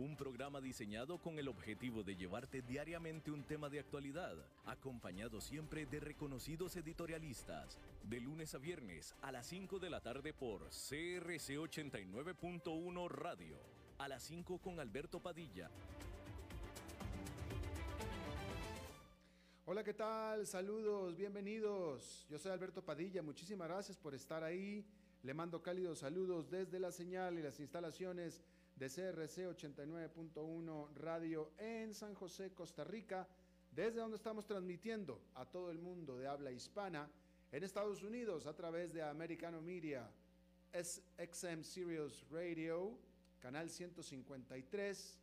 un 0.00 0.16
programa 0.16 0.60
diseñado 0.60 1.18
con 1.18 1.38
el 1.38 1.48
objetivo 1.48 2.02
de 2.02 2.16
llevarte 2.16 2.62
diariamente 2.62 3.30
un 3.30 3.44
tema 3.44 3.68
de 3.68 3.80
actualidad, 3.80 4.34
acompañado 4.64 5.40
siempre 5.40 5.86
de 5.86 6.00
reconocidos 6.00 6.74
editorialistas, 6.76 7.78
de 8.04 8.20
lunes 8.20 8.54
a 8.54 8.58
viernes 8.58 9.14
a 9.20 9.30
las 9.30 9.46
5 9.46 9.78
de 9.78 9.90
la 9.90 10.00
tarde 10.00 10.32
por 10.32 10.62
CRC 10.70 11.58
89.1 11.58 13.08
Radio, 13.08 13.56
a 13.98 14.08
las 14.08 14.22
5 14.22 14.58
con 14.58 14.80
Alberto 14.80 15.20
Padilla. 15.20 15.70
Hola, 19.66 19.84
¿qué 19.84 19.94
tal? 19.94 20.46
Saludos, 20.46 21.16
bienvenidos. 21.16 22.26
Yo 22.28 22.38
soy 22.38 22.52
Alberto 22.52 22.82
Padilla, 22.82 23.22
muchísimas 23.22 23.68
gracias 23.68 23.98
por 23.98 24.14
estar 24.14 24.42
ahí. 24.42 24.84
Le 25.22 25.34
mando 25.34 25.62
cálidos 25.62 25.98
saludos 25.98 26.50
desde 26.50 26.80
la 26.80 26.90
señal 26.90 27.38
y 27.38 27.42
las 27.42 27.60
instalaciones 27.60 28.40
de 28.80 28.88
CRC 28.88 29.46
89.1 29.46 30.94
Radio 30.94 31.52
en 31.58 31.92
San 31.92 32.14
José, 32.14 32.54
Costa 32.54 32.82
Rica, 32.82 33.28
desde 33.70 34.00
donde 34.00 34.16
estamos 34.16 34.46
transmitiendo 34.46 35.20
a 35.34 35.44
todo 35.44 35.70
el 35.70 35.78
mundo 35.78 36.16
de 36.16 36.26
habla 36.26 36.50
hispana 36.50 37.06
en 37.52 37.62
Estados 37.62 38.02
Unidos 38.02 38.46
a 38.46 38.56
través 38.56 38.94
de 38.94 39.02
Americano 39.02 39.60
Media, 39.60 40.10
XM 40.72 41.62
Sirius 41.62 42.26
Radio, 42.30 42.98
canal 43.38 43.68
153. 43.68 45.18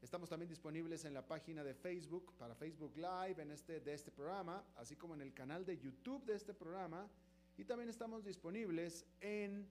Estamos 0.00 0.30
también 0.30 0.48
disponibles 0.48 1.04
en 1.04 1.12
la 1.12 1.26
página 1.26 1.62
de 1.62 1.74
Facebook 1.74 2.32
para 2.38 2.54
Facebook 2.54 2.96
Live 2.96 3.42
en 3.42 3.50
este, 3.50 3.80
de 3.80 3.92
este 3.92 4.10
programa, 4.10 4.64
así 4.76 4.96
como 4.96 5.12
en 5.12 5.20
el 5.20 5.34
canal 5.34 5.66
de 5.66 5.76
YouTube 5.76 6.24
de 6.24 6.36
este 6.36 6.54
programa. 6.54 7.10
Y 7.58 7.66
también 7.66 7.90
estamos 7.90 8.24
disponibles 8.24 9.04
en 9.20 9.68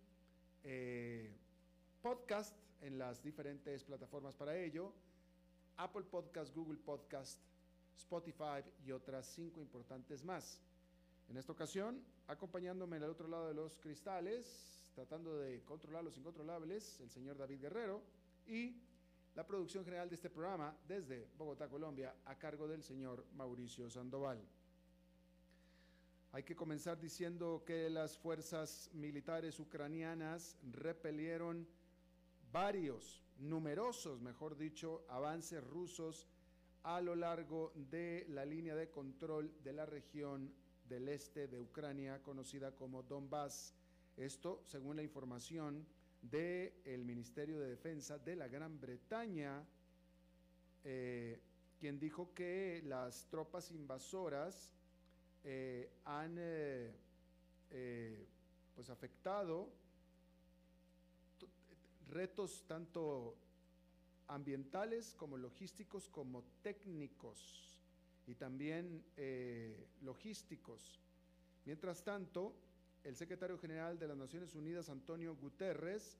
eh, 0.63 1.33
podcast 2.17 2.55
en 2.81 2.97
las 2.97 3.21
diferentes 3.21 3.83
plataformas 3.83 4.33
para 4.35 4.57
ello, 4.57 4.91
Apple 5.77 6.03
Podcast, 6.09 6.53
Google 6.55 6.79
Podcast, 6.79 7.39
Spotify 7.95 8.63
y 8.83 8.91
otras 8.91 9.27
cinco 9.27 9.61
importantes 9.61 10.23
más. 10.23 10.59
En 11.29 11.37
esta 11.37 11.51
ocasión, 11.51 12.01
acompañándome 12.27 12.97
al 12.97 13.03
otro 13.03 13.27
lado 13.27 13.47
de 13.47 13.53
los 13.53 13.77
cristales, 13.77 14.91
tratando 14.95 15.37
de 15.37 15.61
controlar 15.63 16.03
los 16.03 16.17
incontrolables, 16.17 16.99
el 17.01 17.11
señor 17.11 17.37
David 17.37 17.61
Guerrero 17.61 18.01
y 18.47 18.81
la 19.35 19.45
producción 19.45 19.85
general 19.85 20.09
de 20.09 20.15
este 20.15 20.31
programa 20.31 20.75
desde 20.87 21.27
Bogotá, 21.37 21.69
Colombia, 21.69 22.15
a 22.25 22.35
cargo 22.35 22.67
del 22.67 22.81
señor 22.81 23.23
Mauricio 23.35 23.91
Sandoval. 23.91 24.41
Hay 26.31 26.41
que 26.41 26.55
comenzar 26.55 26.99
diciendo 26.99 27.63
que 27.63 27.91
las 27.91 28.17
fuerzas 28.17 28.89
militares 28.93 29.59
ucranianas 29.59 30.57
repelieron 30.71 31.67
varios, 32.51 33.23
numerosos, 33.39 34.21
mejor 34.21 34.57
dicho, 34.57 35.05
avances 35.09 35.63
rusos 35.63 36.27
a 36.83 37.01
lo 37.01 37.15
largo 37.15 37.73
de 37.75 38.25
la 38.29 38.45
línea 38.45 38.75
de 38.75 38.89
control 38.89 39.51
de 39.63 39.73
la 39.73 39.85
región 39.85 40.53
del 40.87 41.09
este 41.09 41.47
de 41.47 41.59
Ucrania, 41.59 42.21
conocida 42.23 42.75
como 42.75 43.03
Donbass. 43.03 43.73
Esto, 44.15 44.61
según 44.65 44.95
la 44.95 45.03
información 45.03 45.85
del 46.21 47.03
Ministerio 47.05 47.59
de 47.59 47.69
Defensa 47.69 48.17
de 48.17 48.35
la 48.35 48.47
Gran 48.47 48.79
Bretaña, 48.79 49.63
eh, 50.83 51.39
quien 51.79 51.99
dijo 51.99 52.33
que 52.33 52.81
las 52.85 53.27
tropas 53.29 53.69
invasoras 53.71 54.73
eh, 55.43 55.91
han 56.05 56.35
eh, 56.39 56.95
pues 58.75 58.89
afectado 58.89 59.69
retos 62.09 62.63
tanto 62.67 63.35
ambientales 64.27 65.15
como 65.15 65.37
logísticos 65.37 66.09
como 66.09 66.43
técnicos 66.61 67.79
y 68.25 68.35
también 68.35 69.03
eh, 69.15 69.87
logísticos. 70.01 70.99
Mientras 71.65 72.03
tanto, 72.03 72.53
el 73.03 73.15
secretario 73.15 73.57
general 73.57 73.97
de 73.97 74.07
las 74.07 74.17
Naciones 74.17 74.53
Unidas, 74.55 74.89
Antonio 74.89 75.35
Guterres, 75.35 76.17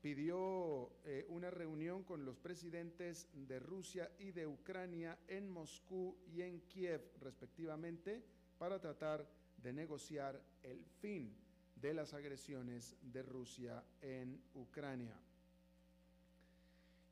pidió 0.00 0.90
eh, 1.04 1.26
una 1.28 1.50
reunión 1.50 2.04
con 2.04 2.24
los 2.24 2.38
presidentes 2.38 3.28
de 3.34 3.58
Rusia 3.58 4.10
y 4.18 4.32
de 4.32 4.46
Ucrania 4.46 5.18
en 5.28 5.50
Moscú 5.50 6.16
y 6.26 6.40
en 6.40 6.60
Kiev, 6.62 7.02
respectivamente, 7.20 8.22
para 8.58 8.80
tratar 8.80 9.28
de 9.58 9.72
negociar 9.74 10.42
el 10.62 10.82
fin 11.00 11.36
de 11.80 11.94
las 11.94 12.14
agresiones 12.14 12.96
de 13.00 13.22
Rusia 13.22 13.82
en 14.00 14.42
Ucrania. 14.54 15.16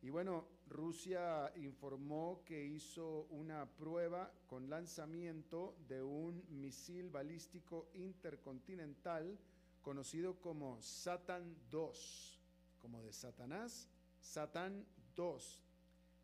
Y 0.00 0.10
bueno, 0.10 0.46
Rusia 0.68 1.52
informó 1.56 2.42
que 2.44 2.64
hizo 2.64 3.26
una 3.30 3.66
prueba 3.66 4.32
con 4.46 4.70
lanzamiento 4.70 5.76
de 5.88 6.02
un 6.02 6.44
misil 6.48 7.10
balístico 7.10 7.88
intercontinental 7.94 9.38
conocido 9.82 10.38
como 10.40 10.80
Satan 10.82 11.56
2, 11.70 12.40
como 12.78 13.02
de 13.02 13.12
Satanás, 13.12 13.88
Satan 14.20 14.86
2, 15.16 15.64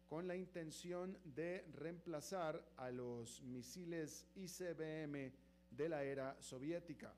con 0.07 0.29
la 0.29 0.37
intención 0.37 1.19
de 1.25 1.67
reemplazar 1.73 2.65
a 2.77 2.91
los 2.91 3.43
misiles 3.43 4.27
ICBM 4.37 5.33
de 5.71 5.89
la 5.89 6.05
era 6.05 6.37
soviética. 6.41 7.13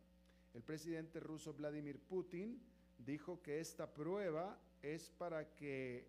El 0.56 0.62
presidente 0.62 1.20
ruso 1.20 1.52
Vladimir 1.52 1.98
Putin 1.98 2.58
dijo 2.96 3.42
que 3.42 3.60
esta 3.60 3.92
prueba 3.92 4.58
es 4.80 5.10
para 5.10 5.54
que 5.54 6.08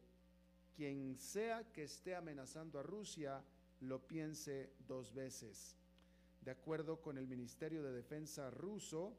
quien 0.73 1.17
sea 1.17 1.69
que 1.73 1.83
esté 1.83 2.15
amenazando 2.15 2.79
a 2.79 2.83
Rusia 2.83 3.43
lo 3.81 4.07
piense 4.07 4.71
dos 4.87 5.13
veces. 5.13 5.75
De 6.39 6.51
acuerdo 6.51 7.01
con 7.01 7.17
el 7.17 7.27
Ministerio 7.27 7.83
de 7.83 7.91
Defensa 7.91 8.49
ruso, 8.49 9.17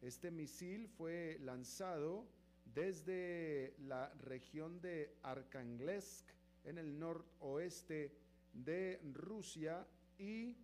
este 0.00 0.30
misil 0.30 0.88
fue 0.88 1.36
lanzado 1.42 2.26
desde 2.64 3.74
la 3.80 4.08
región 4.14 4.80
de 4.80 5.14
Arkhangelsk 5.22 6.26
en 6.64 6.78
el 6.78 6.98
noroeste 6.98 8.16
de 8.54 8.98
Rusia 9.12 9.86
y 10.16 10.56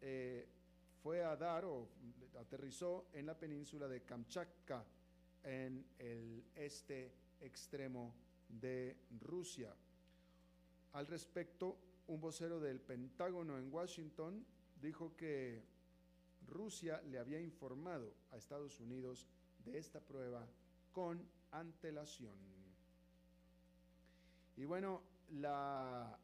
eh, 0.00 0.48
fue 1.02 1.24
a 1.24 1.36
dar 1.36 1.64
o 1.64 1.88
aterrizó 2.38 3.06
en 3.12 3.26
la 3.26 3.38
península 3.38 3.88
de 3.88 4.02
Kamchatka, 4.02 4.84
en 5.42 5.84
el 5.98 6.44
este 6.54 7.12
extremo 7.40 8.14
de 8.48 8.96
Rusia. 9.20 9.74
Al 10.92 11.06
respecto, 11.06 11.78
un 12.08 12.20
vocero 12.20 12.60
del 12.60 12.80
Pentágono 12.80 13.58
en 13.58 13.72
Washington 13.72 14.44
dijo 14.80 15.16
que 15.16 15.62
Rusia 16.46 17.00
le 17.02 17.18
había 17.18 17.40
informado 17.40 18.12
a 18.32 18.36
Estados 18.36 18.80
Unidos 18.80 19.26
de 19.64 19.78
esta 19.78 20.00
prueba 20.00 20.46
con 20.92 21.24
antelación. 21.52 22.36
Y 24.56 24.64
bueno, 24.64 25.02
la 25.30 26.18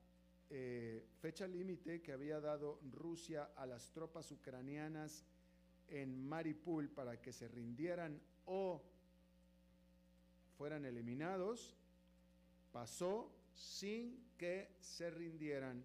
eh, 0.50 1.04
fecha 1.20 1.46
límite 1.46 2.02
que 2.02 2.12
había 2.12 2.40
dado 2.40 2.81
Rusia 2.93 3.50
a 3.56 3.66
las 3.66 3.90
tropas 3.93 4.31
ucranianas 4.31 5.25
en 5.88 6.26
Maripul 6.28 6.88
para 6.88 7.20
que 7.20 7.32
se 7.32 7.48
rindieran 7.48 8.20
o 8.44 8.82
fueran 10.56 10.84
eliminados, 10.84 11.76
pasó 12.72 13.31
sin 13.52 14.25
que 14.38 14.76
se 14.81 15.10
rindieran 15.10 15.84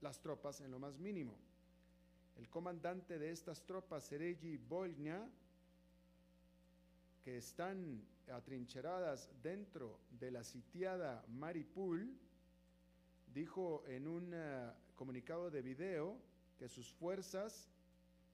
las 0.00 0.20
tropas 0.20 0.60
en 0.60 0.70
lo 0.70 0.78
más 0.78 0.98
mínimo. 0.98 1.36
El 2.36 2.48
comandante 2.48 3.18
de 3.18 3.30
estas 3.30 3.64
tropas, 3.64 4.04
Sergei 4.04 4.56
Volnya, 4.56 5.28
que 7.22 7.36
están 7.36 8.04
atrincheradas 8.28 9.30
dentro 9.42 10.00
de 10.10 10.30
la 10.30 10.42
sitiada 10.42 11.24
Maripul, 11.28 12.18
dijo 13.32 13.84
en 13.86 14.06
un 14.06 14.34
uh, 14.34 14.72
comunicado 14.94 15.50
de 15.50 15.62
video 15.62 16.18
que 16.58 16.68
sus 16.68 16.92
fuerzas, 16.92 17.68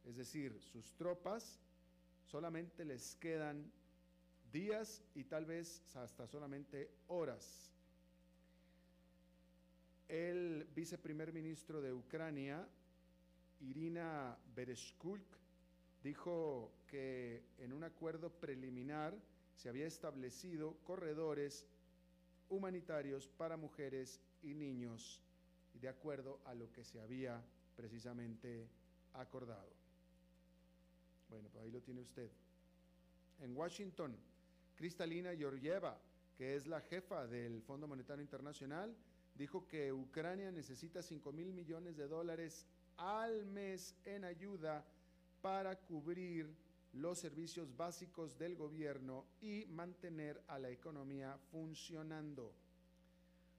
es 0.04 0.16
decir, 0.16 0.60
sus 0.60 0.92
tropas, 0.94 1.60
solamente 2.24 2.84
les 2.84 3.14
quedan 3.16 3.70
días 4.52 5.02
y 5.14 5.24
tal 5.24 5.46
vez 5.46 5.82
hasta 5.96 6.26
solamente 6.26 6.90
horas. 7.08 7.70
El 10.08 10.66
viceprimer 10.74 11.32
ministro 11.32 11.80
de 11.80 11.92
Ucrania, 11.92 12.66
Irina 13.60 14.38
Bereshkulk, 14.54 15.26
dijo 16.02 16.72
que 16.86 17.44
en 17.58 17.72
un 17.72 17.84
acuerdo 17.84 18.30
preliminar 18.30 19.14
se 19.54 19.68
había 19.68 19.86
establecido 19.86 20.76
corredores 20.84 21.66
humanitarios 22.48 23.28
para 23.28 23.56
mujeres 23.56 24.20
y 24.42 24.54
niños, 24.54 25.20
de 25.74 25.88
acuerdo 25.88 26.40
a 26.44 26.54
lo 26.54 26.70
que 26.72 26.84
se 26.84 27.00
había 27.00 27.42
precisamente 27.76 28.66
acordado. 29.14 29.72
Bueno, 31.28 31.48
pues 31.52 31.64
ahí 31.64 31.70
lo 31.70 31.80
tiene 31.80 32.00
usted. 32.00 32.30
En 33.40 33.56
Washington, 33.56 34.16
Cristalina 34.76 35.34
Georgieva, 35.34 36.00
que 36.36 36.56
es 36.56 36.66
la 36.66 36.80
jefa 36.80 37.26
del 37.26 37.62
Fondo 37.62 37.86
Monetario 37.86 38.22
Internacional, 38.22 38.94
dijo 39.34 39.66
que 39.66 39.92
Ucrania 39.92 40.50
necesita 40.50 41.02
5 41.02 41.32
mil 41.32 41.52
millones 41.52 41.96
de 41.96 42.08
dólares 42.08 42.66
al 42.96 43.46
mes 43.46 43.94
en 44.04 44.24
ayuda 44.24 44.84
para 45.40 45.76
cubrir 45.76 46.52
los 46.94 47.18
servicios 47.18 47.76
básicos 47.76 48.36
del 48.38 48.56
gobierno 48.56 49.24
y 49.40 49.66
mantener 49.66 50.42
a 50.48 50.58
la 50.58 50.70
economía 50.70 51.38
funcionando. 51.50 52.52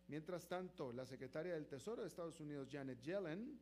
Mientras 0.10 0.48
tanto, 0.48 0.92
la 0.92 1.06
secretaria 1.06 1.54
del 1.54 1.68
Tesoro 1.68 2.02
de 2.02 2.08
Estados 2.08 2.40
Unidos, 2.40 2.68
Janet 2.72 3.00
Yellen, 3.00 3.60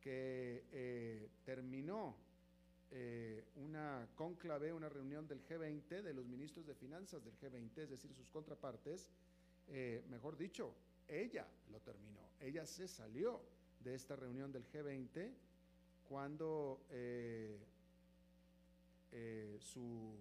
que 0.00 0.64
eh, 0.72 1.28
terminó 1.44 2.16
eh, 2.90 3.44
una 3.56 4.08
conclave, 4.14 4.72
una 4.72 4.88
reunión 4.88 5.28
del 5.28 5.46
G20, 5.46 6.00
de 6.02 6.14
los 6.14 6.24
ministros 6.26 6.66
de 6.66 6.74
finanzas 6.74 7.22
del 7.22 7.38
G20, 7.38 7.82
es 7.82 7.90
decir, 7.90 8.14
sus 8.14 8.30
contrapartes, 8.30 9.10
eh, 9.68 10.02
mejor 10.08 10.38
dicho, 10.38 10.74
ella 11.06 11.46
lo 11.70 11.78
terminó, 11.80 12.30
ella 12.40 12.64
se 12.64 12.88
salió 12.88 13.42
de 13.78 13.94
esta 13.94 14.16
reunión 14.16 14.50
del 14.52 14.66
G20 14.66 15.34
cuando 16.08 16.80
su 19.60 20.16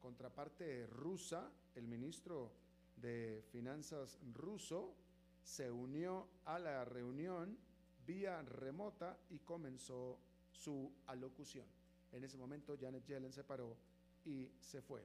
contraparte 0.00 0.86
rusa, 0.86 1.50
el 1.74 1.88
ministro 1.88 2.52
de 3.00 3.42
Finanzas 3.50 4.18
ruso, 4.34 4.94
se 5.42 5.70
unió 5.70 6.28
a 6.44 6.58
la 6.58 6.84
reunión 6.84 7.58
vía 8.06 8.42
remota 8.42 9.18
y 9.30 9.38
comenzó 9.38 10.18
su 10.52 10.92
alocución. 11.06 11.66
En 12.12 12.24
ese 12.24 12.36
momento 12.36 12.76
Janet 12.80 13.06
Yellen 13.06 13.32
se 13.32 13.44
paró 13.44 13.76
y 14.24 14.50
se 14.60 14.82
fue. 14.82 15.04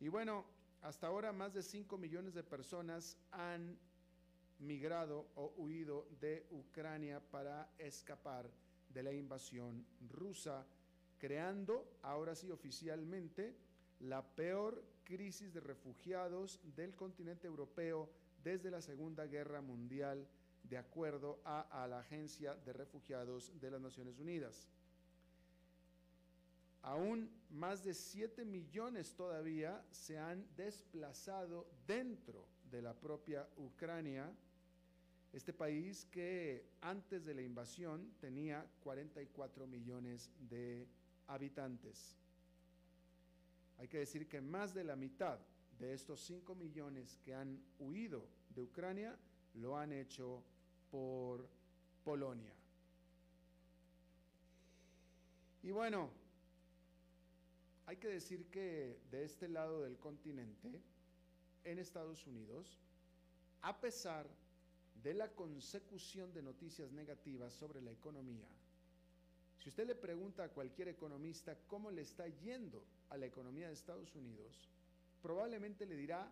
Y 0.00 0.08
bueno, 0.08 0.44
hasta 0.82 1.06
ahora 1.06 1.32
más 1.32 1.54
de 1.54 1.62
5 1.62 1.98
millones 1.98 2.34
de 2.34 2.42
personas 2.42 3.16
han 3.30 3.78
migrado 4.60 5.28
o 5.34 5.52
huido 5.56 6.08
de 6.20 6.46
Ucrania 6.50 7.20
para 7.20 7.70
escapar 7.78 8.50
de 8.92 9.02
la 9.02 9.12
invasión 9.12 9.84
rusa, 10.08 10.66
creando 11.18 11.98
ahora 12.02 12.34
sí 12.34 12.50
oficialmente 12.50 13.54
la 14.00 14.22
peor 14.22 14.82
crisis 15.08 15.54
de 15.54 15.60
refugiados 15.60 16.60
del 16.76 16.94
continente 16.94 17.46
europeo 17.46 18.10
desde 18.44 18.70
la 18.70 18.82
Segunda 18.82 19.26
Guerra 19.26 19.62
Mundial, 19.62 20.28
de 20.62 20.76
acuerdo 20.76 21.40
a, 21.44 21.86
la 21.88 22.00
Agencia 22.00 22.54
de 22.54 22.74
Refugiados 22.74 23.58
de 23.58 23.70
las 23.70 23.80
Naciones 23.80 24.18
Unidas. 24.18 24.68
Aún 26.82 27.30
más 27.50 27.82
de 27.82 27.94
7 27.94 28.44
millones 28.44 29.14
todavía 29.14 29.82
se 29.90 30.18
han 30.18 30.46
desplazado 30.56 31.66
dentro 31.86 32.46
de 32.70 32.82
la 32.82 32.92
propia 32.92 33.48
Ucrania, 33.56 34.30
este 35.32 35.54
país 35.54 36.06
que 36.10 36.66
antes 36.82 37.24
de 37.24 37.34
la 37.34 37.42
invasión 37.42 38.12
tenía 38.20 38.66
44 38.82 39.66
millones 39.66 40.30
de 40.50 40.86
habitantes. 41.26 42.18
Hay 43.78 43.88
que 43.88 43.98
decir 43.98 44.28
que 44.28 44.40
más 44.40 44.74
de 44.74 44.84
la 44.84 44.96
mitad 44.96 45.38
de 45.78 45.94
estos 45.94 46.20
5 46.20 46.54
millones 46.54 47.18
que 47.24 47.34
han 47.34 47.62
huido 47.78 48.26
de 48.50 48.62
Ucrania 48.62 49.16
lo 49.54 49.76
han 49.76 49.92
hecho 49.92 50.42
por 50.90 51.48
Polonia. 52.04 52.52
Y 55.62 55.70
bueno, 55.70 56.10
hay 57.86 57.96
que 57.96 58.08
decir 58.08 58.46
que 58.46 59.00
de 59.10 59.24
este 59.24 59.48
lado 59.48 59.82
del 59.82 59.98
continente, 59.98 60.80
en 61.64 61.78
Estados 61.78 62.26
Unidos, 62.26 62.80
a 63.62 63.80
pesar 63.80 64.26
de 65.02 65.14
la 65.14 65.28
consecución 65.28 66.32
de 66.32 66.42
noticias 66.42 66.92
negativas 66.92 67.52
sobre 67.52 67.80
la 67.80 67.92
economía, 67.92 68.48
si 69.58 69.68
usted 69.68 69.86
le 69.86 69.94
pregunta 69.94 70.44
a 70.44 70.48
cualquier 70.48 70.88
economista 70.88 71.56
cómo 71.66 71.90
le 71.90 72.02
está 72.02 72.26
yendo 72.28 72.84
a 73.10 73.16
la 73.16 73.26
economía 73.26 73.68
de 73.68 73.74
Estados 73.74 74.14
Unidos, 74.14 74.68
probablemente 75.22 75.86
le 75.86 75.96
dirá 75.96 76.30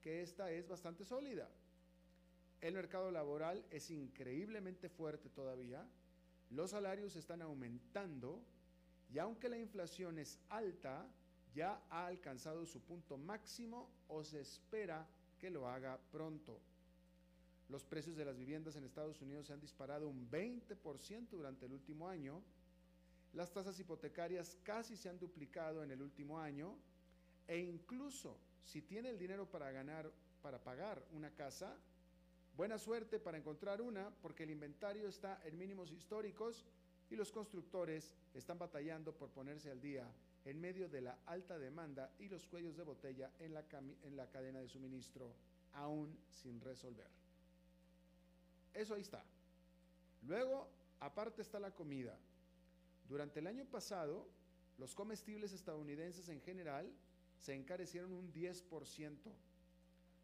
que 0.00 0.22
esta 0.22 0.50
es 0.50 0.68
bastante 0.68 1.04
sólida. 1.04 1.48
El 2.60 2.74
mercado 2.74 3.10
laboral 3.10 3.64
es 3.70 3.90
increíblemente 3.90 4.88
fuerte 4.88 5.28
todavía, 5.28 5.86
los 6.50 6.70
salarios 6.70 7.16
están 7.16 7.42
aumentando 7.42 8.40
y 9.12 9.18
aunque 9.18 9.48
la 9.48 9.58
inflación 9.58 10.18
es 10.18 10.38
alta, 10.48 11.06
ya 11.54 11.82
ha 11.90 12.06
alcanzado 12.06 12.66
su 12.66 12.80
punto 12.80 13.16
máximo 13.16 13.90
o 14.08 14.22
se 14.22 14.40
espera 14.40 15.06
que 15.38 15.50
lo 15.50 15.68
haga 15.68 15.98
pronto. 16.12 16.60
Los 17.68 17.84
precios 17.84 18.16
de 18.16 18.24
las 18.24 18.36
viviendas 18.36 18.76
en 18.76 18.84
Estados 18.84 19.20
Unidos 19.20 19.46
se 19.46 19.52
han 19.52 19.60
disparado 19.60 20.06
un 20.08 20.30
20% 20.30 21.30
durante 21.30 21.66
el 21.66 21.72
último 21.72 22.08
año. 22.08 22.42
Las 23.36 23.52
tasas 23.52 23.78
hipotecarias 23.78 24.56
casi 24.62 24.96
se 24.96 25.10
han 25.10 25.18
duplicado 25.18 25.84
en 25.84 25.90
el 25.90 26.00
último 26.00 26.40
año. 26.40 26.74
E 27.46 27.58
incluso 27.58 28.38
si 28.64 28.80
tiene 28.80 29.10
el 29.10 29.18
dinero 29.18 29.44
para 29.44 29.70
ganar, 29.70 30.10
para 30.40 30.58
pagar 30.58 31.04
una 31.12 31.30
casa, 31.30 31.76
buena 32.56 32.78
suerte 32.78 33.18
para 33.18 33.36
encontrar 33.36 33.82
una 33.82 34.08
porque 34.22 34.44
el 34.44 34.50
inventario 34.50 35.06
está 35.06 35.38
en 35.44 35.58
mínimos 35.58 35.92
históricos 35.92 36.64
y 37.10 37.16
los 37.16 37.30
constructores 37.30 38.14
están 38.32 38.58
batallando 38.58 39.12
por 39.12 39.28
ponerse 39.28 39.70
al 39.70 39.82
día 39.82 40.10
en 40.46 40.58
medio 40.58 40.88
de 40.88 41.02
la 41.02 41.18
alta 41.26 41.58
demanda 41.58 42.10
y 42.18 42.30
los 42.30 42.46
cuellos 42.46 42.74
de 42.74 42.84
botella 42.84 43.30
en 43.38 43.52
la, 43.52 43.62
en 44.02 44.16
la 44.16 44.30
cadena 44.30 44.60
de 44.60 44.68
suministro 44.68 45.30
aún 45.74 46.18
sin 46.30 46.58
resolver. 46.62 47.10
Eso 48.72 48.94
ahí 48.94 49.02
está. 49.02 49.22
Luego, 50.22 50.70
aparte 51.00 51.42
está 51.42 51.60
la 51.60 51.72
comida. 51.72 52.18
Durante 53.08 53.40
el 53.40 53.46
año 53.46 53.64
pasado, 53.64 54.26
los 54.78 54.94
comestibles 54.94 55.52
estadounidenses 55.52 56.28
en 56.28 56.40
general 56.40 56.92
se 57.38 57.54
encarecieron 57.54 58.12
un 58.12 58.32
10%. 58.32 59.16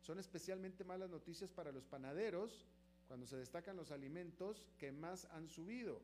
Son 0.01 0.19
especialmente 0.19 0.85
malas 0.85 1.11
noticias 1.11 1.51
para 1.51 1.73
los 1.73 1.85
panaderos 1.85 2.67
cuando 3.07 3.27
se 3.27 3.37
destacan 3.37 3.77
los 3.77 3.91
alimentos 3.91 4.67
que 4.79 4.91
más 4.91 5.27
han 5.27 5.49
subido, 5.49 6.01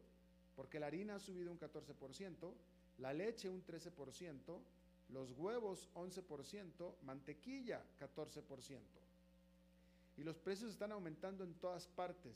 porque 0.54 0.78
la 0.78 0.86
harina 0.86 1.16
ha 1.16 1.20
subido 1.20 1.50
un 1.50 1.58
14%, 1.58 2.52
la 2.98 3.12
leche 3.12 3.48
un 3.48 3.64
13%, 3.64 4.60
los 5.08 5.32
huevos 5.32 5.88
11%, 5.94 6.94
mantequilla 7.02 7.82
14% 7.98 8.78
y 10.18 10.24
los 10.24 10.36
precios 10.36 10.72
están 10.72 10.92
aumentando 10.92 11.44
en 11.44 11.54
todas 11.54 11.86
partes. 11.86 12.34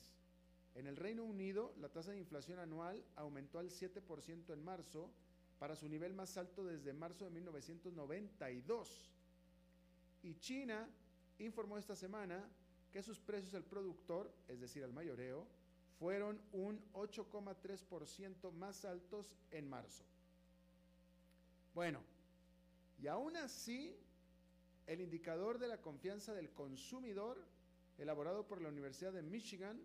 En 0.74 0.86
el 0.86 0.96
Reino 0.96 1.24
Unido, 1.24 1.74
la 1.80 1.88
tasa 1.88 2.12
de 2.12 2.18
inflación 2.18 2.58
anual 2.58 3.04
aumentó 3.16 3.58
al 3.58 3.70
7% 3.70 4.52
en 4.52 4.64
marzo, 4.64 5.10
para 5.58 5.76
su 5.76 5.88
nivel 5.88 6.12
más 6.12 6.36
alto 6.38 6.64
desde 6.64 6.92
marzo 6.92 7.24
de 7.24 7.30
1992. 7.30 9.12
Y 10.24 10.34
China 10.40 10.88
informó 11.38 11.78
esta 11.78 11.94
semana 11.94 12.44
que 12.90 13.00
sus 13.00 13.20
precios 13.20 13.54
al 13.54 13.62
productor, 13.62 14.34
es 14.48 14.60
decir, 14.60 14.82
al 14.82 14.92
mayoreo, 14.92 15.46
fueron 16.00 16.40
un 16.52 16.80
8,3% 16.94 18.50
más 18.54 18.84
altos 18.84 19.36
en 19.52 19.68
marzo. 19.68 20.02
Bueno, 21.74 22.00
y 23.00 23.06
aún 23.06 23.36
así, 23.36 23.96
el 24.88 25.00
indicador 25.00 25.60
de 25.60 25.68
la 25.68 25.80
confianza 25.80 26.34
del 26.34 26.50
consumidor 26.50 27.38
elaborado 27.98 28.48
por 28.48 28.60
la 28.60 28.68
Universidad 28.68 29.12
de 29.12 29.22
Michigan, 29.22 29.80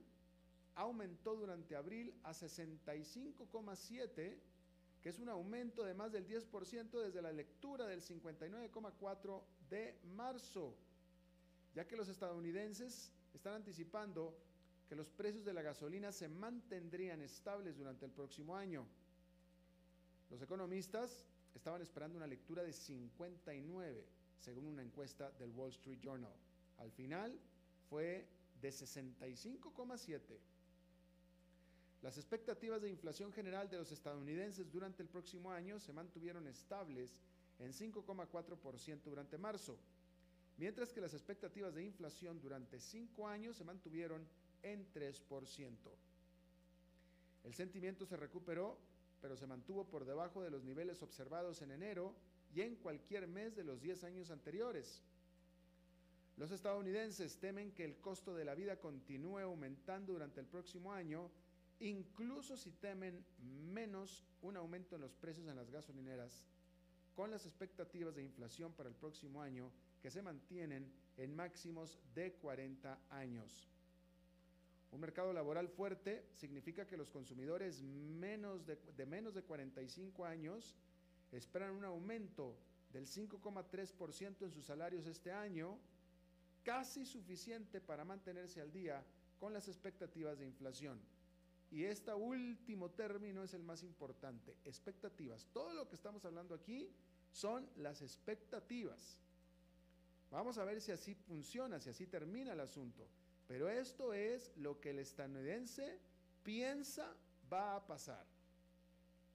aumentó 0.78 1.36
durante 1.36 1.76
abril 1.76 2.14
a 2.24 2.32
65,7, 2.32 4.38
que 5.02 5.10
es 5.10 5.20
un 5.20 5.30
aumento 5.30 5.84
de 5.84 5.96
más 5.96 6.12
del 6.12 6.28
10% 6.28 7.02
desde 7.02 7.22
la 7.22 7.32
lectura 7.32 7.88
del 7.88 8.02
59,4 8.02 9.42
de 9.70 10.00
marzo, 10.16 10.76
ya 11.74 11.88
que 11.88 11.98
los 11.98 12.08
estadounidenses 12.08 13.12
están 13.34 13.56
anticipando 13.56 14.38
que 14.88 14.96
los 14.96 15.10
precios 15.10 15.46
de 15.46 15.54
la 15.54 15.64
gasolina 15.64 16.12
se 16.12 16.30
mantendrían 16.30 17.22
estables 17.22 17.76
durante 17.76 18.06
el 18.06 18.12
próximo 18.12 18.56
año. 18.56 18.86
Los 20.30 20.42
economistas 20.42 21.26
estaban 21.56 21.82
esperando 21.82 22.18
una 22.18 22.28
lectura 22.28 22.64
de 22.64 22.72
59, 22.72 24.06
según 24.40 24.68
una 24.68 24.84
encuesta 24.84 25.32
del 25.32 25.50
Wall 25.52 25.72
Street 25.72 26.00
Journal. 26.02 26.36
Al 26.78 26.92
final 26.92 27.38
fue 27.90 28.28
de 28.62 28.70
65,7. 28.70 30.38
Las 32.02 32.18
expectativas 32.18 32.82
de 32.82 32.90
inflación 32.90 33.34
general 33.34 33.70
de 33.70 33.78
los 33.78 33.92
estadounidenses 33.92 34.72
durante 34.72 35.02
el 35.02 35.10
próximo 35.10 35.52
año 35.52 35.80
se 35.80 35.94
mantuvieron 35.94 36.48
estables 36.48 37.22
en 37.60 37.74
5,4% 37.74 39.04
durante 39.04 39.38
marzo, 39.38 39.78
mientras 40.58 40.94
que 40.94 41.02
las 41.02 41.14
expectativas 41.14 41.74
de 41.74 41.84
inflación 41.84 42.40
durante 42.40 42.80
cinco 42.80 43.28
años 43.28 43.58
se 43.58 43.64
mantuvieron 43.64 44.28
en 44.62 44.86
3%. 44.94 45.76
El 47.44 47.54
sentimiento 47.54 48.06
se 48.06 48.18
recuperó, 48.18 48.78
pero 49.22 49.36
se 49.36 49.48
mantuvo 49.48 49.86
por 49.86 50.06
debajo 50.06 50.44
de 50.44 50.52
los 50.52 50.64
niveles 50.64 51.02
observados 51.02 51.62
en 51.62 51.72
enero 51.72 52.14
y 52.54 52.62
en 52.62 52.76
cualquier 52.76 53.28
mes 53.28 53.56
de 53.56 53.64
los 53.64 53.82
10 53.82 54.04
años 54.04 54.32
anteriores. 54.32 55.02
Los 56.38 56.52
estadounidenses 56.52 57.38
temen 57.38 57.72
que 57.72 57.84
el 57.84 57.98
costo 57.98 58.36
de 58.36 58.46
la 58.46 58.54
vida 58.54 58.80
continúe 58.80 59.40
aumentando 59.40 60.14
durante 60.14 60.40
el 60.40 60.46
próximo 60.46 60.94
año, 60.94 61.32
incluso 61.80 62.58
si 62.58 62.72
temen 62.72 63.24
menos 63.72 64.24
un 64.42 64.58
aumento 64.58 64.96
en 64.96 65.02
los 65.02 65.14
precios 65.14 65.48
en 65.48 65.56
las 65.56 65.70
gasolineras, 65.70 66.46
con 67.16 67.32
las 67.32 67.46
expectativas 67.46 68.16
de 68.16 68.24
inflación 68.24 68.74
para 68.74 68.90
el 68.90 68.96
próximo 68.96 69.42
año 69.42 69.72
que 70.02 70.12
se 70.12 70.22
mantienen 70.22 70.92
en 71.18 71.36
máximos 71.36 71.98
de 72.14 72.34
40 72.34 73.00
años. 73.10 73.68
Un 74.92 75.02
mercado 75.02 75.34
laboral 75.34 75.68
fuerte 75.68 76.26
significa 76.34 76.88
que 76.88 76.96
los 76.96 77.10
consumidores 77.10 77.82
menos 77.82 78.66
de, 78.66 78.78
de 78.96 79.06
menos 79.06 79.34
de 79.34 79.44
45 79.44 80.26
años 80.26 80.76
esperan 81.32 81.72
un 81.72 81.84
aumento 81.84 82.56
del 82.94 83.06
5,3% 83.06 84.44
en 84.44 84.52
sus 84.52 84.66
salarios 84.66 85.06
este 85.08 85.32
año, 85.32 85.78
casi 86.64 87.06
suficiente 87.06 87.82
para 87.82 88.06
mantenerse 88.06 88.62
al 88.62 88.72
día 88.72 89.04
con 89.40 89.54
las 89.54 89.68
expectativas 89.68 90.40
de 90.40 90.46
inflación. 90.46 91.00
Y 91.72 91.84
este 91.84 92.14
último 92.14 92.92
término 92.92 93.44
es 93.44 93.54
el 93.54 93.64
más 93.64 93.84
importante, 93.84 94.56
expectativas. 94.64 95.48
Todo 95.52 95.74
lo 95.74 95.88
que 95.88 95.96
estamos 95.96 96.24
hablando 96.24 96.56
aquí 96.56 96.90
son 97.32 97.70
las 97.78 98.02
expectativas. 98.02 99.20
Vamos 100.32 100.58
a 100.58 100.66
ver 100.66 100.82
si 100.82 100.92
así 100.92 101.14
funciona, 101.14 101.80
si 101.80 101.90
así 101.90 102.08
termina 102.08 102.54
el 102.54 102.60
asunto. 102.60 103.08
Pero 103.48 103.70
esto 103.70 104.14
es 104.14 104.52
lo 104.58 104.80
que 104.80 104.92
el 104.92 105.00
estadounidense 105.00 106.00
piensa 106.44 107.16
va 107.52 107.76
a 107.76 107.86
pasar. 107.86 108.26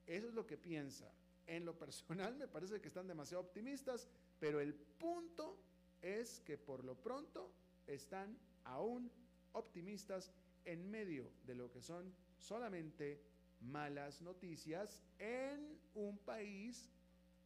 Eso 0.07 0.29
es 0.29 0.35
lo 0.35 0.47
que 0.47 0.57
piensa. 0.57 1.11
En 1.47 1.65
lo 1.65 1.79
personal 1.79 2.35
me 2.39 2.49
parece 2.49 2.81
que 2.81 2.89
están 2.89 3.09
demasiado 3.09 3.43
optimistas, 3.43 4.09
pero 4.39 4.61
el 4.61 4.75
punto 4.75 5.59
es 6.01 6.41
que 6.41 6.59
por 6.59 6.85
lo 6.85 6.95
pronto 6.95 7.53
están 7.87 8.37
aún 8.65 9.11
optimistas 9.53 10.33
en 10.65 10.91
medio 10.91 11.31
de 11.47 11.55
lo 11.55 11.71
que 11.71 11.81
son 11.81 12.13
solamente 12.43 13.23
malas 13.61 14.21
noticias 14.21 15.03
en 15.19 15.79
un 15.95 16.19
país 16.19 16.91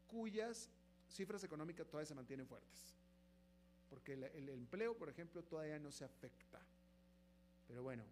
cuyas 0.06 0.70
cifras 1.08 1.44
económicas 1.44 1.86
todavía 1.86 2.06
se 2.06 2.14
mantienen 2.14 2.46
fuertes. 2.46 2.94
Porque 3.90 4.14
el, 4.14 4.24
el, 4.24 4.48
empleo, 4.48 4.96
por 4.96 5.08
ejemplo, 5.08 5.44
todavía 5.44 5.78
no 5.78 5.92
se 5.92 6.04
afecta. 6.04 6.60
Pero 7.68 7.82
bueno, 7.82 8.04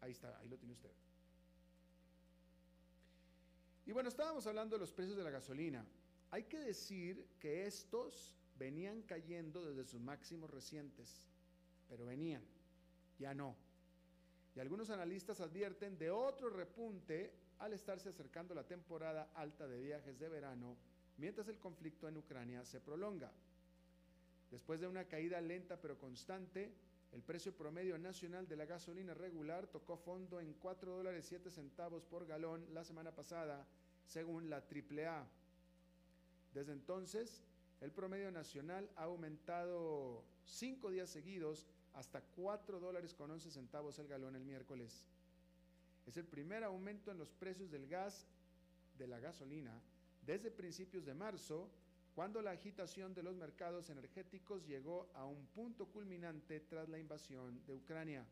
ahí 0.00 0.10
está, 0.12 0.36
ahí 0.38 0.48
lo 0.48 0.58
tiene 0.58 0.74
usted. 0.74 0.90
Y 3.86 3.92
bueno, 3.92 4.08
estábamos 4.08 4.46
hablando 4.46 4.76
de 4.76 4.80
los 4.80 4.92
precios 4.92 5.16
de 5.16 5.24
la 5.24 5.30
gasolina. 5.30 5.84
Hay 6.30 6.44
que 6.44 6.58
decir 6.58 7.26
que 7.38 7.66
estos 7.66 8.36
venían 8.58 9.02
cayendo 9.02 9.64
desde 9.64 9.84
sus 9.84 10.00
máximos 10.00 10.50
recientes, 10.50 11.26
pero 11.88 12.04
venían, 12.04 12.42
ya 13.18 13.32
no. 13.32 13.56
Y 14.54 14.60
algunos 14.60 14.90
analistas 14.90 15.40
advierten 15.40 15.96
de 15.98 16.10
otro 16.10 16.50
repunte 16.50 17.32
al 17.58 17.72
estarse 17.72 18.08
acercando 18.08 18.54
la 18.54 18.66
temporada 18.66 19.30
alta 19.34 19.68
de 19.68 19.80
viajes 19.80 20.18
de 20.18 20.28
verano, 20.28 20.76
mientras 21.18 21.48
el 21.48 21.58
conflicto 21.58 22.08
en 22.08 22.16
Ucrania 22.16 22.64
se 22.64 22.80
prolonga. 22.80 23.30
Después 24.50 24.80
de 24.80 24.88
una 24.88 25.04
caída 25.04 25.40
lenta 25.40 25.80
pero 25.80 25.98
constante, 25.98 26.72
el 27.12 27.22
precio 27.22 27.52
promedio 27.52 27.98
nacional 27.98 28.48
de 28.48 28.56
la 28.56 28.66
gasolina 28.66 29.14
regular 29.14 29.66
tocó 29.66 29.96
fondo 29.96 30.40
en 30.40 30.54
4 30.54 30.96
dólares 30.96 31.26
7 31.28 31.50
centavos 31.50 32.04
por 32.04 32.26
galón 32.26 32.66
la 32.72 32.84
semana 32.84 33.12
pasada, 33.12 33.66
según 34.06 34.48
la 34.48 34.58
AAA. 34.58 35.26
Desde 36.54 36.72
entonces, 36.72 37.42
el 37.80 37.92
promedio 37.92 38.30
nacional 38.30 38.90
ha 38.96 39.04
aumentado 39.04 40.24
cinco 40.44 40.90
días 40.90 41.10
seguidos 41.10 41.66
hasta 41.94 42.20
4 42.20 42.80
dólares 42.80 43.14
con 43.14 43.30
11 43.30 43.50
centavos 43.50 43.98
el 43.98 44.08
galón 44.08 44.36
el 44.36 44.44
miércoles. 44.44 45.04
Es 46.06 46.16
el 46.16 46.26
primer 46.26 46.64
aumento 46.64 47.10
en 47.10 47.18
los 47.18 47.30
precios 47.32 47.70
del 47.70 47.86
gas 47.86 48.26
de 48.98 49.06
la 49.06 49.20
gasolina 49.20 49.72
desde 50.22 50.50
principios 50.50 51.04
de 51.04 51.14
marzo, 51.14 51.68
cuando 52.14 52.42
la 52.42 52.50
agitación 52.50 53.14
de 53.14 53.22
los 53.22 53.36
mercados 53.36 53.88
energéticos 53.88 54.66
llegó 54.66 55.08
a 55.14 55.24
un 55.24 55.46
punto 55.46 55.86
culminante 55.86 56.60
tras 56.60 56.88
la 56.88 56.98
invasión 56.98 57.64
de 57.66 57.74
Ucrania. 57.74 58.24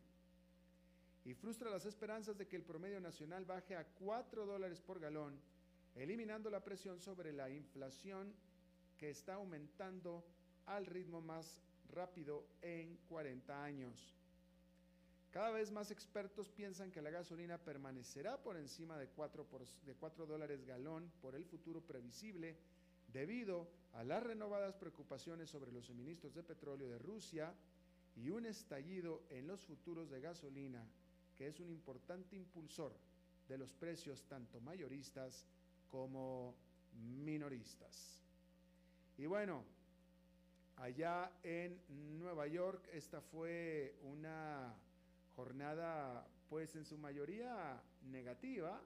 Y 1.24 1.34
frustra 1.34 1.70
las 1.70 1.86
esperanzas 1.86 2.36
de 2.36 2.46
que 2.46 2.56
el 2.56 2.62
promedio 2.62 3.00
nacional 3.00 3.44
baje 3.44 3.76
a 3.76 3.84
4 3.84 4.46
dólares 4.46 4.80
por 4.80 5.00
galón, 5.00 5.38
eliminando 5.94 6.50
la 6.50 6.62
presión 6.62 7.00
sobre 7.00 7.32
la 7.32 7.50
inflación 7.50 8.32
que 8.98 9.10
está 9.10 9.34
aumentando 9.34 10.24
al 10.66 10.86
ritmo 10.86 11.20
más 11.20 11.62
rápido 11.88 12.44
en 12.62 12.96
40 13.08 13.64
años. 13.64 14.14
Cada 15.30 15.50
vez 15.50 15.70
más 15.70 15.90
expertos 15.90 16.48
piensan 16.48 16.90
que 16.90 17.02
la 17.02 17.10
gasolina 17.10 17.58
permanecerá 17.58 18.38
por 18.38 18.56
encima 18.56 18.96
de 18.96 19.08
4, 19.08 19.44
por, 19.44 19.66
de 19.66 19.94
4 19.94 20.26
dólares 20.26 20.64
galón 20.64 21.12
por 21.20 21.34
el 21.34 21.44
futuro 21.44 21.80
previsible 21.80 22.56
debido 23.12 23.68
a 23.92 24.04
las 24.04 24.22
renovadas 24.22 24.74
preocupaciones 24.76 25.50
sobre 25.50 25.72
los 25.72 25.86
suministros 25.86 26.34
de 26.34 26.42
petróleo 26.42 26.88
de 26.88 26.98
Rusia 26.98 27.52
y 28.16 28.30
un 28.30 28.46
estallido 28.46 29.22
en 29.30 29.46
los 29.46 29.60
futuros 29.64 30.10
de 30.10 30.20
gasolina, 30.20 30.84
que 31.36 31.46
es 31.46 31.60
un 31.60 31.70
importante 31.70 32.36
impulsor 32.36 32.92
de 33.48 33.58
los 33.58 33.72
precios 33.72 34.24
tanto 34.24 34.60
mayoristas 34.60 35.46
como 35.90 36.54
minoristas. 37.24 38.18
Y 39.16 39.26
bueno, 39.26 39.64
allá 40.78 41.30
en 41.42 41.80
Nueva 42.18 42.46
York, 42.46 42.88
esta 42.92 43.20
fue 43.20 43.96
una 44.02 44.74
jornada, 45.34 46.26
pues 46.48 46.76
en 46.76 46.84
su 46.84 46.96
mayoría 46.98 47.82
negativa, 48.02 48.80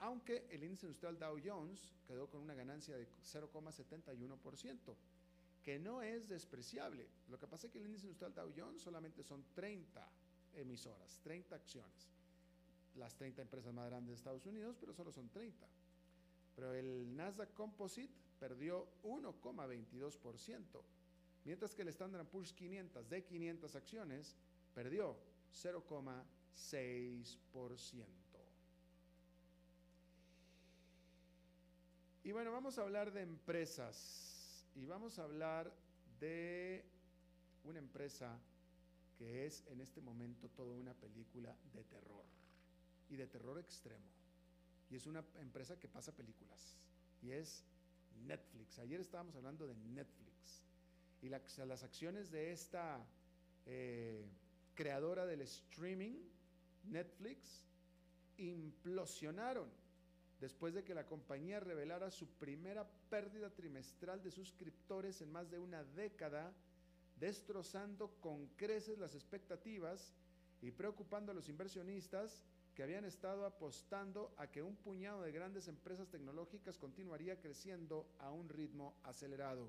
aunque 0.00 0.46
el 0.50 0.62
índice 0.62 0.86
industrial 0.86 1.18
Dow 1.18 1.38
Jones 1.44 1.94
quedó 2.06 2.28
con 2.28 2.40
una 2.40 2.54
ganancia 2.54 2.96
de 2.96 3.06
0,71%, 3.06 4.96
que 5.62 5.78
no 5.78 6.02
es 6.02 6.28
despreciable. 6.28 7.08
Lo 7.28 7.38
que 7.38 7.46
pasa 7.46 7.66
es 7.66 7.72
que 7.72 7.78
el 7.78 7.86
índice 7.86 8.06
industrial 8.06 8.34
Dow 8.34 8.52
Jones 8.56 8.80
solamente 8.80 9.22
son 9.24 9.44
30 9.54 10.08
emisoras, 10.54 11.18
30 11.22 11.56
acciones. 11.56 12.14
Las 12.94 13.14
30 13.16 13.42
empresas 13.42 13.72
más 13.74 13.88
grandes 13.88 14.10
de 14.10 14.16
Estados 14.16 14.46
Unidos, 14.46 14.76
pero 14.80 14.92
solo 14.94 15.12
son 15.12 15.28
30. 15.28 15.66
Pero 16.54 16.74
el 16.74 17.14
Nasdaq 17.14 17.54
Composite 17.54 18.12
perdió 18.38 18.88
1,22%, 19.02 20.82
mientras 21.48 21.74
que 21.74 21.80
el 21.80 21.88
Standard 21.88 22.26
Poor's 22.26 22.52
500 22.52 23.08
de 23.08 23.24
500 23.24 23.74
acciones 23.74 24.36
perdió 24.74 25.16
0,6%. 25.50 28.04
Y 32.22 32.32
bueno, 32.32 32.52
vamos 32.52 32.76
a 32.76 32.82
hablar 32.82 33.14
de 33.14 33.22
empresas 33.22 34.66
y 34.74 34.84
vamos 34.84 35.18
a 35.18 35.24
hablar 35.24 35.74
de 36.20 36.84
una 37.64 37.78
empresa 37.78 38.38
que 39.16 39.46
es 39.46 39.64
en 39.68 39.80
este 39.80 40.02
momento 40.02 40.50
toda 40.50 40.76
una 40.76 40.92
película 40.92 41.56
de 41.72 41.82
terror 41.84 42.26
y 43.08 43.16
de 43.16 43.26
terror 43.26 43.58
extremo. 43.58 44.04
Y 44.90 44.96
es 44.96 45.06
una 45.06 45.24
empresa 45.36 45.80
que 45.80 45.88
pasa 45.88 46.14
películas 46.14 46.76
y 47.22 47.30
es 47.30 47.64
Netflix. 48.26 48.78
Ayer 48.80 49.00
estábamos 49.00 49.34
hablando 49.34 49.66
de 49.66 49.74
Netflix 49.74 50.67
y 51.22 51.28
la, 51.28 51.40
las 51.66 51.82
acciones 51.82 52.30
de 52.30 52.52
esta 52.52 53.04
eh, 53.66 54.24
creadora 54.74 55.26
del 55.26 55.42
streaming, 55.42 56.14
Netflix, 56.84 57.64
implosionaron 58.38 59.68
después 60.40 60.74
de 60.74 60.84
que 60.84 60.94
la 60.94 61.06
compañía 61.06 61.60
revelara 61.60 62.10
su 62.10 62.26
primera 62.26 62.88
pérdida 63.10 63.50
trimestral 63.50 64.22
de 64.22 64.30
suscriptores 64.30 65.20
en 65.20 65.32
más 65.32 65.50
de 65.50 65.58
una 65.58 65.82
década, 65.82 66.52
destrozando 67.18 68.12
con 68.20 68.46
creces 68.56 68.98
las 68.98 69.14
expectativas 69.14 70.12
y 70.62 70.70
preocupando 70.70 71.32
a 71.32 71.34
los 71.34 71.48
inversionistas 71.48 72.42
que 72.76 72.84
habían 72.84 73.04
estado 73.04 73.44
apostando 73.44 74.32
a 74.36 74.46
que 74.46 74.62
un 74.62 74.76
puñado 74.76 75.22
de 75.22 75.32
grandes 75.32 75.66
empresas 75.66 76.08
tecnológicas 76.08 76.78
continuaría 76.78 77.40
creciendo 77.40 78.06
a 78.20 78.30
un 78.30 78.48
ritmo 78.48 78.94
acelerado. 79.02 79.68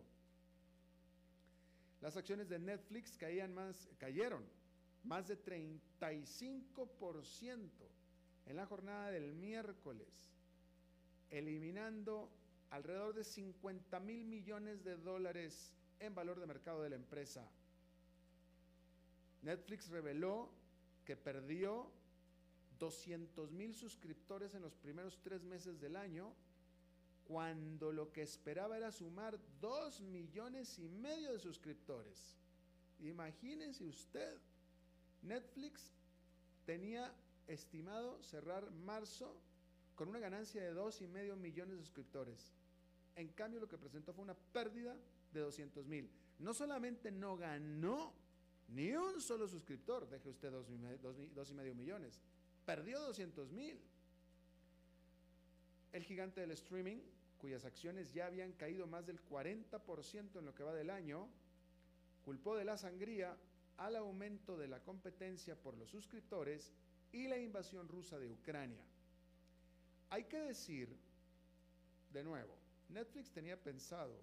Las 2.01 2.17
acciones 2.17 2.49
de 2.49 2.59
Netflix 2.59 3.17
caían 3.17 3.53
más, 3.53 3.89
cayeron 3.97 4.45
más 5.03 5.27
de 5.27 5.43
35% 5.43 7.69
en 8.45 8.55
la 8.55 8.65
jornada 8.65 9.11
del 9.11 9.33
miércoles, 9.33 10.31
eliminando 11.29 12.31
alrededor 12.69 13.13
de 13.13 13.23
50 13.23 13.99
mil 13.99 14.25
millones 14.25 14.83
de 14.83 14.97
dólares 14.97 15.75
en 15.99 16.15
valor 16.15 16.39
de 16.39 16.47
mercado 16.47 16.81
de 16.81 16.89
la 16.89 16.95
empresa. 16.95 17.47
Netflix 19.41 19.89
reveló 19.89 20.49
que 21.05 21.15
perdió 21.15 21.91
200 22.77 23.51
mil 23.51 23.73
suscriptores 23.73 24.53
en 24.55 24.61
los 24.61 24.75
primeros 24.75 25.19
tres 25.21 25.43
meses 25.43 25.79
del 25.79 25.95
año, 25.95 26.33
cuando 27.29 27.91
lo 27.91 28.11
que 28.11 28.23
esperaba 28.23 28.75
era 28.75 28.91
sumar 28.91 29.39
2 29.61 30.01
millones 30.01 30.79
y 30.79 30.89
medio 30.89 31.31
de 31.31 31.37
suscriptores. 31.37 32.35
Imagínense 33.01 33.85
usted, 33.85 34.35
Netflix 35.21 35.93
tenía 36.65 37.13
estimado 37.45 38.19
cerrar 38.23 38.71
marzo 38.71 39.39
con 39.93 40.09
una 40.09 40.17
ganancia 40.17 40.63
de 40.63 40.73
dos 40.73 41.01
y 41.01 41.07
medio 41.07 41.35
millones 41.35 41.77
de 41.77 41.83
suscriptores. 41.83 42.51
En 43.15 43.27
cambio, 43.27 43.59
lo 43.59 43.69
que 43.69 43.77
presentó 43.77 44.11
fue 44.11 44.23
una 44.23 44.33
pérdida 44.33 44.97
de 45.31 45.41
200 45.41 45.85
mil. 45.85 46.09
No 46.39 46.55
solamente 46.55 47.11
no 47.11 47.37
ganó 47.37 48.11
ni 48.69 48.91
un 48.93 49.21
solo 49.21 49.47
suscriptor, 49.47 50.09
deje 50.09 50.29
usted 50.29 50.49
dos, 50.49 50.65
dos 51.35 51.51
y 51.51 51.53
medio 51.53 51.75
millones, 51.75 52.19
perdió 52.65 52.99
200 53.01 53.51
mil. 53.51 53.79
El 55.91 56.03
gigante 56.03 56.41
del 56.41 56.51
streaming, 56.51 56.97
cuyas 57.39 57.65
acciones 57.65 58.13
ya 58.13 58.27
habían 58.27 58.51
caído 58.53 58.85
más 58.85 59.07
del 59.07 59.19
40% 59.27 60.37
en 60.37 60.45
lo 60.45 60.53
que 60.53 60.63
va 60.63 60.73
del 60.73 60.89
año, 60.89 61.27
culpó 62.23 62.55
de 62.55 62.65
la 62.65 62.77
sangría 62.77 63.35
al 63.77 63.95
aumento 63.95 64.57
de 64.57 64.67
la 64.67 64.79
competencia 64.81 65.55
por 65.55 65.75
los 65.77 65.89
suscriptores 65.89 66.71
y 67.11 67.27
la 67.27 67.37
invasión 67.37 67.87
rusa 67.87 68.19
de 68.19 68.29
Ucrania. 68.29 68.83
Hay 70.09 70.25
que 70.25 70.39
decir, 70.39 70.89
de 72.11 72.23
nuevo, 72.23 72.55
Netflix 72.89 73.31
tenía 73.31 73.57
pensado 73.57 74.15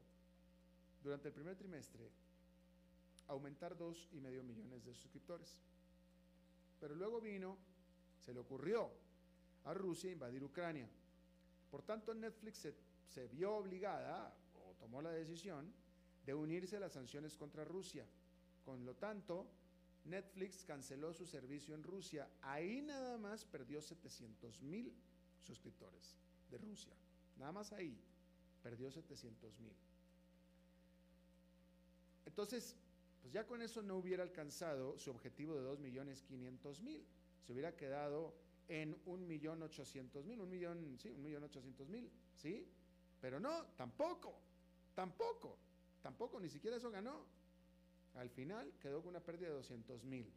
durante 1.02 1.28
el 1.28 1.34
primer 1.34 1.56
trimestre 1.56 2.10
aumentar 3.28 3.76
dos 3.76 4.08
y 4.12 4.20
medio 4.20 4.42
millones 4.42 4.84
de 4.84 4.94
suscriptores. 4.94 5.58
Pero 6.80 6.94
luego 6.94 7.20
vino 7.20 7.56
se 8.24 8.32
le 8.32 8.40
ocurrió 8.40 8.90
a 9.64 9.74
Rusia 9.74 10.10
invadir 10.10 10.42
Ucrania. 10.44 10.88
Por 11.70 11.82
tanto, 11.82 12.14
Netflix 12.14 12.58
se, 12.58 12.74
se 13.08 13.26
vio 13.28 13.56
obligada 13.56 14.34
o 14.54 14.74
tomó 14.74 15.00
la 15.02 15.10
decisión 15.10 15.72
de 16.24 16.34
unirse 16.34 16.76
a 16.76 16.80
las 16.80 16.92
sanciones 16.92 17.36
contra 17.36 17.64
Rusia. 17.64 18.04
Con 18.64 18.84
lo 18.84 18.94
tanto, 18.94 19.46
Netflix 20.04 20.64
canceló 20.64 21.12
su 21.12 21.26
servicio 21.26 21.74
en 21.74 21.82
Rusia. 21.82 22.28
Ahí 22.42 22.82
nada 22.82 23.16
más 23.18 23.44
perdió 23.44 23.80
700 23.80 24.62
mil 24.62 24.92
suscriptores 25.40 26.18
de 26.50 26.58
Rusia. 26.58 26.92
Nada 27.36 27.52
más 27.52 27.72
ahí 27.72 27.96
perdió 28.62 28.90
700 28.90 29.60
mil. 29.60 29.76
Entonces, 32.24 32.76
pues 33.22 33.32
ya 33.32 33.46
con 33.46 33.62
eso 33.62 33.82
no 33.82 33.96
hubiera 33.96 34.22
alcanzado 34.22 34.98
su 34.98 35.10
objetivo 35.10 35.54
de 35.54 35.62
2 35.62 35.78
millones 35.78 36.22
500 36.22 36.82
mil 36.82 37.06
se 37.46 37.52
hubiera 37.52 37.76
quedado 37.76 38.34
en 38.68 38.96
un 39.06 39.26
millón 39.26 39.62
ochocientos 39.62 40.24
mil, 40.24 40.40
un 40.40 40.50
millón, 40.50 40.98
sí, 40.98 41.10
un 41.10 41.22
millón 41.22 41.44
ochocientos 41.44 41.88
mil, 41.88 42.10
¿sí? 42.34 42.66
Pero 43.20 43.40
no, 43.40 43.66
tampoco, 43.76 44.34
tampoco, 44.94 45.58
tampoco, 46.02 46.40
ni 46.40 46.48
siquiera 46.48 46.76
eso 46.76 46.90
ganó. 46.90 47.24
Al 48.14 48.30
final 48.30 48.72
quedó 48.80 49.00
con 49.00 49.10
una 49.10 49.20
pérdida 49.20 49.48
de 49.48 49.54
200 49.54 50.04
mil. 50.04 50.32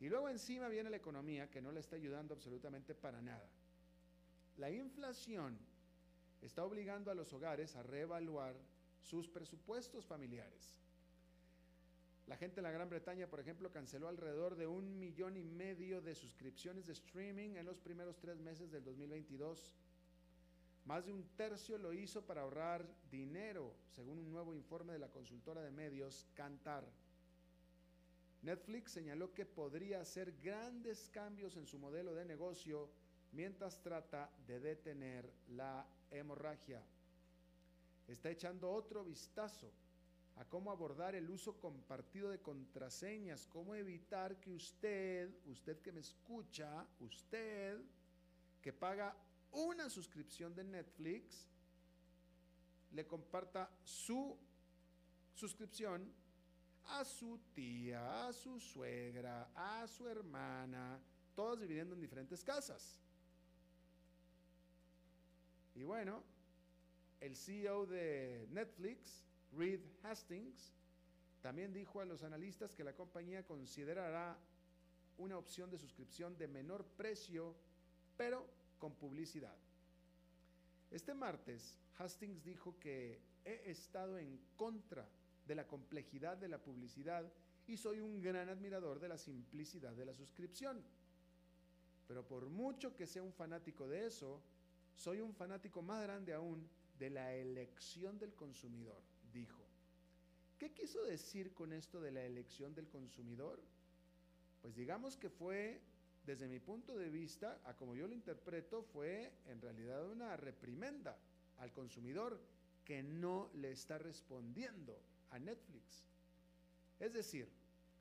Y 0.00 0.08
luego 0.08 0.28
encima 0.28 0.68
viene 0.68 0.90
la 0.90 0.96
economía 0.96 1.48
que 1.48 1.62
no 1.62 1.70
le 1.70 1.80
está 1.80 1.96
ayudando 1.96 2.34
absolutamente 2.34 2.94
para 2.94 3.22
nada. 3.22 3.48
La 4.56 4.70
inflación 4.70 5.56
está 6.40 6.64
obligando 6.64 7.10
a 7.10 7.14
los 7.14 7.32
hogares 7.32 7.76
a 7.76 7.82
reevaluar 7.82 8.56
sus 9.00 9.28
presupuestos 9.28 10.04
familiares. 10.04 10.82
La 12.26 12.36
gente 12.36 12.60
en 12.60 12.64
la 12.64 12.70
Gran 12.70 12.88
Bretaña, 12.88 13.26
por 13.26 13.40
ejemplo, 13.40 13.70
canceló 13.70 14.08
alrededor 14.08 14.56
de 14.56 14.66
un 14.66 14.98
millón 14.98 15.36
y 15.36 15.44
medio 15.44 16.00
de 16.00 16.14
suscripciones 16.14 16.86
de 16.86 16.92
streaming 16.92 17.56
en 17.56 17.66
los 17.66 17.78
primeros 17.78 18.18
tres 18.18 18.40
meses 18.40 18.70
del 18.70 18.84
2022. 18.84 19.74
Más 20.84 21.06
de 21.06 21.12
un 21.12 21.24
tercio 21.36 21.78
lo 21.78 21.92
hizo 21.92 22.22
para 22.22 22.42
ahorrar 22.42 22.84
dinero, 23.10 23.74
según 23.88 24.18
un 24.18 24.32
nuevo 24.32 24.54
informe 24.54 24.92
de 24.92 24.98
la 24.98 25.08
consultora 25.08 25.62
de 25.62 25.70
medios 25.70 26.26
Cantar. 26.34 26.84
Netflix 28.42 28.90
señaló 28.90 29.32
que 29.32 29.46
podría 29.46 30.00
hacer 30.00 30.32
grandes 30.42 31.08
cambios 31.10 31.56
en 31.56 31.66
su 31.66 31.78
modelo 31.78 32.14
de 32.14 32.24
negocio 32.24 32.90
mientras 33.30 33.80
trata 33.80 34.28
de 34.46 34.58
detener 34.58 35.32
la 35.50 35.86
hemorragia. 36.10 36.82
Está 38.08 38.30
echando 38.30 38.70
otro 38.72 39.04
vistazo 39.04 39.70
a 40.36 40.44
cómo 40.44 40.72
abordar 40.72 41.14
el 41.14 41.30
uso 41.30 41.60
compartido 41.60 42.30
de 42.30 42.40
contraseñas, 42.40 43.46
cómo 43.46 43.76
evitar 43.76 44.40
que 44.40 44.50
usted, 44.50 45.30
usted 45.46 45.80
que 45.80 45.92
me 45.92 46.00
escucha, 46.00 46.84
usted 46.98 47.78
que 48.60 48.72
paga 48.72 49.14
una 49.52 49.88
suscripción 49.88 50.54
de 50.54 50.64
Netflix, 50.64 51.46
le 52.92 53.06
comparta 53.06 53.70
su 53.84 54.36
suscripción 55.34 56.12
a 56.86 57.04
su 57.04 57.38
tía, 57.54 58.26
a 58.26 58.32
su 58.32 58.58
suegra, 58.58 59.50
a 59.54 59.86
su 59.86 60.08
hermana, 60.08 61.00
todos 61.34 61.60
viviendo 61.60 61.94
en 61.94 62.00
diferentes 62.00 62.44
casas. 62.44 62.98
Y 65.74 65.84
bueno, 65.84 66.22
el 67.20 67.36
CEO 67.36 67.86
de 67.86 68.46
Netflix 68.50 69.22
Reed 69.56 69.80
Hastings 70.02 70.72
también 71.40 71.72
dijo 71.72 72.00
a 72.00 72.04
los 72.04 72.22
analistas 72.22 72.74
que 72.74 72.84
la 72.84 72.94
compañía 72.94 73.44
considerará 73.44 74.36
una 75.18 75.38
opción 75.38 75.70
de 75.70 75.78
suscripción 75.78 76.36
de 76.36 76.48
menor 76.48 76.84
precio, 76.84 77.54
pero 78.16 78.46
con 78.82 78.96
publicidad. 78.96 79.56
Este 80.90 81.14
martes, 81.14 81.78
Hastings 81.98 82.42
dijo 82.42 82.80
que 82.80 83.20
he 83.44 83.70
estado 83.70 84.18
en 84.18 84.40
contra 84.56 85.08
de 85.46 85.54
la 85.54 85.68
complejidad 85.68 86.36
de 86.36 86.48
la 86.48 86.58
publicidad 86.58 87.32
y 87.68 87.76
soy 87.76 88.00
un 88.00 88.20
gran 88.20 88.48
admirador 88.48 88.98
de 88.98 89.06
la 89.06 89.18
simplicidad 89.18 89.92
de 89.92 90.04
la 90.04 90.14
suscripción. 90.14 90.82
Pero 92.08 92.26
por 92.26 92.50
mucho 92.50 92.96
que 92.96 93.06
sea 93.06 93.22
un 93.22 93.32
fanático 93.32 93.86
de 93.86 94.04
eso, 94.04 94.42
soy 94.96 95.20
un 95.20 95.32
fanático 95.32 95.80
más 95.80 96.02
grande 96.02 96.34
aún 96.34 96.68
de 96.98 97.10
la 97.10 97.32
elección 97.36 98.18
del 98.18 98.34
consumidor 98.34 99.00
dijo. 99.32 99.62
¿Qué 100.58 100.72
quiso 100.72 101.04
decir 101.04 101.54
con 101.54 101.72
esto 101.72 102.00
de 102.00 102.10
la 102.10 102.24
elección 102.24 102.74
del 102.74 102.88
consumidor? 102.88 103.62
Pues 104.60 104.74
digamos 104.74 105.16
que 105.16 105.30
fue, 105.30 105.80
desde 106.24 106.48
mi 106.48 106.60
punto 106.60 106.96
de 106.96 107.10
vista, 107.10 107.60
a 107.64 107.74
como 107.74 107.94
yo 107.94 108.06
lo 108.06 108.14
interpreto, 108.14 108.82
fue 108.82 109.32
en 109.46 109.60
realidad 109.60 110.08
una 110.08 110.36
reprimenda 110.36 111.16
al 111.58 111.72
consumidor 111.72 112.40
que 112.84 113.02
no 113.02 113.50
le 113.54 113.72
está 113.72 113.98
respondiendo 113.98 114.98
a 115.30 115.38
Netflix. 115.38 116.04
Es 117.00 117.12
decir, 117.12 117.48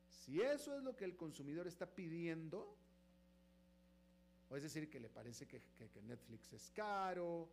si 0.08 0.42
eso 0.42 0.76
es 0.76 0.84
lo 0.84 0.96
que 0.96 1.06
el 1.06 1.16
consumidor 1.16 1.68
está 1.68 1.88
pidiendo, 1.88 2.76
o 4.50 4.56
es 4.56 4.64
decir, 4.64 4.90
que 4.90 5.00
le 5.00 5.10
parece 5.10 5.48
que, 5.48 5.62
Netflix 6.04 6.54
es 6.54 6.72
caro, 6.72 7.50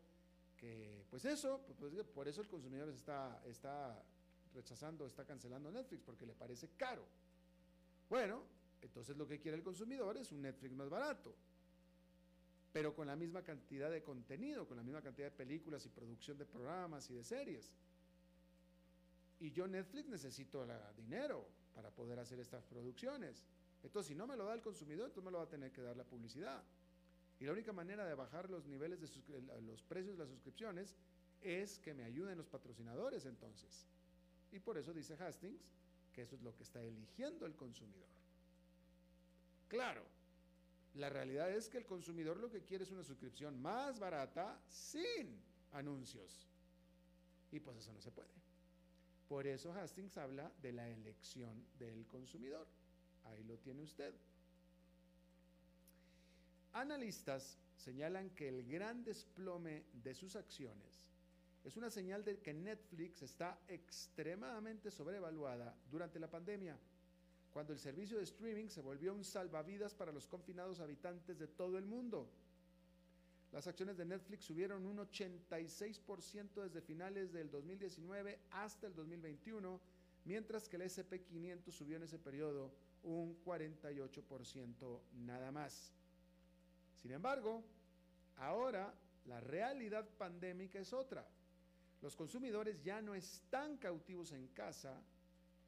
que 0.56 1.04
pues 1.08 1.24
eso, 1.24 1.62
pues, 1.64 1.78
pues, 1.78 2.06
por 2.08 2.28
eso 2.28 2.40
el 2.40 2.48
consumidor 2.48 2.88
está, 2.90 3.40
está 3.46 4.02
rechazando, 4.52 5.06
está 5.06 5.24
cancelando 5.24 5.70
Netflix, 5.70 6.02
porque 6.02 6.26
le 6.26 6.34
parece 6.34 6.68
caro. 6.76 7.06
Bueno, 8.10 8.42
entonces 8.82 9.16
lo 9.16 9.26
que 9.26 9.40
quiere 9.40 9.56
el 9.56 9.62
consumidor 9.62 10.16
es 10.16 10.32
un 10.32 10.42
Netflix 10.42 10.74
más 10.74 10.88
barato, 10.88 11.34
pero 12.72 12.94
con 12.94 13.06
la 13.06 13.16
misma 13.16 13.42
cantidad 13.42 13.90
de 13.90 14.02
contenido, 14.02 14.66
con 14.66 14.76
la 14.76 14.82
misma 14.82 15.02
cantidad 15.02 15.28
de 15.28 15.36
películas 15.36 15.84
y 15.86 15.88
producción 15.88 16.38
de 16.38 16.44
programas 16.44 17.10
y 17.10 17.14
de 17.14 17.24
series. 17.24 17.72
Y 19.40 19.52
yo 19.52 19.66
Netflix 19.66 20.08
necesito 20.08 20.66
dinero 20.96 21.46
para 21.74 21.90
poder 21.90 22.18
hacer 22.18 22.40
estas 22.40 22.64
producciones. 22.64 23.44
Entonces, 23.82 24.08
si 24.08 24.14
no 24.14 24.26
me 24.26 24.36
lo 24.36 24.44
da 24.44 24.54
el 24.54 24.62
consumidor, 24.62 25.06
entonces 25.06 25.24
me 25.24 25.30
lo 25.30 25.38
va 25.38 25.44
a 25.44 25.48
tener 25.48 25.70
que 25.70 25.80
dar 25.80 25.96
la 25.96 26.04
publicidad. 26.04 26.62
Y 27.40 27.44
la 27.44 27.52
única 27.52 27.72
manera 27.72 28.04
de 28.04 28.14
bajar 28.14 28.50
los 28.50 28.66
niveles 28.66 29.00
de 29.00 29.62
los 29.62 29.82
precios 29.84 30.16
de 30.16 30.24
las 30.24 30.30
suscripciones 30.30 30.96
es 31.40 31.78
que 31.78 31.94
me 31.94 32.02
ayuden 32.02 32.36
los 32.36 32.48
patrocinadores 32.48 33.26
entonces. 33.26 33.86
Y 34.50 34.58
por 34.58 34.76
eso 34.76 34.92
dice 34.92 35.14
Hastings 35.14 35.62
que 36.12 36.22
eso 36.22 36.34
es 36.34 36.42
lo 36.42 36.54
que 36.56 36.64
está 36.64 36.82
eligiendo 36.82 37.46
el 37.46 37.54
consumidor. 37.54 38.17
Claro, 39.68 40.02
la 40.94 41.10
realidad 41.10 41.50
es 41.50 41.68
que 41.68 41.78
el 41.78 41.86
consumidor 41.86 42.38
lo 42.38 42.50
que 42.50 42.62
quiere 42.62 42.84
es 42.84 42.90
una 42.90 43.04
suscripción 43.04 43.60
más 43.60 43.98
barata 43.98 44.60
sin 44.68 45.40
anuncios. 45.72 46.48
Y 47.52 47.60
pues 47.60 47.76
eso 47.78 47.92
no 47.92 48.00
se 48.00 48.10
puede. 48.10 48.28
Por 49.28 49.46
eso 49.46 49.72
Hastings 49.72 50.16
habla 50.16 50.50
de 50.62 50.72
la 50.72 50.88
elección 50.88 51.66
del 51.78 52.06
consumidor. 52.06 52.66
Ahí 53.24 53.44
lo 53.44 53.58
tiene 53.58 53.82
usted. 53.82 54.14
Analistas 56.72 57.58
señalan 57.76 58.30
que 58.30 58.48
el 58.48 58.66
gran 58.66 59.04
desplome 59.04 59.84
de 59.92 60.14
sus 60.14 60.34
acciones 60.36 61.08
es 61.64 61.76
una 61.76 61.90
señal 61.90 62.24
de 62.24 62.38
que 62.40 62.54
Netflix 62.54 63.22
está 63.22 63.58
extremadamente 63.68 64.90
sobrevaluada 64.90 65.74
durante 65.90 66.18
la 66.18 66.30
pandemia, 66.30 66.78
cuando 67.58 67.72
el 67.72 67.80
servicio 67.80 68.18
de 68.18 68.22
streaming 68.22 68.68
se 68.68 68.80
volvió 68.80 69.12
un 69.12 69.24
salvavidas 69.24 69.92
para 69.92 70.12
los 70.12 70.28
confinados 70.28 70.78
habitantes 70.78 71.40
de 71.40 71.48
todo 71.48 71.76
el 71.76 71.86
mundo. 71.86 72.30
Las 73.50 73.66
acciones 73.66 73.96
de 73.96 74.04
Netflix 74.04 74.44
subieron 74.44 74.86
un 74.86 74.98
86% 74.98 76.62
desde 76.62 76.80
finales 76.80 77.32
del 77.32 77.50
2019 77.50 78.38
hasta 78.52 78.86
el 78.86 78.94
2021, 78.94 79.80
mientras 80.24 80.68
que 80.68 80.76
el 80.76 80.82
SP500 80.82 81.72
subió 81.72 81.96
en 81.96 82.04
ese 82.04 82.20
periodo 82.20 82.70
un 83.02 83.36
48% 83.44 85.00
nada 85.14 85.50
más. 85.50 85.92
Sin 86.94 87.10
embargo, 87.10 87.64
ahora 88.36 88.94
la 89.26 89.40
realidad 89.40 90.08
pandémica 90.16 90.78
es 90.78 90.92
otra. 90.92 91.26
Los 92.02 92.14
consumidores 92.14 92.80
ya 92.84 93.02
no 93.02 93.16
están 93.16 93.78
cautivos 93.78 94.30
en 94.30 94.46
casa, 94.46 95.02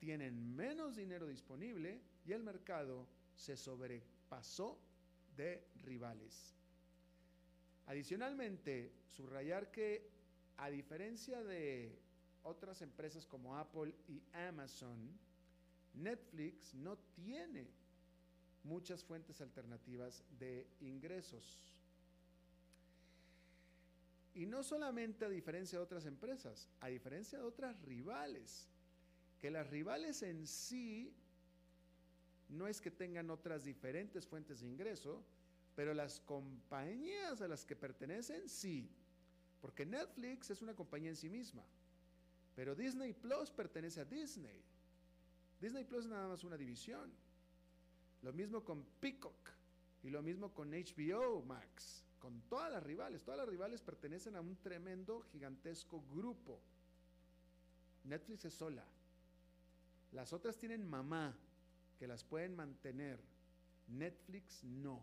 tienen 0.01 0.57
menos 0.57 0.97
dinero 0.97 1.27
disponible 1.29 2.01
y 2.25 2.33
el 2.33 2.43
mercado 2.43 3.07
se 3.37 3.57
sobrepasó 3.57 4.79
de 5.37 5.63
rivales. 5.85 6.55
Adicionalmente, 7.87 8.93
subrayar 9.07 9.71
que 9.71 10.09
a 10.57 10.71
diferencia 10.71 11.43
de 11.43 11.99
otras 12.43 12.81
empresas 12.83 13.27
como 13.27 13.57
Apple 13.57 13.95
y 14.09 14.23
Amazon, 14.33 15.19
Netflix 15.95 16.75
no 16.75 16.97
tiene 17.15 17.69
muchas 18.63 19.05
fuentes 19.05 19.41
alternativas 19.41 20.23
de 20.39 20.67
ingresos. 20.81 21.75
Y 24.35 24.47
no 24.47 24.63
solamente 24.63 25.25
a 25.25 25.29
diferencia 25.29 25.79
de 25.79 25.85
otras 25.85 26.07
empresas, 26.07 26.69
a 26.81 26.89
diferencia 26.89 27.39
de 27.39 27.45
otras 27.45 27.81
rivales, 27.83 28.69
que 29.41 29.51
las 29.51 29.69
rivales 29.69 30.23
en 30.23 30.47
sí 30.47 31.13
no 32.51 32.69
es 32.69 32.81
que 32.81 32.91
tengan 32.91 33.31
otras 33.31 33.65
diferentes 33.65 34.27
fuentes 34.27 34.61
de 34.61 34.67
ingreso, 34.69 35.25
pero 35.75 35.95
las 35.95 36.21
compañías 36.21 37.41
a 37.41 37.49
las 37.49 37.65
que 37.65 37.75
pertenecen 37.75 38.49
sí, 38.49 38.91
porque 39.61 39.87
Netflix 39.87 40.51
es 40.51 40.63
una 40.63 40.75
compañía 40.75 41.11
en 41.11 41.17
sí 41.17 41.31
misma, 41.31 41.65
pero 42.55 42.75
Disney 42.75 43.15
Plus 43.15 43.51
pertenece 43.51 44.01
a 44.01 44.05
Disney. 44.05 44.63
Disney 45.61 45.85
Plus 45.85 46.05
es 46.05 46.11
nada 46.11 46.29
más 46.29 46.45
una 46.45 46.57
división. 46.57 47.11
Lo 48.23 48.33
mismo 48.33 48.65
con 48.65 48.85
Peacock 49.01 49.51
y 50.03 50.11
lo 50.11 50.23
mismo 50.23 50.53
con 50.53 50.71
HBO 50.71 51.43
Max, 51.43 52.05
con 52.19 52.43
todas 52.43 52.71
las 52.71 52.83
rivales. 52.83 53.23
Todas 53.23 53.39
las 53.39 53.49
rivales 53.49 53.81
pertenecen 53.81 54.37
a 54.37 54.41
un 54.41 54.57
tremendo, 54.57 55.23
gigantesco 55.33 56.03
grupo. 56.13 56.61
Netflix 58.05 58.47
es 58.47 58.55
sola. 58.55 58.85
Las 60.13 60.33
otras 60.33 60.57
tienen 60.57 60.89
mamá 60.89 61.37
que 61.99 62.07
las 62.07 62.25
pueden 62.25 62.57
mantener. 62.57 63.21
Netflix 63.89 64.65
no. 64.65 65.03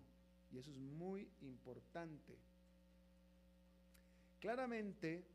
Y 0.51 0.57
eso 0.57 0.71
es 0.71 0.77
muy 0.77 1.29
importante. 1.41 2.37
Claramente, 4.39 5.25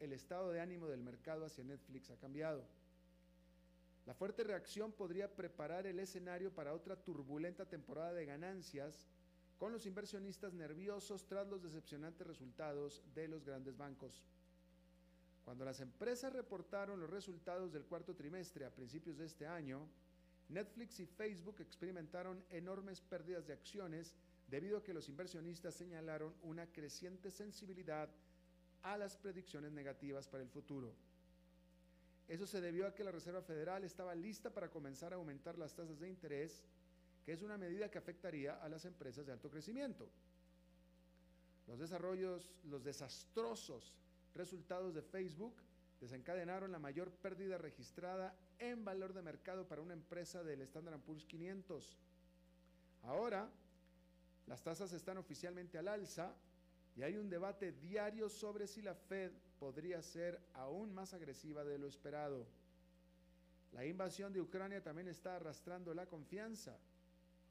el 0.00 0.12
estado 0.12 0.50
de 0.50 0.60
ánimo 0.60 0.86
del 0.86 1.02
mercado 1.02 1.46
hacia 1.46 1.64
Netflix 1.64 2.10
ha 2.10 2.16
cambiado. 2.16 2.64
La 4.04 4.14
fuerte 4.14 4.42
reacción 4.42 4.92
podría 4.92 5.34
preparar 5.34 5.86
el 5.86 6.00
escenario 6.00 6.52
para 6.52 6.74
otra 6.74 6.96
turbulenta 6.96 7.66
temporada 7.66 8.12
de 8.12 8.26
ganancias 8.26 9.06
con 9.58 9.72
los 9.72 9.86
inversionistas 9.86 10.54
nerviosos 10.54 11.24
tras 11.26 11.46
los 11.46 11.62
decepcionantes 11.62 12.26
resultados 12.26 13.00
de 13.14 13.28
los 13.28 13.44
grandes 13.44 13.76
bancos. 13.76 14.24
Cuando 15.44 15.64
las 15.64 15.80
empresas 15.80 16.32
reportaron 16.32 17.00
los 17.00 17.10
resultados 17.10 17.72
del 17.72 17.84
cuarto 17.84 18.14
trimestre 18.14 18.64
a 18.64 18.74
principios 18.74 19.18
de 19.18 19.26
este 19.26 19.46
año, 19.46 19.88
Netflix 20.48 21.00
y 21.00 21.06
Facebook 21.06 21.56
experimentaron 21.60 22.44
enormes 22.50 23.00
pérdidas 23.00 23.46
de 23.46 23.52
acciones 23.52 24.14
debido 24.48 24.78
a 24.78 24.82
que 24.82 24.94
los 24.94 25.08
inversionistas 25.08 25.74
señalaron 25.74 26.34
una 26.42 26.66
creciente 26.66 27.30
sensibilidad 27.30 28.08
a 28.82 28.96
las 28.98 29.16
predicciones 29.16 29.72
negativas 29.72 30.28
para 30.28 30.42
el 30.42 30.48
futuro. 30.48 30.92
Eso 32.28 32.46
se 32.46 32.60
debió 32.60 32.86
a 32.86 32.94
que 32.94 33.04
la 33.04 33.10
Reserva 33.10 33.42
Federal 33.42 33.84
estaba 33.84 34.14
lista 34.14 34.50
para 34.50 34.70
comenzar 34.70 35.12
a 35.12 35.16
aumentar 35.16 35.58
las 35.58 35.74
tasas 35.74 35.98
de 35.98 36.08
interés, 36.08 36.62
que 37.24 37.32
es 37.32 37.42
una 37.42 37.58
medida 37.58 37.90
que 37.90 37.98
afectaría 37.98 38.62
a 38.62 38.68
las 38.68 38.84
empresas 38.84 39.26
de 39.26 39.32
alto 39.32 39.50
crecimiento. 39.50 40.08
Los 41.66 41.78
desarrollos, 41.78 42.50
los 42.64 42.84
desastrosos 42.84 43.94
resultados 44.34 44.94
de 44.94 45.02
Facebook 45.02 45.54
desencadenaron 46.00 46.72
la 46.72 46.78
mayor 46.78 47.10
pérdida 47.10 47.58
registrada 47.58 48.34
en 48.58 48.84
valor 48.84 49.12
de 49.12 49.22
mercado 49.22 49.66
para 49.66 49.82
una 49.82 49.94
empresa 49.94 50.42
del 50.42 50.62
Standard 50.62 51.00
Poor's 51.00 51.24
500. 51.26 51.96
Ahora, 53.04 53.48
las 54.46 54.62
tasas 54.62 54.92
están 54.92 55.18
oficialmente 55.18 55.78
al 55.78 55.88
alza 55.88 56.34
y 56.96 57.02
hay 57.02 57.16
un 57.16 57.30
debate 57.30 57.72
diario 57.72 58.28
sobre 58.28 58.66
si 58.66 58.82
la 58.82 58.94
Fed 58.94 59.30
podría 59.58 60.02
ser 60.02 60.40
aún 60.54 60.92
más 60.92 61.14
agresiva 61.14 61.64
de 61.64 61.78
lo 61.78 61.86
esperado. 61.86 62.46
La 63.72 63.86
invasión 63.86 64.32
de 64.32 64.40
Ucrania 64.40 64.82
también 64.82 65.08
está 65.08 65.36
arrastrando 65.36 65.94
la 65.94 66.06
confianza 66.06 66.76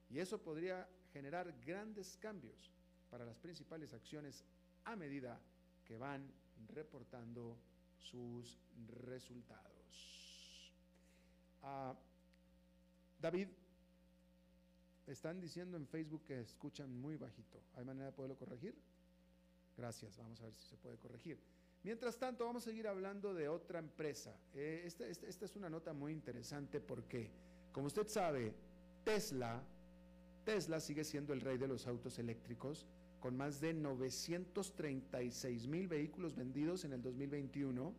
y 0.09 0.19
eso 0.19 0.41
podría 0.41 0.87
generar 1.13 1.53
grandes 1.65 2.17
cambios 2.17 2.71
para 3.09 3.25
las 3.25 3.39
principales 3.39 3.93
acciones 3.93 4.43
a 4.83 4.95
medida 4.95 5.39
que 5.85 5.97
van 5.97 6.31
reportando 6.67 7.57
sus 7.97 8.59
resultados. 9.05 10.73
Ah, 11.63 11.95
David, 13.19 13.49
están 15.07 15.39
diciendo 15.39 15.77
en 15.77 15.85
Facebook 15.87 16.23
que 16.23 16.39
escuchan 16.39 16.95
muy 16.95 17.17
bajito. 17.17 17.61
¿Hay 17.75 17.85
manera 17.85 18.07
de 18.07 18.11
poderlo 18.11 18.37
corregir? 18.37 18.75
Gracias, 19.77 20.17
vamos 20.17 20.39
a 20.41 20.45
ver 20.45 20.53
si 20.55 20.67
se 20.67 20.77
puede 20.77 20.97
corregir. 20.97 21.39
Mientras 21.83 22.17
tanto, 22.17 22.45
vamos 22.45 22.63
a 22.63 22.69
seguir 22.69 22.87
hablando 22.87 23.33
de 23.33 23.47
otra 23.47 23.79
empresa. 23.79 24.35
Eh, 24.53 24.83
esta, 24.85 25.07
esta, 25.07 25.45
es 25.45 25.55
una 25.55 25.69
nota 25.69 25.93
muy 25.93 26.11
interesante 26.11 26.79
porque, 26.79 27.31
como 27.71 27.87
usted 27.87 28.07
sabe, 28.07 28.53
Tesla, 29.03 29.63
Tesla 30.43 30.79
sigue 30.79 31.03
siendo 31.03 31.33
el 31.33 31.41
rey 31.41 31.57
de 31.57 31.67
los 31.67 31.87
autos 31.87 32.19
eléctricos, 32.19 32.85
con 33.21 33.37
más 33.37 33.61
de 33.61 33.73
936 33.73 35.67
mil 35.67 35.87
vehículos 35.87 36.35
vendidos 36.35 36.83
en 36.83 36.93
el 36.93 37.01
2021 37.01 37.93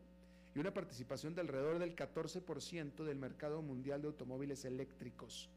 y 0.54 0.58
una 0.58 0.74
participación 0.74 1.34
de 1.34 1.40
alrededor 1.40 1.78
del 1.78 1.96
14% 1.96 3.04
del 3.04 3.16
mercado 3.16 3.62
mundial 3.62 4.02
de 4.02 4.08
automóviles 4.08 4.64
eléctricos. 4.64 5.48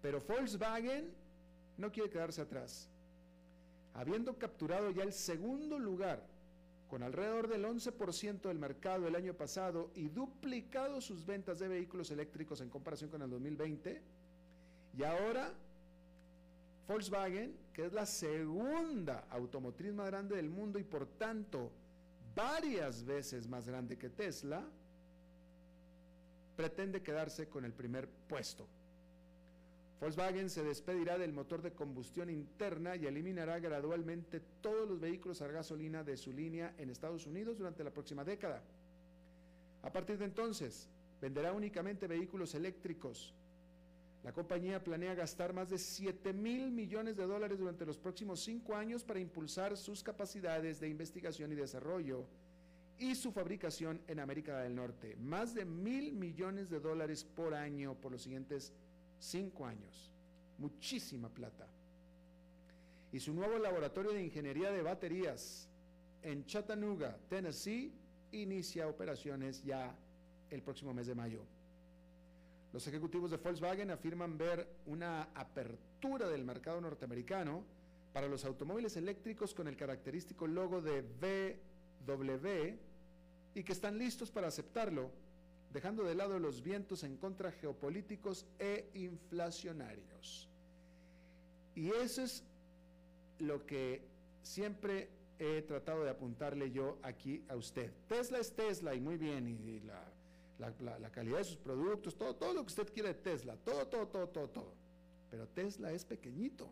Pero 0.00 0.22
Volkswagen 0.22 1.12
no 1.76 1.90
quiere 1.90 2.08
quedarse 2.08 2.40
atrás. 2.40 2.88
Habiendo 3.92 4.38
capturado 4.38 4.90
ya 4.90 5.02
el 5.02 5.12
segundo 5.12 5.78
lugar 5.78 6.24
con 6.88 7.02
alrededor 7.02 7.48
del 7.48 7.64
11% 7.64 8.42
del 8.42 8.58
mercado 8.58 9.08
el 9.08 9.16
año 9.16 9.34
pasado 9.34 9.90
y 9.94 10.08
duplicado 10.08 11.00
sus 11.00 11.26
ventas 11.26 11.58
de 11.58 11.66
vehículos 11.66 12.12
eléctricos 12.12 12.60
en 12.60 12.70
comparación 12.70 13.10
con 13.10 13.22
el 13.22 13.30
2020. 13.30 14.02
Y 14.96 15.02
ahora 15.02 15.52
Volkswagen, 16.86 17.56
que 17.72 17.86
es 17.86 17.92
la 17.92 18.06
segunda 18.06 19.26
automotriz 19.30 19.92
más 19.92 20.06
grande 20.06 20.36
del 20.36 20.48
mundo 20.48 20.78
y 20.78 20.84
por 20.84 21.06
tanto 21.06 21.72
varias 22.34 23.04
veces 23.04 23.48
más 23.48 23.66
grande 23.66 23.98
que 23.98 24.10
Tesla, 24.10 24.64
pretende 26.56 27.02
quedarse 27.02 27.48
con 27.48 27.64
el 27.64 27.72
primer 27.72 28.08
puesto. 28.08 28.66
Volkswagen 30.00 30.50
se 30.50 30.62
despedirá 30.62 31.16
del 31.16 31.32
motor 31.32 31.62
de 31.62 31.72
combustión 31.72 32.28
interna 32.28 32.96
y 32.96 33.06
eliminará 33.06 33.58
gradualmente 33.58 34.40
todos 34.60 34.88
los 34.88 35.00
vehículos 35.00 35.40
a 35.40 35.48
gasolina 35.48 36.04
de 36.04 36.16
su 36.16 36.32
línea 36.32 36.74
en 36.78 36.90
Estados 36.90 37.26
Unidos 37.26 37.56
durante 37.56 37.82
la 37.82 37.90
próxima 37.90 38.22
década. 38.22 38.62
A 39.82 39.90
partir 39.90 40.18
de 40.18 40.26
entonces, 40.26 40.88
venderá 41.20 41.52
únicamente 41.52 42.06
vehículos 42.06 42.54
eléctricos. 42.54 43.34
La 44.26 44.32
compañía 44.32 44.82
planea 44.82 45.14
gastar 45.14 45.52
más 45.52 45.70
de 45.70 45.78
7 45.78 46.32
mil 46.32 46.72
millones 46.72 47.16
de 47.16 47.26
dólares 47.26 47.60
durante 47.60 47.86
los 47.86 47.96
próximos 47.96 48.40
cinco 48.40 48.74
años 48.74 49.04
para 49.04 49.20
impulsar 49.20 49.76
sus 49.76 50.02
capacidades 50.02 50.80
de 50.80 50.88
investigación 50.88 51.52
y 51.52 51.54
desarrollo 51.54 52.26
y 52.98 53.14
su 53.14 53.30
fabricación 53.30 54.00
en 54.08 54.18
América 54.18 54.58
del 54.58 54.74
Norte. 54.74 55.14
Más 55.14 55.54
de 55.54 55.64
mil 55.64 56.12
millones 56.12 56.68
de 56.68 56.80
dólares 56.80 57.22
por 57.22 57.54
año 57.54 57.94
por 57.94 58.10
los 58.10 58.22
siguientes 58.22 58.72
cinco 59.20 59.64
años. 59.64 60.12
Muchísima 60.58 61.28
plata. 61.28 61.68
Y 63.12 63.20
su 63.20 63.32
nuevo 63.32 63.60
laboratorio 63.60 64.10
de 64.10 64.24
ingeniería 64.24 64.72
de 64.72 64.82
baterías 64.82 65.68
en 66.22 66.44
Chattanooga, 66.46 67.16
Tennessee, 67.28 67.92
inicia 68.32 68.88
operaciones 68.88 69.62
ya 69.62 69.96
el 70.50 70.62
próximo 70.62 70.92
mes 70.92 71.06
de 71.06 71.14
mayo. 71.14 71.46
Los 72.72 72.86
ejecutivos 72.86 73.30
de 73.30 73.38
Volkswagen 73.38 73.90
afirman 73.90 74.36
ver 74.36 74.68
una 74.86 75.28
apertura 75.34 76.28
del 76.28 76.44
mercado 76.44 76.80
norteamericano 76.80 77.64
para 78.12 78.28
los 78.28 78.44
automóviles 78.44 78.96
eléctricos 78.96 79.54
con 79.54 79.68
el 79.68 79.76
característico 79.76 80.46
logo 80.46 80.80
de 80.80 81.02
VW 81.02 82.78
y 83.54 83.62
que 83.62 83.72
están 83.72 83.98
listos 83.98 84.30
para 84.30 84.48
aceptarlo, 84.48 85.10
dejando 85.72 86.02
de 86.04 86.14
lado 86.14 86.38
los 86.38 86.62
vientos 86.62 87.04
en 87.04 87.16
contra 87.16 87.52
geopolíticos 87.52 88.46
e 88.58 88.90
inflacionarios. 88.94 90.48
Y 91.74 91.88
eso 91.90 92.22
es 92.22 92.42
lo 93.38 93.66
que 93.66 94.06
siempre 94.42 95.10
he 95.38 95.62
tratado 95.62 96.04
de 96.04 96.10
apuntarle 96.10 96.70
yo 96.70 96.98
aquí 97.02 97.44
a 97.48 97.56
usted. 97.56 97.92
Tesla 98.08 98.38
es 98.38 98.54
Tesla 98.54 98.94
y 98.94 99.00
muy 99.00 99.18
bien, 99.18 99.46
y 99.46 99.80
la 99.80 100.02
la, 100.58 101.10
calidad 101.10 101.38
de 101.38 101.44
sus 101.44 101.56
productos, 101.56 102.16
todo, 102.16 102.34
todo 102.34 102.54
lo 102.54 102.62
que 102.62 102.68
usted 102.68 102.92
quiera 102.92 103.08
de 103.10 103.14
Tesla, 103.14 103.56
todo, 103.56 103.86
todo, 103.86 104.08
todo, 104.08 104.28
todo, 104.28 104.48
todo. 104.48 104.74
Pero 105.30 105.46
Tesla 105.48 105.92
es 105.92 106.04
pequeñito. 106.04 106.70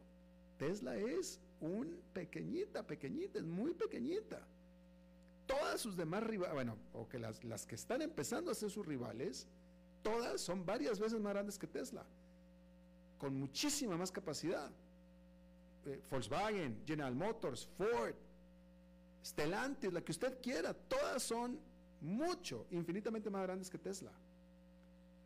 Tesla 0.57 0.97
es 0.97 1.41
un 1.61 2.01
pequeñita, 2.13 2.87
pequeñita, 2.87 3.39
es 3.39 3.45
muy 3.45 3.75
pequeñita. 3.75 4.47
Todas 5.47 5.81
sus 5.81 5.97
demás 5.97 6.23
rivales, 6.23 6.55
bueno, 6.55 6.79
o 6.95 7.09
que 7.09 7.19
las, 7.19 7.45
las 7.45 7.67
que 7.67 7.75
están 7.75 8.01
empezando 8.01 8.51
a 8.51 8.55
ser 8.55 8.71
sus 8.71 8.87
rivales, 8.87 9.47
todas 10.03 10.41
son 10.41 10.65
varias 10.65 10.99
veces 10.99 11.21
más 11.21 11.35
grandes 11.35 11.59
que 11.59 11.67
Tesla, 11.67 12.07
con 13.19 13.39
muchísima 13.39 13.97
más 13.97 14.11
capacidad. 14.11 14.71
Eh, 15.87 16.01
Volkswagen, 16.11 16.83
General 16.87 17.15
Motors, 17.15 17.69
Ford, 17.77 18.15
Stellantis, 19.23 19.93
la 19.93 20.03
que 20.03 20.13
usted 20.13 20.41
quiera, 20.41 20.73
todas 20.73 21.23
son 21.23 21.59
mucho, 22.01 22.67
infinitamente 22.71 23.31
más 23.31 23.43
grandes 23.43 23.71
que 23.71 23.79
Tesla. 23.79 24.13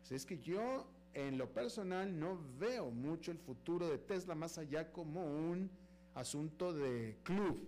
Así 0.01 0.15
es 0.15 0.25
que 0.25 0.39
yo, 0.39 0.87
en 1.13 1.37
lo 1.37 1.51
personal, 1.53 2.19
no 2.19 2.39
veo 2.57 2.89
mucho 2.89 3.31
el 3.31 3.37
futuro 3.37 3.87
de 3.89 3.97
Tesla 3.97 4.35
más 4.35 4.57
allá 4.57 4.91
como 4.91 5.25
un 5.25 5.69
asunto 6.15 6.73
de 6.73 7.17
club, 7.23 7.67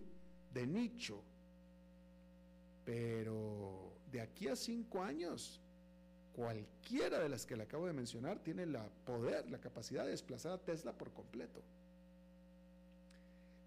de 0.54 0.66
nicho. 0.66 1.22
Pero 2.86 3.94
de 4.12 4.22
aquí 4.22 4.48
a 4.48 4.56
cinco 4.56 5.04
años, 5.04 5.62
cualquiera 6.34 7.20
de 7.20 7.30
las 7.30 7.46
que 7.46 7.56
le 7.56 7.64
acabo 7.64 7.88
de 7.88 7.94
mencionar 7.94 8.40
tiene 8.40 8.66
la 8.66 8.90
poder, 9.06 9.50
la 9.50 9.60
capacidad 9.60 10.04
de 10.04 10.12
desplazar 10.12 10.54
a 10.54 10.58
Tesla 10.58 10.94
por 10.94 11.12
completo. 11.12 11.62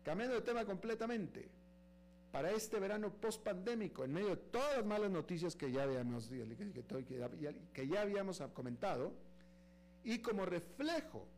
Cambiando 0.03 0.35
de 0.35 0.43
tema 0.43 0.65
completamente, 0.65 1.49
para 2.35 2.51
este 2.51 2.81
verano 2.81 3.13
post-pandémico, 3.13 4.05
en 4.05 4.13
medio 4.13 4.31
de 4.31 4.37
todas 4.37 4.79
las 4.79 4.85
malas 4.85 5.09
noticias 5.09 5.55
que 5.55 5.71
ya 5.71 5.85
habíamos, 5.85 6.29
que 7.73 7.87
ya 7.87 8.01
habíamos 8.01 8.43
comentado, 8.53 9.13
y 10.03 10.19
como 10.19 10.45
reflejo 10.45 11.29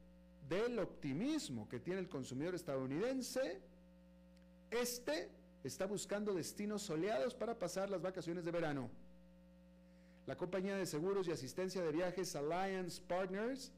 del 0.48 0.78
optimismo 0.78 1.68
que 1.68 1.80
tiene 1.80 2.00
el 2.00 2.08
consumidor 2.08 2.54
estadounidense, 2.54 3.60
este 4.70 5.28
está 5.62 5.84
buscando 5.84 6.32
destinos 6.32 6.80
soleados 6.80 7.34
para 7.34 7.58
pasar 7.58 7.90
las 7.90 8.00
vacaciones 8.00 8.46
de 8.46 8.52
verano. 8.52 8.88
La 10.24 10.38
compañía 10.38 10.78
de 10.78 10.86
seguros 10.86 11.28
y 11.28 11.30
asistencia 11.30 11.82
de 11.82 11.92
viajes 11.92 12.34
Alliance 12.34 13.02
Partners 13.06 13.70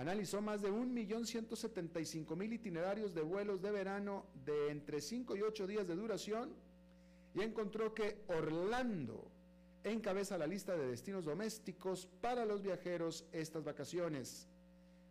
analizó 0.00 0.40
más 0.40 0.62
de 0.62 0.70
1.175.000 0.70 2.54
itinerarios 2.54 3.14
de 3.14 3.20
vuelos 3.20 3.60
de 3.60 3.70
verano 3.70 4.24
de 4.46 4.70
entre 4.70 5.02
5 5.02 5.36
y 5.36 5.42
8 5.42 5.66
días 5.66 5.86
de 5.86 5.94
duración 5.94 6.54
y 7.34 7.42
encontró 7.42 7.92
que 7.92 8.22
Orlando 8.28 9.30
encabeza 9.84 10.38
la 10.38 10.46
lista 10.46 10.74
de 10.74 10.86
destinos 10.86 11.26
domésticos 11.26 12.08
para 12.22 12.46
los 12.46 12.62
viajeros 12.62 13.26
estas 13.32 13.62
vacaciones, 13.62 14.48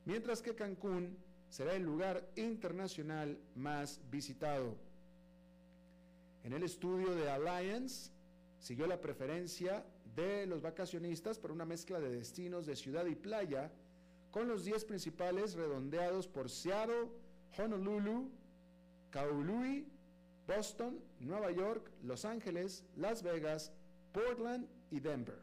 mientras 0.05 0.41
que 0.41 0.55
Cancún 0.55 1.19
será 1.49 1.75
el 1.75 1.83
lugar 1.83 2.27
internacional 2.35 3.37
más 3.53 4.01
visitado. 4.09 4.75
En 6.43 6.53
el 6.53 6.63
estudio 6.63 7.13
de 7.13 7.29
Alliance 7.29 8.11
siguió 8.57 8.87
la 8.87 8.99
preferencia 8.99 9.85
de 10.15 10.47
los 10.47 10.63
vacacionistas 10.63 11.37
por 11.37 11.51
una 11.51 11.65
mezcla 11.65 11.99
de 11.99 12.09
destinos 12.09 12.65
de 12.65 12.75
ciudad 12.75 13.05
y 13.05 13.13
playa, 13.13 13.71
con 14.31 14.47
los 14.47 14.63
10 14.63 14.85
principales 14.85 15.55
redondeados 15.55 16.27
por 16.27 16.49
Seattle, 16.49 17.09
Honolulu, 17.57 18.31
Kaului, 19.09 19.87
Boston, 20.47 20.99
Nueva 21.19 21.51
York, 21.51 21.91
Los 22.03 22.25
Ángeles, 22.25 22.83
Las 22.95 23.23
Vegas, 23.23 23.71
Portland 24.11 24.67
y 24.91 24.99
Denver. 24.99 25.39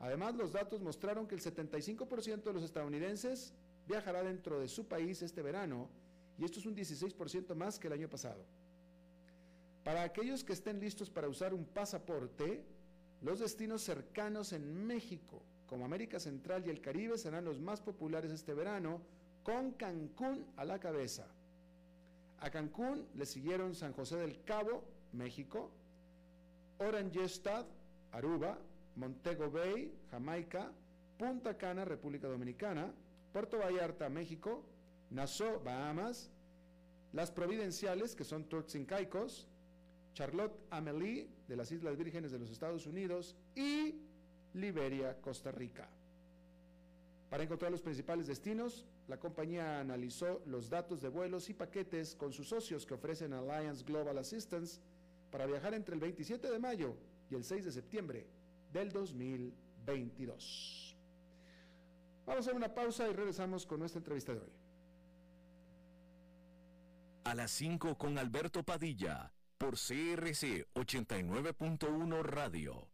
Además, 0.00 0.34
los 0.34 0.52
datos 0.52 0.82
mostraron 0.82 1.26
que 1.26 1.34
el 1.34 1.40
75% 1.40 2.42
de 2.42 2.52
los 2.52 2.62
estadounidenses 2.62 3.54
viajará 3.86 4.22
dentro 4.22 4.60
de 4.60 4.68
su 4.68 4.86
país 4.86 5.22
este 5.22 5.42
verano 5.42 5.88
y 6.38 6.44
esto 6.44 6.58
es 6.58 6.66
un 6.66 6.74
16% 6.74 7.54
más 7.54 7.78
que 7.78 7.86
el 7.86 7.92
año 7.92 8.08
pasado. 8.08 8.44
Para 9.84 10.02
aquellos 10.02 10.42
que 10.42 10.54
estén 10.54 10.80
listos 10.80 11.10
para 11.10 11.28
usar 11.28 11.54
un 11.54 11.64
pasaporte, 11.64 12.64
los 13.20 13.40
destinos 13.40 13.82
cercanos 13.82 14.52
en 14.52 14.86
México, 14.86 15.42
como 15.74 15.86
América 15.86 16.20
Central 16.20 16.64
y 16.64 16.70
el 16.70 16.80
Caribe 16.80 17.18
serán 17.18 17.44
los 17.44 17.58
más 17.58 17.80
populares 17.80 18.30
este 18.30 18.54
verano, 18.54 19.00
con 19.42 19.72
Cancún 19.72 20.46
a 20.56 20.64
la 20.64 20.78
cabeza. 20.78 21.26
A 22.38 22.48
Cancún 22.48 23.08
le 23.16 23.26
siguieron 23.26 23.74
San 23.74 23.92
José 23.92 24.18
del 24.18 24.40
Cabo, 24.44 24.84
México, 25.12 25.72
Orangestad, 26.78 27.66
Aruba, 28.12 28.56
Montego 28.94 29.50
Bay, 29.50 29.92
Jamaica, 30.12 30.70
Punta 31.18 31.58
Cana, 31.58 31.84
República 31.84 32.28
Dominicana, 32.28 32.94
Puerto 33.32 33.58
Vallarta, 33.58 34.08
México, 34.08 34.64
Nassau, 35.10 35.60
Bahamas, 35.64 36.30
Las 37.12 37.32
Providenciales, 37.32 38.14
que 38.14 38.22
son 38.22 38.44
Turks 38.44 38.78
Caicos, 38.86 39.48
Charlotte 40.12 40.56
Amelie, 40.70 41.28
de 41.48 41.56
las 41.56 41.72
Islas 41.72 41.96
Vírgenes 41.96 42.30
de 42.30 42.38
los 42.38 42.50
Estados 42.52 42.86
Unidos, 42.86 43.34
y 43.56 44.03
Liberia, 44.54 45.20
Costa 45.20 45.52
Rica. 45.52 45.88
Para 47.28 47.42
encontrar 47.42 47.70
los 47.70 47.82
principales 47.82 48.26
destinos, 48.26 48.86
la 49.08 49.18
compañía 49.18 49.80
analizó 49.80 50.42
los 50.46 50.70
datos 50.70 51.02
de 51.02 51.08
vuelos 51.08 51.50
y 51.50 51.54
paquetes 51.54 52.14
con 52.14 52.32
sus 52.32 52.48
socios 52.48 52.86
que 52.86 52.94
ofrecen 52.94 53.32
Alliance 53.32 53.84
Global 53.84 54.16
Assistance 54.18 54.80
para 55.30 55.46
viajar 55.46 55.74
entre 55.74 55.94
el 55.94 56.00
27 56.00 56.50
de 56.50 56.58
mayo 56.58 56.96
y 57.28 57.34
el 57.34 57.44
6 57.44 57.64
de 57.64 57.72
septiembre 57.72 58.26
del 58.72 58.92
2022. 58.92 60.96
Vamos 62.24 62.48
a 62.48 62.52
una 62.52 62.72
pausa 62.72 63.08
y 63.08 63.12
regresamos 63.12 63.66
con 63.66 63.80
nuestra 63.80 63.98
entrevista 63.98 64.32
de 64.32 64.40
hoy. 64.40 64.52
A 67.24 67.34
las 67.34 67.50
5 67.50 67.98
con 67.98 68.18
Alberto 68.18 68.62
Padilla 68.62 69.32
por 69.58 69.74
CRC 69.74 70.66
89.1 70.74 72.22
Radio. 72.22 72.93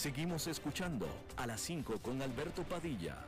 Seguimos 0.00 0.46
escuchando 0.46 1.06
a 1.36 1.46
las 1.46 1.60
5 1.60 2.00
con 2.00 2.22
Alberto 2.22 2.62
Padilla. 2.62 3.18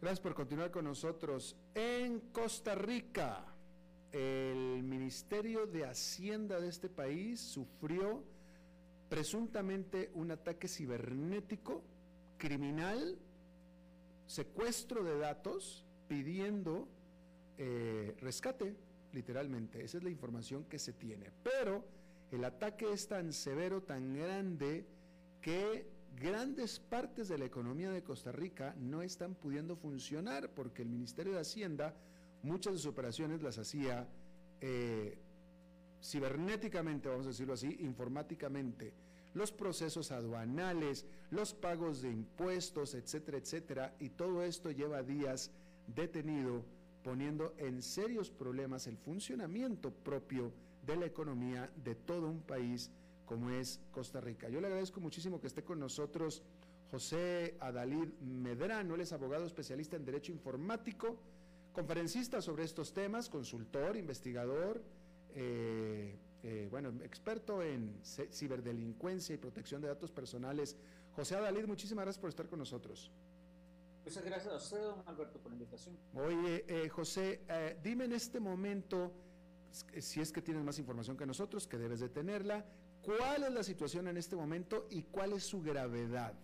Gracias 0.00 0.20
por 0.20 0.34
continuar 0.34 0.72
con 0.72 0.84
nosotros. 0.84 1.56
En 1.72 2.18
Costa 2.32 2.74
Rica, 2.74 3.44
el 4.10 4.82
Ministerio 4.82 5.66
de 5.66 5.84
Hacienda 5.84 6.60
de 6.60 6.68
este 6.68 6.88
país 6.88 7.40
sufrió 7.40 8.24
presuntamente 9.08 10.10
un 10.14 10.32
ataque 10.32 10.68
cibernético, 10.68 11.84
criminal, 12.38 13.16
secuestro 14.26 15.04
de 15.04 15.18
datos, 15.18 15.84
pidiendo 16.08 16.88
eh, 17.58 18.14
rescate, 18.20 18.74
literalmente. 19.12 19.82
Esa 19.84 19.98
es 19.98 20.04
la 20.04 20.10
información 20.10 20.64
que 20.64 20.78
se 20.78 20.92
tiene. 20.92 21.30
Pero 21.42 21.84
el 22.30 22.44
ataque 22.44 22.92
es 22.92 23.08
tan 23.08 23.32
severo, 23.32 23.82
tan 23.82 24.14
grande, 24.14 24.86
que 25.40 25.86
grandes 26.16 26.80
partes 26.80 27.28
de 27.28 27.38
la 27.38 27.44
economía 27.44 27.90
de 27.90 28.02
Costa 28.02 28.32
Rica 28.32 28.74
no 28.78 29.02
están 29.02 29.34
pudiendo 29.34 29.76
funcionar 29.76 30.50
porque 30.50 30.82
el 30.82 30.88
Ministerio 30.88 31.34
de 31.34 31.40
Hacienda 31.40 31.94
muchas 32.42 32.74
de 32.74 32.78
sus 32.78 32.88
operaciones 32.88 33.42
las 33.42 33.58
hacía 33.58 34.08
eh, 34.60 35.18
cibernéticamente, 36.02 37.08
vamos 37.08 37.26
a 37.26 37.30
decirlo 37.30 37.54
así, 37.54 37.76
informáticamente. 37.80 38.92
Los 39.34 39.52
procesos 39.52 40.12
aduanales, 40.12 41.04
los 41.30 41.52
pagos 41.52 42.00
de 42.00 42.10
impuestos, 42.10 42.94
etcétera, 42.94 43.38
etcétera, 43.38 43.96
y 43.98 44.10
todo 44.10 44.42
esto 44.42 44.70
lleva 44.70 45.02
días 45.02 45.50
detenido 45.86 46.64
poniendo 47.06 47.54
en 47.58 47.82
serios 47.82 48.32
problemas 48.32 48.88
el 48.88 48.96
funcionamiento 48.96 49.92
propio 49.92 50.52
de 50.84 50.96
la 50.96 51.06
economía 51.06 51.70
de 51.76 51.94
todo 51.94 52.26
un 52.26 52.40
país 52.40 52.90
como 53.24 53.50
es 53.50 53.80
Costa 53.92 54.20
Rica. 54.20 54.48
Yo 54.48 54.60
le 54.60 54.66
agradezco 54.66 55.00
muchísimo 55.00 55.40
que 55.40 55.46
esté 55.46 55.62
con 55.62 55.78
nosotros 55.78 56.42
José 56.90 57.58
Adalid 57.60 58.08
Medrano, 58.22 58.96
él 58.96 59.02
es 59.02 59.12
abogado 59.12 59.46
especialista 59.46 59.94
en 59.94 60.04
Derecho 60.04 60.32
Informático, 60.32 61.16
conferencista 61.72 62.42
sobre 62.42 62.64
estos 62.64 62.92
temas, 62.92 63.28
consultor, 63.28 63.96
investigador, 63.96 64.82
eh, 65.32 66.18
eh, 66.42 66.66
bueno, 66.72 66.92
experto 67.04 67.62
en 67.62 68.00
ciberdelincuencia 68.02 69.32
y 69.32 69.38
protección 69.38 69.80
de 69.80 69.86
datos 69.86 70.10
personales. 70.10 70.76
José 71.12 71.36
Adalid, 71.36 71.66
muchísimas 71.66 72.04
gracias 72.04 72.20
por 72.20 72.30
estar 72.30 72.48
con 72.48 72.58
nosotros. 72.58 73.12
Muchas 74.06 74.24
gracias 74.24 74.52
a 74.52 74.56
usted, 74.56 74.80
don 74.80 75.02
Alberto, 75.06 75.40
por 75.40 75.50
la 75.50 75.56
invitación. 75.56 75.98
Oye, 76.14 76.64
eh, 76.68 76.88
José, 76.88 77.42
eh, 77.48 77.76
dime 77.82 78.04
en 78.04 78.12
este 78.12 78.38
momento, 78.38 79.12
si 79.98 80.20
es 80.20 80.30
que 80.30 80.40
tienes 80.40 80.62
más 80.62 80.78
información 80.78 81.16
que 81.16 81.26
nosotros, 81.26 81.66
que 81.66 81.76
debes 81.76 81.98
de 81.98 82.08
tenerla, 82.08 82.64
¿cuál 83.02 83.42
es 83.42 83.52
la 83.52 83.64
situación 83.64 84.06
en 84.06 84.16
este 84.16 84.36
momento 84.36 84.86
y 84.90 85.02
cuál 85.02 85.32
es 85.32 85.44
su 85.44 85.60
gravedad? 85.60 86.34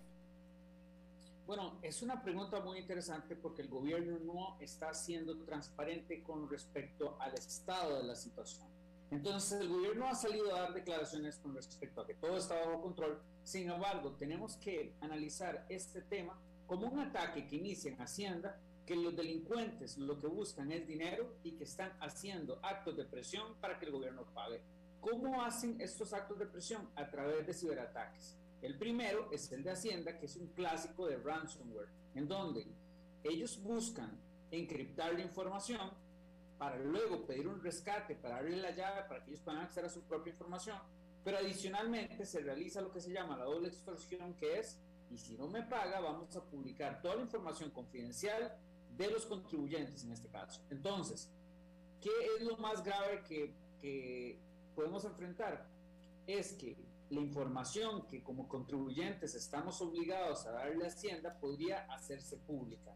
Bueno, 1.46 1.78
es 1.82 2.02
una 2.02 2.20
pregunta 2.20 2.58
muy 2.58 2.78
interesante 2.78 3.36
porque 3.36 3.62
el 3.62 3.68
gobierno 3.68 4.18
no 4.18 4.56
está 4.58 4.92
siendo 4.92 5.38
transparente 5.44 6.20
con 6.24 6.50
respecto 6.50 7.16
al 7.20 7.34
estado 7.34 7.98
de 7.98 8.02
la 8.02 8.16
situación. 8.16 8.66
Entonces, 9.12 9.60
el 9.60 9.68
gobierno 9.68 10.08
ha 10.08 10.16
salido 10.16 10.52
a 10.56 10.62
dar 10.62 10.74
declaraciones 10.74 11.38
con 11.38 11.54
respecto 11.54 12.00
a 12.00 12.06
que 12.08 12.14
todo 12.14 12.38
está 12.38 12.56
bajo 12.56 12.82
control. 12.82 13.22
Sin 13.44 13.70
embargo, 13.70 14.16
tenemos 14.18 14.56
que 14.56 14.96
analizar 15.00 15.64
este 15.68 16.02
tema 16.02 16.36
como 16.72 16.86
un 16.86 17.00
ataque 17.00 17.46
que 17.46 17.56
inicia 17.56 17.92
en 17.92 18.00
Hacienda, 18.00 18.58
que 18.86 18.96
los 18.96 19.14
delincuentes 19.14 19.98
lo 19.98 20.18
que 20.18 20.26
buscan 20.26 20.72
es 20.72 20.86
dinero 20.86 21.36
y 21.44 21.52
que 21.52 21.64
están 21.64 21.92
haciendo 22.00 22.60
actos 22.62 22.96
de 22.96 23.04
presión 23.04 23.56
para 23.60 23.78
que 23.78 23.84
el 23.84 23.92
gobierno 23.92 24.24
pague. 24.32 24.62
¿Cómo 24.98 25.42
hacen 25.42 25.78
estos 25.82 26.14
actos 26.14 26.38
de 26.38 26.46
presión? 26.46 26.88
A 26.96 27.10
través 27.10 27.46
de 27.46 27.52
ciberataques. 27.52 28.38
El 28.62 28.78
primero 28.78 29.30
es 29.30 29.52
el 29.52 29.62
de 29.62 29.72
Hacienda, 29.72 30.18
que 30.18 30.24
es 30.24 30.36
un 30.36 30.46
clásico 30.54 31.06
de 31.06 31.18
ransomware, 31.18 31.90
en 32.14 32.26
donde 32.26 32.66
ellos 33.22 33.62
buscan 33.62 34.18
encriptar 34.50 35.12
la 35.12 35.20
información 35.20 35.90
para 36.56 36.78
luego 36.78 37.26
pedir 37.26 37.48
un 37.48 37.62
rescate, 37.62 38.14
para 38.14 38.38
abrir 38.38 38.56
la 38.56 38.70
llave, 38.70 39.02
para 39.10 39.22
que 39.22 39.32
ellos 39.32 39.42
puedan 39.42 39.60
acceder 39.60 39.90
a 39.90 39.92
su 39.92 40.04
propia 40.04 40.30
información, 40.30 40.78
pero 41.22 41.36
adicionalmente 41.36 42.24
se 42.24 42.40
realiza 42.40 42.80
lo 42.80 42.90
que 42.90 43.00
se 43.02 43.12
llama 43.12 43.36
la 43.36 43.44
doble 43.44 43.68
extorsión, 43.68 44.32
que 44.36 44.58
es 44.58 44.80
y 45.12 45.18
si 45.18 45.36
no 45.36 45.46
me 45.46 45.62
paga, 45.62 46.00
vamos 46.00 46.34
a 46.36 46.44
publicar 46.44 47.02
toda 47.02 47.16
la 47.16 47.22
información 47.22 47.70
confidencial 47.70 48.56
de 48.96 49.10
los 49.10 49.26
contribuyentes 49.26 50.04
en 50.04 50.12
este 50.12 50.28
caso. 50.28 50.62
Entonces, 50.70 51.30
¿qué 52.00 52.10
es 52.36 52.46
lo 52.46 52.56
más 52.56 52.82
grave 52.82 53.22
que, 53.28 53.54
que 53.80 54.38
podemos 54.74 55.04
enfrentar? 55.04 55.68
Es 56.26 56.54
que 56.54 56.76
la 57.10 57.20
información 57.20 58.06
que 58.06 58.22
como 58.22 58.48
contribuyentes 58.48 59.34
estamos 59.34 59.82
obligados 59.82 60.46
a 60.46 60.52
darle 60.52 60.84
a 60.84 60.88
Hacienda 60.88 61.38
podría 61.38 61.84
hacerse 61.92 62.38
pública. 62.38 62.94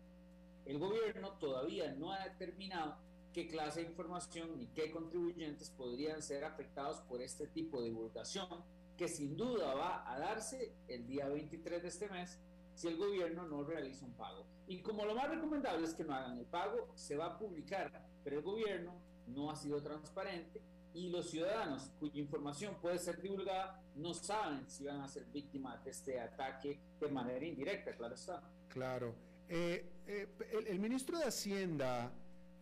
El 0.65 0.79
gobierno 0.79 1.33
todavía 1.33 1.93
no 1.93 2.13
ha 2.13 2.25
determinado 2.25 2.97
qué 3.35 3.47
clase 3.47 3.83
de 3.83 3.91
información 3.91 4.57
ni 4.57 4.69
qué 4.69 4.91
contribuyentes 4.91 5.69
podrían 5.69 6.23
ser 6.23 6.45
afectados 6.45 7.01
por 7.03 7.21
este 7.21 7.47
tipo 7.47 7.83
de 7.83 7.89
divulgación 7.89 8.65
que 8.97 9.09
sin 9.09 9.37
duda 9.37 9.75
va 9.75 10.11
a 10.11 10.19
darse 10.19 10.75
el 10.89 11.07
día 11.07 11.29
23 11.29 11.83
de 11.83 11.89
este 11.89 12.09
mes 12.09 12.39
si 12.75 12.89
el 12.89 12.97
gobierno 12.97 13.47
no 13.47 13.65
realiza 13.65 14.05
un 14.05 14.13
pago. 14.15 14.47
Y 14.67 14.81
como 14.81 15.05
lo 15.05 15.15
más 15.15 15.29
recomendable 15.29 15.87
es 15.87 15.95
que 15.95 16.05
no 16.05 16.15
hagan 16.15 16.39
el 16.39 16.47
pago, 16.47 16.89
se 16.95 17.17
va 17.17 17.27
a 17.27 17.39
publicar, 17.39 18.07
pero 18.23 18.39
el 18.39 18.43
gobierno 18.43 18.95
no 19.27 19.51
ha 19.51 19.57
sido 19.57 19.83
transparente 19.83 20.61
y 20.97 21.11
los 21.11 21.31
ciudadanos 21.31 21.91
cuya 22.01 22.21
información 22.21 22.75
puede 22.81 22.99
ser 22.99 23.21
divulgada 23.21 23.83
no 23.97 24.15
saben 24.15 24.69
si 24.69 24.85
van 24.85 25.01
a 25.01 25.09
ser 25.09 25.25
víctimas 25.27 25.85
de 25.85 25.91
este 25.91 26.19
ataque 26.19 26.79
de 26.99 27.09
manera 27.09 27.45
indirecta, 27.45 27.95
claro 27.95 28.15
está. 28.15 28.43
Claro. 28.69 29.15
Eh, 29.49 29.85
eh, 30.07 30.29
el, 30.67 30.79
ministro 30.79 31.19
de 31.19 31.27
Hacienda, 31.27 32.11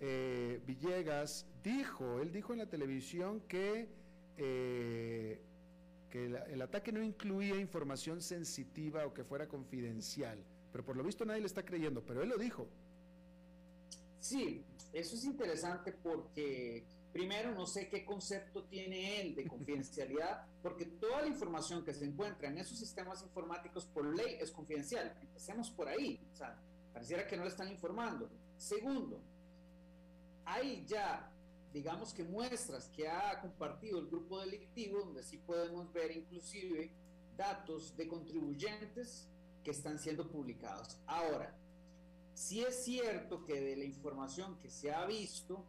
eh, 0.00 0.60
Villegas, 0.66 1.46
dijo, 1.62 2.20
él 2.20 2.32
dijo 2.32 2.52
en 2.52 2.58
la 2.58 2.66
televisión 2.66 3.40
que 3.48 3.88
que 6.14 6.26
el, 6.26 6.62
ataque 6.62 6.92
no 6.92 7.02
incluía 7.02 7.56
información 7.56 8.22
sensitiva 8.22 9.04
o 9.04 9.12
que 9.12 9.24
fuera 9.24 9.48
confidencial, 9.48 10.38
pero 10.70 10.84
por 10.84 10.96
lo 10.96 11.02
visto 11.02 11.24
nadie 11.24 11.40
le 11.40 11.48
está 11.48 11.64
creyendo, 11.64 12.06
pero 12.06 12.22
él 12.22 12.28
lo 12.28 12.36
dijo. 12.38 12.68
Sí, 14.20 14.62
eso 14.92 15.16
es 15.16 15.24
interesante 15.24 15.90
porque 15.90 16.84
primero 17.12 17.52
no 17.52 17.66
sé 17.66 17.88
qué 17.88 18.04
concepto 18.04 18.62
tiene 18.62 19.22
él 19.22 19.34
de 19.34 19.48
confidencialidad, 19.48 20.46
porque 20.62 20.84
toda 20.86 21.22
la 21.22 21.26
información 21.26 21.84
que 21.84 21.92
se 21.92 22.04
encuentra 22.04 22.46
en 22.46 22.58
esos 22.58 22.78
sistemas 22.78 23.20
informáticos 23.24 23.84
por 23.86 24.16
ley 24.16 24.36
es 24.40 24.52
confidencial. 24.52 25.16
Empecemos 25.20 25.68
por 25.72 25.88
ahí, 25.88 26.24
o 26.32 26.36
sea, 26.36 26.56
pareciera 26.92 27.26
que 27.26 27.36
no 27.36 27.42
le 27.42 27.48
están 27.48 27.68
informando. 27.68 28.30
Segundo, 28.56 29.20
hay 30.44 30.84
ya 30.86 31.33
digamos 31.74 32.14
que 32.14 32.22
muestras 32.22 32.88
que 32.88 33.08
ha 33.08 33.40
compartido 33.40 33.98
el 33.98 34.06
grupo 34.06 34.38
delictivo, 34.38 35.00
donde 35.00 35.24
sí 35.24 35.38
podemos 35.38 35.92
ver 35.92 36.12
inclusive 36.16 36.92
datos 37.36 37.96
de 37.96 38.06
contribuyentes 38.06 39.28
que 39.64 39.72
están 39.72 39.98
siendo 39.98 40.30
publicados. 40.30 40.96
Ahora, 41.04 41.52
si 42.32 42.62
es 42.62 42.84
cierto 42.84 43.44
que 43.44 43.60
de 43.60 43.76
la 43.76 43.84
información 43.84 44.56
que 44.60 44.70
se 44.70 44.92
ha 44.92 45.04
visto, 45.04 45.64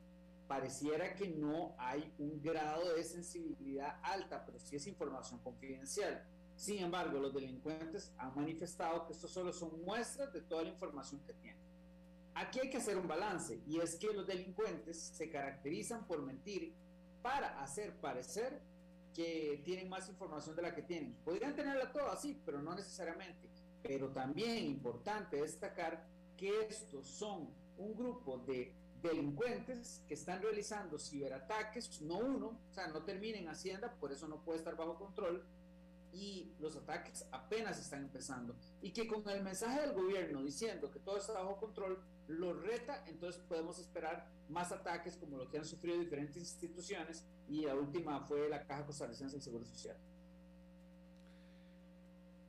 pareciera 0.47 1.15
que 1.15 1.27
no 1.27 1.73
hay 1.79 2.13
un 2.19 2.39
grado 2.39 2.93
de 2.93 3.03
sensibilidad 3.03 3.99
alta, 4.03 4.45
pero 4.45 4.59
sí 4.59 4.75
es 4.75 4.85
información 4.85 5.39
confidencial. 5.39 6.23
Sin 6.55 6.83
embargo, 6.83 7.19
los 7.19 7.33
delincuentes 7.33 8.13
han 8.19 8.35
manifestado 8.35 9.07
que 9.07 9.13
esto 9.13 9.27
solo 9.27 9.51
son 9.51 9.83
muestras 9.83 10.31
de 10.31 10.41
toda 10.41 10.61
la 10.61 10.69
información 10.69 11.19
que 11.25 11.33
tienen. 11.33 11.64
Aquí 12.36 12.59
hay 12.59 12.69
que 12.69 12.77
hacer 12.77 12.97
un 12.97 13.07
balance 13.07 13.61
y 13.65 13.79
es 13.79 13.95
que 13.95 14.13
los 14.13 14.27
delincuentes 14.27 14.99
se 14.99 15.29
caracterizan 15.29 16.05
por 16.05 16.21
mentir 16.21 16.73
para 17.21 17.61
hacer 17.61 17.93
parecer 18.01 18.61
que 19.13 19.61
tienen 19.63 19.88
más 19.88 20.09
información 20.09 20.53
de 20.53 20.61
la 20.61 20.75
que 20.75 20.81
tienen. 20.81 21.15
Podrían 21.23 21.55
tenerla 21.55 21.93
toda 21.93 22.11
así, 22.11 22.39
pero 22.45 22.61
no 22.61 22.75
necesariamente. 22.75 23.49
Pero 23.81 24.09
también 24.09 24.65
importante 24.65 25.38
destacar 25.38 26.05
que 26.36 26.65
estos 26.65 27.07
son 27.07 27.49
un 27.77 27.95
grupo 27.95 28.38
de 28.39 28.73
delincuentes 29.01 30.03
que 30.07 30.15
están 30.15 30.41
realizando 30.41 30.99
ciberataques, 30.99 32.01
no 32.01 32.17
uno, 32.17 32.59
o 32.69 32.73
sea, 32.73 32.88
no 32.88 33.03
termina 33.03 33.38
en 33.38 33.47
Hacienda, 33.47 33.93
por 33.99 34.11
eso 34.11 34.27
no 34.27 34.43
puede 34.43 34.59
estar 34.59 34.75
bajo 34.75 34.95
control, 34.95 35.45
y 36.16 36.55
los 36.59 36.76
ataques 36.78 37.26
apenas 37.32 37.78
están 37.80 38.03
empezando. 38.03 38.55
Y 38.82 38.91
que 38.91 39.05
con 39.05 39.28
el 39.30 39.43
mensaje 39.43 39.82
del 39.82 39.93
gobierno 39.93 40.41
diciendo 40.41 40.89
que 40.89 40.99
todo 40.99 41.18
está 41.18 41.34
bajo 41.34 41.57
control, 41.57 41.99
lo 42.28 42.53
reta, 42.53 43.03
entonces 43.07 43.41
podemos 43.47 43.78
esperar 43.80 44.28
más 44.47 44.72
ataques 44.72 45.18
como 45.18 45.38
lo 45.38 45.49
que 45.49 45.57
han 45.57 45.66
sufrido 45.66 45.99
diferentes 45.99 46.38
instituciones, 46.38 47.26
y 47.49 47.66
la 47.66 47.76
última 47.76 48.22
fue 48.22 48.47
la 48.47 48.66
Caja 48.66 48.86
Costarricense 48.86 49.36
del 49.36 49.41
Seguro 49.41 49.66
Social. 49.66 49.97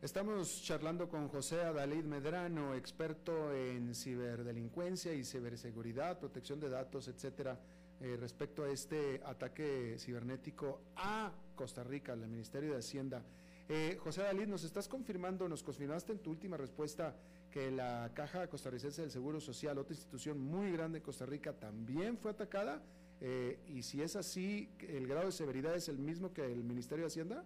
Estamos 0.01 0.63
charlando 0.63 1.09
con 1.09 1.27
José 1.29 1.63
Adalid 1.63 2.05
Medrano, 2.05 2.75
experto 2.75 3.53
en 3.53 3.95
ciberdelincuencia 3.95 5.13
y 5.13 5.25
ciberseguridad, 5.25 6.21
protección 6.21 6.61
de 6.61 6.69
datos, 6.69 7.09
etcétera, 7.09 7.59
eh, 8.01 8.17
respecto 8.21 8.63
a 8.63 8.69
este 8.69 9.21
ataque 9.25 9.97
cibernético 9.99 10.83
a 10.97 11.33
Costa 11.57 11.83
Rica, 11.83 12.13
al 12.13 12.29
Ministerio 12.29 12.73
de 12.73 12.79
Hacienda. 12.79 13.23
Eh, 13.69 13.99
José 14.01 14.23
Adalid, 14.23 14.47
nos 14.47 14.63
estás 14.63 14.87
confirmando, 14.87 15.49
nos 15.49 15.65
confirmaste 15.65 16.13
en 16.13 16.21
tu 16.21 16.31
última 16.31 16.57
respuesta 16.57 17.17
que 17.51 17.71
la 17.73 18.13
Caja 18.15 18.47
Costarricense 18.49 19.03
del 19.03 19.11
Seguro 19.11 19.41
Social, 19.41 19.77
otra 19.79 19.95
institución 19.95 20.39
muy 20.39 20.71
grande 20.71 20.99
en 20.99 21.05
Costa 21.05 21.27
Rica, 21.27 21.53
también 21.53 22.17
fue 22.17 22.31
atacada. 22.31 22.81
Eh, 23.21 23.59
y 23.67 23.83
si 23.83 24.03
es 24.03 24.15
así, 24.15 24.71
¿el 24.81 25.09
grado 25.09 25.27
de 25.27 25.33
severidad 25.33 25.75
es 25.75 25.89
el 25.89 25.99
mismo 25.99 26.33
que 26.33 26.45
el 26.45 26.63
Ministerio 26.63 27.05
de 27.05 27.09
Hacienda? 27.09 27.45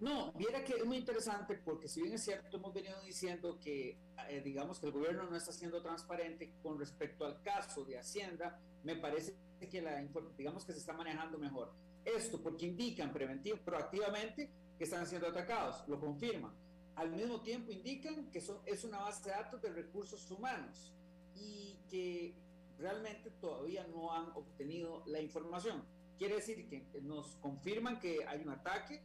No, 0.00 0.32
viera 0.32 0.64
que 0.64 0.72
es 0.72 0.84
muy 0.86 0.96
interesante 0.96 1.60
porque 1.62 1.86
si 1.86 2.00
bien 2.00 2.14
es 2.14 2.24
cierto, 2.24 2.56
hemos 2.56 2.72
venido 2.72 2.98
diciendo 3.02 3.58
que, 3.62 3.98
eh, 4.30 4.40
digamos, 4.42 4.80
que 4.80 4.86
el 4.86 4.92
gobierno 4.92 5.28
no 5.28 5.36
está 5.36 5.52
siendo 5.52 5.82
transparente 5.82 6.54
con 6.62 6.78
respecto 6.78 7.26
al 7.26 7.42
caso 7.42 7.84
de 7.84 7.98
Hacienda, 7.98 8.58
me 8.82 8.96
parece 8.96 9.36
que 9.70 9.82
la, 9.82 10.02
digamos 10.38 10.64
que 10.64 10.72
se 10.72 10.78
está 10.78 10.94
manejando 10.94 11.38
mejor. 11.38 11.70
Esto 12.02 12.42
porque 12.42 12.64
indican 12.64 13.12
preventivo, 13.12 13.58
proactivamente 13.58 14.50
que 14.80 14.84
están 14.84 15.06
siendo 15.06 15.28
atacados, 15.28 15.86
lo 15.88 16.00
confirman. 16.00 16.50
Al 16.96 17.10
mismo 17.10 17.42
tiempo 17.42 17.70
indican 17.70 18.30
que 18.30 18.40
son, 18.40 18.60
es 18.64 18.82
una 18.82 19.00
base 19.00 19.28
de 19.28 19.36
datos 19.36 19.60
de 19.60 19.68
recursos 19.68 20.30
humanos 20.30 20.94
y 21.34 21.76
que 21.90 22.34
realmente 22.78 23.30
todavía 23.42 23.86
no 23.88 24.10
han 24.10 24.30
obtenido 24.30 25.02
la 25.04 25.20
información. 25.20 25.84
Quiere 26.16 26.36
decir 26.36 26.66
que 26.66 27.02
nos 27.02 27.36
confirman 27.42 28.00
que 28.00 28.24
hay 28.26 28.40
un 28.40 28.48
ataque, 28.48 29.02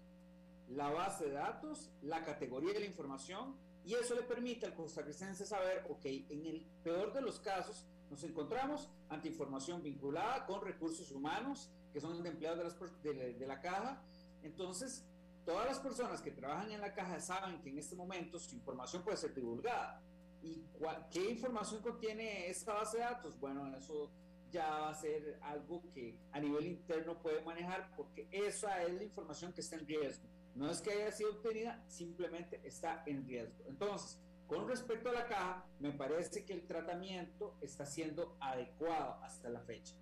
la 0.69 0.89
base 0.91 1.25
de 1.25 1.31
datos, 1.31 1.91
la 2.03 2.23
categoría 2.23 2.71
de 2.71 2.79
la 2.79 2.85
información, 2.85 3.57
y 3.83 3.95
eso 3.95 4.15
le 4.15 4.21
permite 4.21 4.65
al 4.65 4.75
costarricense 4.75 5.45
saber, 5.45 5.87
ok, 5.89 6.05
en 6.05 6.45
el 6.45 6.65
peor 6.85 7.11
de 7.11 7.19
los 7.19 7.41
casos 7.41 7.85
nos 8.09 8.23
encontramos 8.23 8.89
ante 9.09 9.27
información 9.27 9.83
vinculada 9.83 10.45
con 10.45 10.61
recursos 10.61 11.11
humanos, 11.11 11.69
que 11.91 11.99
son 11.99 12.23
de 12.23 12.29
empleados 12.29 12.77
de, 13.03 13.45
la 13.45 13.59
caja. 13.59 14.01
Entonces, 14.41 15.03
todas 15.45 15.67
las 15.67 15.79
personas 15.79 16.21
que 16.21 16.31
trabajan 16.31 16.71
en 16.71 16.81
la 16.81 16.93
caja 16.93 17.19
saben 17.19 17.61
que 17.61 17.69
en 17.69 17.77
este 17.77 17.95
momento 17.95 18.39
su 18.39 18.55
información 18.55 19.03
puede 19.03 19.17
ser 19.17 19.33
divulgada. 19.33 20.01
¿Y 20.41 20.63
qué 21.11 21.31
información 21.31 21.81
contiene 21.81 22.49
esta 22.49 22.73
base 22.73 22.97
de 22.97 23.03
datos? 23.03 23.39
Bueno, 23.39 23.75
eso 23.75 24.11
ya 24.51 24.69
va 24.69 24.89
a 24.89 24.93
ser 24.93 25.39
algo 25.41 25.83
que 25.93 26.17
a 26.31 26.39
nivel 26.39 26.67
interno 26.67 27.19
puede 27.19 27.41
manejar 27.43 27.91
porque 27.95 28.27
esa 28.31 28.83
es 28.83 28.93
la 28.93 29.03
información 29.03 29.53
que 29.53 29.61
está 29.61 29.75
en 29.75 29.87
riesgo. 29.87 30.27
No 30.55 30.69
es 30.69 30.81
que 30.81 30.91
haya 30.91 31.11
sido 31.11 31.31
obtenida, 31.31 31.83
simplemente 31.87 32.61
está 32.63 33.03
en 33.05 33.27
riesgo. 33.27 33.65
Entonces, 33.67 34.19
con 34.47 34.67
respecto 34.67 35.09
a 35.09 35.13
la 35.13 35.25
caja, 35.25 35.65
me 35.79 35.91
parece 35.91 36.45
que 36.45 36.53
el 36.53 36.65
tratamiento 36.65 37.57
está 37.61 37.85
siendo 37.85 38.37
adecuado 38.39 39.15
hasta 39.23 39.49
la 39.49 39.59
fecha. 39.61 39.95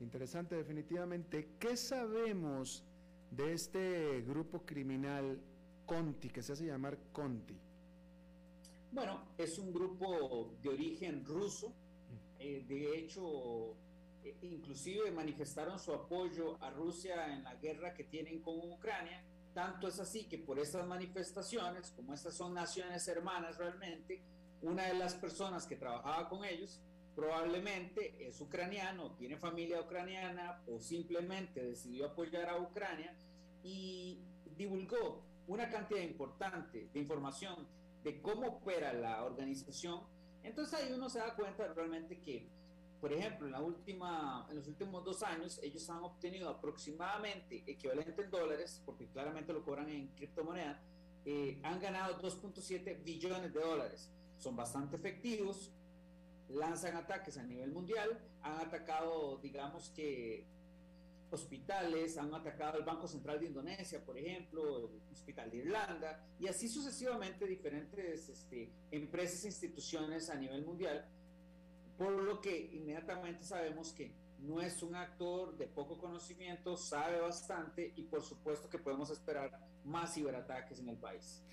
Interesante, 0.00 0.56
definitivamente. 0.56 1.50
¿Qué 1.60 1.76
sabemos 1.76 2.84
de 3.36 3.52
este 3.54 4.22
grupo 4.22 4.62
criminal 4.64 5.40
Conti, 5.86 6.28
que 6.28 6.42
se 6.42 6.52
hace 6.52 6.66
llamar 6.66 6.98
Conti? 7.12 7.58
Bueno, 8.90 9.22
es 9.38 9.58
un 9.58 9.72
grupo 9.72 10.54
de 10.62 10.68
origen 10.68 11.24
ruso. 11.24 11.72
Eh, 12.38 12.64
de 12.68 12.98
hecho, 12.98 13.74
eh, 14.22 14.36
inclusive 14.42 15.10
manifestaron 15.10 15.78
su 15.78 15.92
apoyo 15.92 16.62
a 16.62 16.70
Rusia 16.70 17.32
en 17.32 17.44
la 17.44 17.54
guerra 17.54 17.94
que 17.94 18.04
tienen 18.04 18.40
con 18.40 18.58
Ucrania. 18.70 19.24
Tanto 19.54 19.88
es 19.88 19.98
así 19.98 20.24
que 20.24 20.38
por 20.38 20.58
estas 20.58 20.86
manifestaciones, 20.86 21.90
como 21.92 22.14
estas 22.14 22.34
son 22.34 22.54
naciones 22.54 23.06
hermanas 23.08 23.56
realmente, 23.56 24.20
una 24.60 24.84
de 24.84 24.94
las 24.94 25.14
personas 25.14 25.66
que 25.66 25.76
trabajaba 25.76 26.28
con 26.28 26.44
ellos 26.44 26.80
probablemente 27.14 28.26
es 28.26 28.40
ucraniano, 28.40 29.12
tiene 29.16 29.36
familia 29.36 29.80
ucraniana 29.80 30.62
o 30.66 30.80
simplemente 30.80 31.62
decidió 31.62 32.06
apoyar 32.06 32.48
a 32.48 32.58
Ucrania 32.58 33.14
y 33.62 34.20
divulgó 34.56 35.22
una 35.46 35.68
cantidad 35.68 36.00
importante 36.00 36.88
de 36.92 37.00
información 37.00 37.66
de 38.02 38.20
cómo 38.20 38.46
opera 38.46 38.92
la 38.92 39.24
organización. 39.24 40.00
Entonces 40.42 40.74
ahí 40.74 40.92
uno 40.92 41.08
se 41.08 41.18
da 41.18 41.34
cuenta 41.34 41.72
realmente 41.72 42.20
que 42.20 42.48
por 43.02 43.12
ejemplo, 43.12 43.46
en, 43.48 43.52
la 43.52 43.60
última, 43.60 44.46
en 44.48 44.54
los 44.58 44.68
últimos 44.68 45.04
dos 45.04 45.24
años, 45.24 45.58
ellos 45.60 45.90
han 45.90 46.04
obtenido 46.04 46.48
aproximadamente 46.48 47.64
equivalente 47.66 48.22
en 48.22 48.30
dólares, 48.30 48.80
porque 48.86 49.08
claramente 49.08 49.52
lo 49.52 49.64
cobran 49.64 49.88
en 49.88 50.06
criptomoneda, 50.14 50.80
eh, 51.24 51.58
han 51.64 51.80
ganado 51.80 52.16
2.7 52.22 53.02
billones 53.02 53.52
de 53.52 53.60
dólares. 53.60 54.08
Son 54.38 54.54
bastante 54.54 54.94
efectivos, 54.94 55.72
lanzan 56.54 56.96
ataques 56.96 57.36
a 57.38 57.42
nivel 57.42 57.72
mundial, 57.72 58.18
han 58.42 58.60
atacado, 58.66 59.38
digamos 59.38 59.90
que, 59.90 60.46
hospitales, 61.30 62.18
han 62.18 62.34
atacado 62.34 62.78
el 62.78 62.84
Banco 62.84 63.08
Central 63.08 63.40
de 63.40 63.46
Indonesia, 63.46 64.04
por 64.04 64.18
ejemplo, 64.18 64.90
el 64.90 65.12
Hospital 65.12 65.50
de 65.50 65.56
Irlanda, 65.58 66.26
y 66.38 66.46
así 66.46 66.68
sucesivamente 66.68 67.46
diferentes 67.46 68.28
este, 68.28 68.70
empresas 68.90 69.44
e 69.44 69.48
instituciones 69.48 70.28
a 70.28 70.34
nivel 70.34 70.64
mundial 70.64 71.08
por 72.02 72.12
lo 72.12 72.40
que 72.40 72.70
inmediatamente 72.72 73.44
sabemos 73.44 73.92
que 73.92 74.12
no 74.40 74.60
es 74.60 74.82
un 74.82 74.96
actor 74.96 75.56
de 75.56 75.68
poco 75.68 75.98
conocimiento, 75.98 76.76
sabe 76.76 77.20
bastante 77.20 77.92
y 77.94 78.02
por 78.02 78.22
supuesto 78.22 78.68
que 78.68 78.78
podemos 78.78 79.10
esperar 79.10 79.56
más 79.84 80.14
ciberataques 80.14 80.80
en 80.80 80.88
el 80.88 80.96
país. 80.96 81.44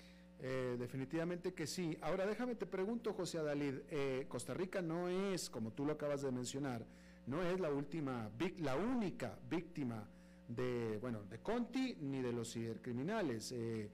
Eh, 0.42 0.76
definitivamente 0.78 1.52
que 1.52 1.66
sí. 1.66 1.98
Ahora 2.00 2.26
déjame 2.26 2.54
te 2.54 2.66
pregunto, 2.66 3.12
José 3.12 3.38
Adalid, 3.38 3.80
eh, 3.90 4.24
Costa 4.28 4.54
Rica 4.54 4.80
no 4.80 5.08
es, 5.08 5.50
como 5.50 5.72
tú 5.72 5.84
lo 5.84 5.92
acabas 5.92 6.22
de 6.22 6.30
mencionar, 6.30 6.86
no 7.26 7.42
es 7.42 7.60
la 7.60 7.70
última, 7.70 8.30
la 8.58 8.76
única 8.76 9.38
víctima 9.50 10.08
de, 10.48 10.98
bueno, 11.00 11.22
de 11.24 11.38
Conti 11.40 11.96
ni 12.00 12.22
de 12.22 12.32
los 12.32 12.52
cibercriminales. 12.52 13.52
Eh, 13.52 13.90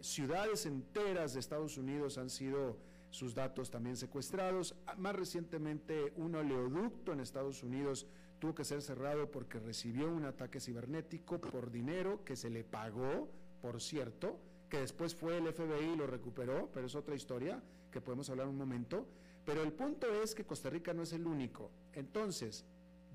ciudades 0.00 0.64
enteras 0.64 1.34
de 1.34 1.40
Estados 1.40 1.76
Unidos 1.76 2.16
han 2.16 2.30
sido 2.30 2.78
sus 3.10 3.34
datos 3.34 3.70
también 3.70 3.96
secuestrados. 3.96 4.74
Más 4.96 5.14
recientemente, 5.14 6.12
un 6.16 6.34
oleoducto 6.36 7.12
en 7.12 7.20
Estados 7.20 7.62
Unidos 7.62 8.06
tuvo 8.38 8.54
que 8.54 8.64
ser 8.64 8.80
cerrado 8.80 9.30
porque 9.30 9.58
recibió 9.58 10.10
un 10.10 10.24
ataque 10.24 10.60
cibernético 10.60 11.40
por 11.40 11.70
dinero 11.70 12.24
que 12.24 12.36
se 12.36 12.48
le 12.48 12.64
pagó, 12.64 13.28
por 13.60 13.80
cierto, 13.80 14.38
que 14.68 14.78
después 14.78 15.14
fue 15.14 15.38
el 15.38 15.52
FBI 15.52 15.92
y 15.92 15.96
lo 15.96 16.06
recuperó, 16.06 16.70
pero 16.72 16.86
es 16.86 16.94
otra 16.94 17.14
historia 17.14 17.62
que 17.90 18.00
podemos 18.00 18.30
hablar 18.30 18.46
un 18.46 18.56
momento. 18.56 19.06
Pero 19.44 19.62
el 19.62 19.72
punto 19.72 20.06
es 20.22 20.34
que 20.34 20.44
Costa 20.44 20.70
Rica 20.70 20.92
no 20.92 21.02
es 21.02 21.12
el 21.12 21.26
único. 21.26 21.70
Entonces, 21.92 22.64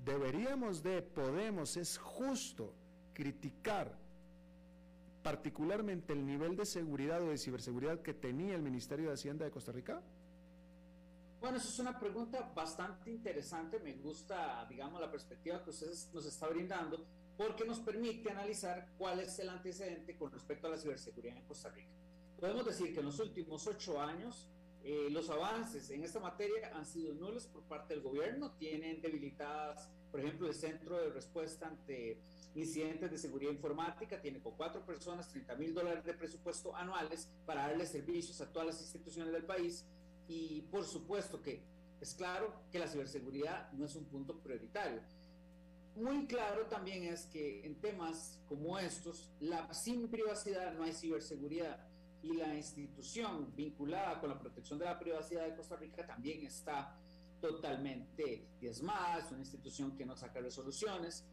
deberíamos 0.04 0.82
de, 0.82 1.02
podemos, 1.02 1.76
es 1.76 1.98
justo 1.98 2.74
criticar 3.12 3.96
particularmente 5.26 6.12
el 6.12 6.24
nivel 6.24 6.54
de 6.54 6.64
seguridad 6.64 7.20
o 7.20 7.30
de 7.30 7.36
ciberseguridad 7.38 8.00
que 8.00 8.14
tenía 8.14 8.54
el 8.54 8.62
Ministerio 8.62 9.08
de 9.08 9.14
Hacienda 9.14 9.44
de 9.44 9.50
Costa 9.50 9.72
Rica? 9.72 10.00
Bueno, 11.40 11.56
eso 11.56 11.68
es 11.68 11.78
una 11.80 11.98
pregunta 11.98 12.52
bastante 12.54 13.10
interesante. 13.10 13.80
Me 13.80 13.94
gusta, 13.94 14.64
digamos, 14.68 15.00
la 15.00 15.10
perspectiva 15.10 15.64
que 15.64 15.70
ustedes 15.70 16.10
nos 16.14 16.26
está 16.26 16.46
brindando, 16.46 17.04
porque 17.36 17.64
nos 17.64 17.80
permite 17.80 18.30
analizar 18.30 18.88
cuál 18.96 19.20
es 19.20 19.38
el 19.38 19.48
antecedente 19.48 20.16
con 20.16 20.32
respecto 20.32 20.66
a 20.66 20.70
la 20.70 20.78
ciberseguridad 20.78 21.36
en 21.36 21.44
Costa 21.44 21.70
Rica. 21.70 21.90
Podemos 22.38 22.66
decir 22.66 22.92
que 22.92 23.00
en 23.00 23.06
los 23.06 23.18
últimos 23.18 23.66
ocho 23.66 24.00
años 24.00 24.48
eh, 24.84 25.08
los 25.10 25.28
avances 25.30 25.90
en 25.90 26.04
esta 26.04 26.20
materia 26.20 26.70
han 26.74 26.86
sido 26.86 27.12
nulos 27.14 27.46
por 27.46 27.62
parte 27.64 27.94
del 27.94 28.02
gobierno, 28.02 28.52
tienen 28.52 29.00
debilitadas, 29.00 29.90
por 30.10 30.20
ejemplo, 30.20 30.46
el 30.46 30.54
Centro 30.54 30.96
de 30.98 31.10
Respuesta 31.10 31.66
ante 31.66 32.20
Incidentes 32.54 33.10
de 33.10 33.18
Seguridad 33.18 33.50
Informática, 33.50 34.20
tiene 34.20 34.40
con 34.40 34.54
cuatro 34.56 34.84
personas 34.86 35.28
30 35.30 35.56
mil 35.56 35.74
dólares 35.74 36.04
de 36.04 36.14
presupuesto 36.14 36.74
anuales 36.76 37.28
para 37.44 37.62
darle 37.62 37.84
servicios 37.84 38.40
a 38.40 38.52
todas 38.52 38.68
las 38.68 38.80
instituciones 38.80 39.32
del 39.32 39.44
país 39.44 39.84
y 40.28 40.62
por 40.70 40.84
supuesto 40.84 41.42
que 41.42 41.62
es 42.00 42.14
claro 42.14 42.52
que 42.70 42.78
la 42.78 42.86
ciberseguridad 42.86 43.72
no 43.72 43.86
es 43.86 43.96
un 43.96 44.04
punto 44.04 44.38
prioritario. 44.38 45.00
Muy 45.96 46.26
claro 46.26 46.66
también 46.66 47.04
es 47.04 47.24
que 47.24 47.64
en 47.64 47.80
temas 47.80 48.38
como 48.46 48.78
estos, 48.78 49.30
la, 49.40 49.72
sin 49.72 50.08
privacidad 50.08 50.74
no 50.74 50.84
hay 50.84 50.92
ciberseguridad 50.92 51.86
y 52.22 52.34
la 52.34 52.54
institución 52.54 53.50
vinculada 53.56 54.20
con 54.20 54.28
la 54.28 54.38
protección 54.38 54.78
de 54.78 54.84
la 54.84 54.98
privacidad 54.98 55.46
de 55.46 55.56
Costa 55.56 55.76
Rica 55.76 56.06
también 56.06 56.44
está 56.44 56.94
totalmente 57.40 58.46
diezmada, 58.60 59.20
es 59.20 59.30
una 59.30 59.40
institución 59.40 59.96
que 59.96 60.04
no 60.04 60.14
saca 60.16 60.40
resoluciones. 60.40 61.24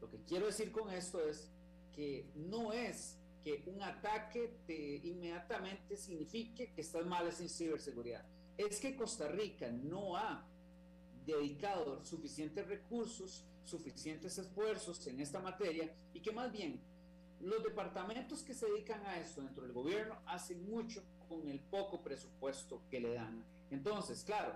Lo 0.00 0.10
que 0.10 0.18
quiero 0.26 0.46
decir 0.46 0.72
con 0.72 0.90
esto 0.90 1.20
es 1.20 1.48
que 1.94 2.26
no 2.34 2.72
es 2.72 3.16
que 3.44 3.62
un 3.66 3.80
ataque 3.80 4.58
te 4.66 4.96
inmediatamente 5.04 5.96
signifique 5.96 6.72
que 6.72 6.80
estás 6.80 7.06
mal 7.06 7.28
en 7.28 7.48
ciberseguridad. 7.48 8.24
Es 8.56 8.80
que 8.80 8.96
Costa 8.96 9.28
Rica 9.28 9.70
no 9.70 10.16
ha 10.16 10.44
dedicado 11.26 12.04
suficientes 12.04 12.66
recursos, 12.66 13.44
suficientes 13.64 14.36
esfuerzos 14.38 15.06
en 15.06 15.20
esta 15.20 15.40
materia 15.40 15.92
y 16.12 16.20
que 16.20 16.32
más 16.32 16.52
bien 16.52 16.80
los 17.40 17.62
departamentos 17.62 18.42
que 18.42 18.54
se 18.54 18.66
dedican 18.66 19.04
a 19.06 19.18
esto 19.18 19.42
dentro 19.42 19.64
del 19.64 19.72
gobierno 19.72 20.18
hacen 20.26 20.68
mucho 20.70 21.02
con 21.28 21.48
el 21.48 21.60
poco 21.60 22.02
presupuesto 22.02 22.82
que 22.90 23.00
le 23.00 23.14
dan. 23.14 23.44
Entonces, 23.70 24.22
claro, 24.24 24.54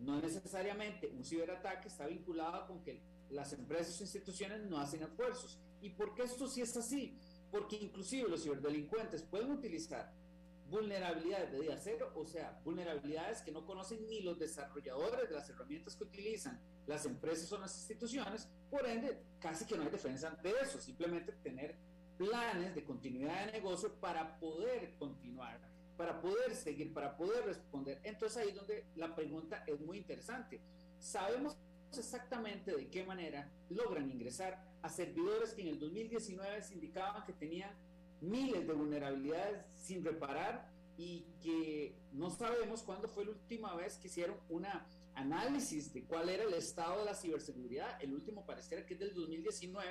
no 0.00 0.20
necesariamente 0.20 1.08
un 1.08 1.24
ciberataque 1.24 1.88
está 1.88 2.06
vinculado 2.06 2.66
con 2.66 2.82
que 2.82 3.00
las 3.30 3.52
empresas 3.52 4.00
o 4.00 4.04
instituciones 4.04 4.62
no 4.62 4.78
hacen 4.78 5.02
esfuerzos. 5.02 5.58
¿Y 5.82 5.90
por 5.90 6.14
qué 6.14 6.22
esto 6.22 6.48
sí 6.48 6.62
es 6.62 6.76
así? 6.76 7.16
Porque 7.50 7.76
inclusive 7.76 8.28
los 8.28 8.42
ciberdelincuentes 8.42 9.22
pueden 9.22 9.50
utilizar 9.50 10.12
vulnerabilidades 10.70 11.52
de 11.52 11.60
día 11.60 11.76
cero, 11.76 12.12
o 12.14 12.24
sea, 12.24 12.60
vulnerabilidades 12.64 13.42
que 13.42 13.50
no 13.50 13.66
conocen 13.66 14.06
ni 14.08 14.22
los 14.22 14.38
desarrolladores 14.38 15.28
de 15.28 15.34
las 15.34 15.50
herramientas 15.50 15.96
que 15.96 16.04
utilizan 16.04 16.60
las 16.86 17.04
empresas 17.06 17.52
o 17.52 17.58
las 17.58 17.76
instituciones, 17.76 18.48
por 18.70 18.86
ende, 18.86 19.20
casi 19.40 19.66
que 19.66 19.76
no 19.76 19.82
hay 19.82 19.90
defensa 19.90 20.30
de 20.42 20.54
eso, 20.62 20.80
simplemente 20.80 21.32
tener 21.32 21.76
planes 22.16 22.74
de 22.74 22.84
continuidad 22.84 23.46
de 23.46 23.52
negocio 23.52 23.94
para 23.94 24.38
poder 24.38 24.94
continuar, 24.96 25.60
para 25.96 26.20
poder 26.20 26.54
seguir, 26.54 26.94
para 26.94 27.16
poder 27.16 27.44
responder. 27.46 28.00
Entonces 28.04 28.38
ahí 28.38 28.50
es 28.50 28.54
donde 28.54 28.86
la 28.94 29.14
pregunta 29.14 29.64
es 29.66 29.80
muy 29.80 29.98
interesante. 29.98 30.60
Sabemos 30.98 31.56
exactamente 31.98 32.76
de 32.76 32.88
qué 32.88 33.04
manera 33.04 33.50
logran 33.70 34.08
ingresar 34.10 34.62
a 34.82 34.88
servidores 34.88 35.54
que 35.54 35.62
en 35.62 35.68
el 35.68 35.78
2019 35.78 36.62
se 36.62 36.74
indicaban 36.74 37.24
que 37.24 37.32
tenían 37.32 37.70
miles 38.20 38.66
de 38.66 38.72
vulnerabilidades 38.72 39.64
sin 39.76 40.04
reparar 40.04 40.70
y 40.96 41.24
que 41.42 41.96
no 42.12 42.30
sabemos 42.30 42.82
cuándo 42.82 43.08
fue 43.08 43.24
la 43.24 43.30
última 43.30 43.74
vez 43.74 43.96
que 43.96 44.08
hicieron 44.08 44.36
una 44.48 44.86
análisis 45.14 45.92
de 45.92 46.04
cuál 46.04 46.28
era 46.28 46.44
el 46.44 46.54
estado 46.54 46.98
de 46.98 47.04
la 47.06 47.14
ciberseguridad. 47.14 48.02
El 48.02 48.12
último 48.12 48.44
pareciera 48.44 48.84
que 48.84 48.94
es 48.94 49.00
del 49.00 49.14
2019 49.14 49.86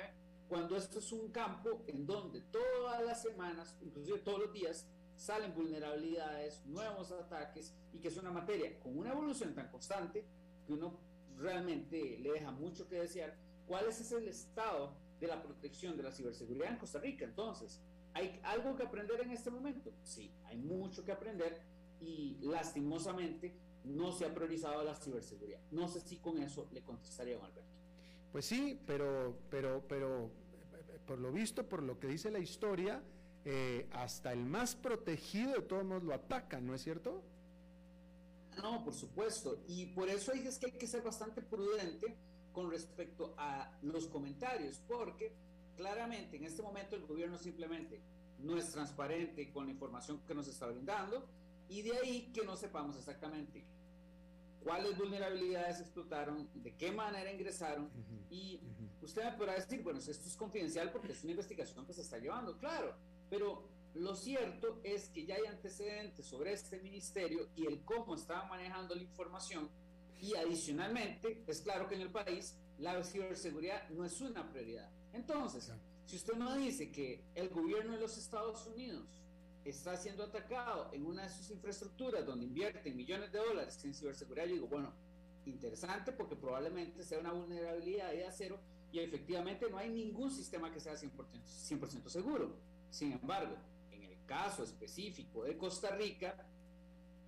cuando 0.48 0.76
esto 0.76 0.98
es 0.98 1.12
un 1.12 1.30
campo 1.30 1.84
en 1.86 2.06
donde 2.06 2.40
todas 2.40 3.04
las 3.04 3.22
semanas, 3.22 3.76
inclusive 3.82 4.18
todos 4.18 4.40
los 4.40 4.52
días, 4.52 4.86
salen 5.16 5.54
vulnerabilidades, 5.54 6.64
nuevos 6.66 7.12
ataques 7.12 7.74
y 7.92 8.00
que 8.00 8.08
es 8.08 8.16
una 8.16 8.32
materia 8.32 8.78
con 8.80 8.98
una 8.98 9.12
evolución 9.12 9.54
tan 9.54 9.70
constante 9.70 10.24
que 10.66 10.72
uno 10.72 10.98
realmente 11.36 12.18
le 12.18 12.32
deja 12.32 12.50
mucho 12.50 12.88
que 12.88 12.96
desear. 12.96 13.36
¿Cuál 13.66 13.86
es 13.86 14.10
el 14.12 14.26
estado 14.26 14.96
de 15.20 15.26
la 15.28 15.42
protección 15.42 15.96
de 15.96 16.02
la 16.02 16.10
ciberseguridad 16.10 16.72
en 16.72 16.78
Costa 16.78 16.98
Rica? 16.98 17.24
Entonces, 17.24 17.80
¿hay 18.14 18.40
algo 18.42 18.76
que 18.76 18.82
aprender 18.82 19.20
en 19.20 19.30
este 19.30 19.50
momento? 19.50 19.92
Sí, 20.02 20.32
hay 20.44 20.58
mucho 20.58 21.04
que 21.04 21.12
aprender 21.12 21.60
y 22.00 22.38
lastimosamente 22.42 23.54
no 23.84 24.12
se 24.12 24.26
ha 24.26 24.34
priorizado 24.34 24.82
la 24.82 24.94
ciberseguridad. 24.94 25.60
No 25.70 25.88
sé 25.88 26.00
si 26.00 26.16
con 26.16 26.38
eso 26.42 26.68
le 26.72 26.82
contestaría 26.82 27.36
a 27.36 27.44
Alberto. 27.44 27.70
Pues 28.32 28.46
sí, 28.46 28.78
pero, 28.86 29.36
pero, 29.50 29.82
pero 29.88 30.30
por 31.06 31.18
lo 31.18 31.32
visto, 31.32 31.68
por 31.68 31.82
lo 31.82 31.98
que 31.98 32.06
dice 32.06 32.30
la 32.30 32.38
historia, 32.38 33.02
eh, 33.44 33.88
hasta 33.92 34.32
el 34.32 34.44
más 34.44 34.76
protegido 34.76 35.54
de 35.54 35.62
todos 35.62 35.84
modos 35.84 36.04
lo 36.04 36.14
atacan, 36.14 36.66
¿no 36.66 36.74
es 36.74 36.82
cierto? 36.82 37.22
No, 38.62 38.84
por 38.84 38.94
supuesto. 38.94 39.62
Y 39.66 39.86
por 39.86 40.08
eso 40.08 40.32
es 40.32 40.58
que 40.58 40.66
hay 40.66 40.72
que 40.72 40.86
ser 40.86 41.02
bastante 41.02 41.40
prudente 41.40 42.16
con 42.52 42.70
respecto 42.70 43.34
a 43.38 43.78
los 43.82 44.06
comentarios, 44.08 44.80
porque 44.86 45.32
claramente 45.80 46.36
en 46.36 46.44
este 46.44 46.60
momento 46.60 46.94
el 46.94 47.06
gobierno 47.06 47.38
simplemente 47.38 48.02
no 48.38 48.58
es 48.58 48.70
transparente 48.70 49.50
con 49.50 49.64
la 49.64 49.72
información 49.72 50.20
que 50.26 50.34
nos 50.34 50.46
está 50.46 50.66
brindando 50.66 51.26
y 51.70 51.80
de 51.80 51.96
ahí 51.96 52.30
que 52.34 52.44
no 52.44 52.54
sepamos 52.54 52.98
exactamente 52.98 53.64
cuáles 54.62 54.98
vulnerabilidades 54.98 55.80
explotaron, 55.80 56.50
de 56.54 56.76
qué 56.76 56.92
manera 56.92 57.32
ingresaron 57.32 57.88
y 58.28 58.60
usted 59.00 59.24
me 59.24 59.32
podrá 59.32 59.54
decir, 59.54 59.82
bueno, 59.82 59.98
esto 59.98 60.10
es 60.10 60.36
confidencial 60.36 60.92
porque 60.92 61.12
es 61.12 61.22
una 61.22 61.32
investigación 61.32 61.86
que 61.86 61.94
se 61.94 62.02
está 62.02 62.18
llevando, 62.18 62.58
claro, 62.58 62.94
pero 63.30 63.66
lo 63.94 64.14
cierto 64.14 64.80
es 64.84 65.08
que 65.08 65.24
ya 65.24 65.36
hay 65.36 65.46
antecedentes 65.46 66.26
sobre 66.26 66.52
este 66.52 66.78
ministerio 66.80 67.48
y 67.56 67.66
el 67.66 67.82
cómo 67.86 68.16
estaba 68.16 68.44
manejando 68.44 68.94
la 68.94 69.02
información 69.02 69.70
y 70.20 70.34
adicionalmente 70.34 71.42
es 71.46 71.62
claro 71.62 71.88
que 71.88 71.94
en 71.94 72.02
el 72.02 72.10
país 72.10 72.58
la 72.78 73.02
ciberseguridad 73.02 73.88
no 73.88 74.04
es 74.04 74.20
una 74.20 74.46
prioridad. 74.50 74.90
Entonces, 75.12 75.70
si 76.06 76.16
usted 76.16 76.34
no 76.34 76.54
dice 76.56 76.90
que 76.90 77.24
el 77.34 77.48
gobierno 77.48 77.92
de 77.92 78.00
los 78.00 78.16
Estados 78.16 78.66
Unidos 78.66 79.08
está 79.64 79.96
siendo 79.96 80.24
atacado 80.24 80.90
en 80.92 81.04
una 81.06 81.24
de 81.24 81.30
sus 81.30 81.50
infraestructuras 81.50 82.24
donde 82.24 82.46
invierten 82.46 82.96
millones 82.96 83.30
de 83.32 83.38
dólares 83.38 83.78
en 83.84 83.94
ciberseguridad, 83.94 84.46
yo 84.46 84.54
digo, 84.54 84.66
bueno, 84.68 84.92
interesante 85.46 86.12
porque 86.12 86.36
probablemente 86.36 87.02
sea 87.02 87.18
una 87.18 87.32
vulnerabilidad 87.32 88.10
de 88.10 88.26
acero 88.26 88.58
y 88.92 88.98
efectivamente 89.00 89.70
no 89.70 89.78
hay 89.78 89.88
ningún 89.88 90.30
sistema 90.30 90.72
que 90.72 90.80
sea 90.80 90.94
100%, 90.94 91.10
100 91.44 92.10
seguro. 92.10 92.56
Sin 92.90 93.12
embargo, 93.12 93.56
en 93.92 94.02
el 94.02 94.16
caso 94.26 94.64
específico 94.64 95.44
de 95.44 95.56
Costa 95.56 95.94
Rica, 95.94 96.34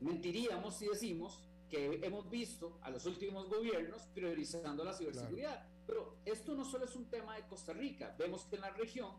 mentiríamos 0.01 0.77
si 0.77 0.89
decimos 0.89 1.41
que 1.71 2.01
hemos 2.03 2.29
visto 2.29 2.79
a 2.83 2.91
los 2.91 3.07
últimos 3.07 3.49
gobiernos 3.49 4.03
priorizando 4.15 4.85
la 4.85 4.93
ciberseguridad. 4.93 5.65
Pero 5.87 6.19
esto 6.25 6.55
no 6.55 6.65
solo 6.65 6.85
es 6.85 6.95
un 6.97 7.07
tema 7.07 7.37
de 7.37 7.47
Costa 7.47 7.73
Rica, 7.73 8.15
vemos 8.19 8.45
que 8.45 8.57
en 8.57 8.63
la 8.63 8.71
región 8.71 9.11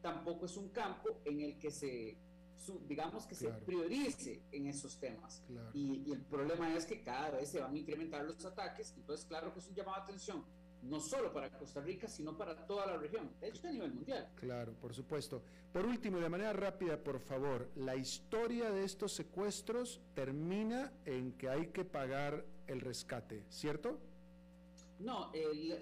tampoco 0.00 0.46
es 0.46 0.56
un 0.56 0.68
campo 0.70 1.20
en 1.24 1.40
el 1.40 1.58
que 1.58 1.70
se 1.70 2.16
digamos 2.88 3.26
que 3.26 3.34
se 3.34 3.48
priorice 3.48 4.42
en 4.52 4.66
esos 4.66 4.98
temas. 4.98 5.42
Y, 5.74 6.12
el 6.12 6.20
problema 6.20 6.74
es 6.74 6.86
que 6.86 7.02
cada 7.02 7.30
vez 7.30 7.48
se 7.48 7.60
van 7.60 7.74
a 7.74 7.78
incrementar 7.78 8.24
los 8.24 8.44
ataques, 8.44 8.94
entonces 8.96 9.26
claro 9.26 9.52
que 9.52 9.58
es 9.58 9.68
un 9.68 9.74
llamado 9.74 9.96
de 9.98 10.02
atención, 10.04 10.44
no 10.82 11.00
solo 11.00 11.32
para 11.32 11.50
Costa 11.58 11.80
Rica, 11.80 12.08
sino 12.08 12.36
para 12.36 12.66
toda 12.66 12.86
la 12.86 12.96
región, 12.96 13.30
de 13.40 13.48
hecho 13.48 13.66
a 13.66 13.72
nivel 13.72 13.92
mundial. 13.92 14.28
Claro, 14.36 14.74
por 14.74 14.94
supuesto. 14.94 15.42
Por 15.72 15.86
último, 15.86 16.18
de 16.18 16.28
manera 16.28 16.52
rápida, 16.52 17.02
por 17.02 17.20
favor, 17.20 17.70
la 17.76 17.96
historia 17.96 18.70
de 18.70 18.84
estos 18.84 19.12
secuestros 19.12 20.00
termina 20.14 20.92
en 21.04 21.32
que 21.32 21.48
hay 21.48 21.68
que 21.68 21.84
pagar 21.84 22.44
el 22.66 22.80
rescate, 22.80 23.44
¿cierto? 23.48 23.98
No, 25.02 25.30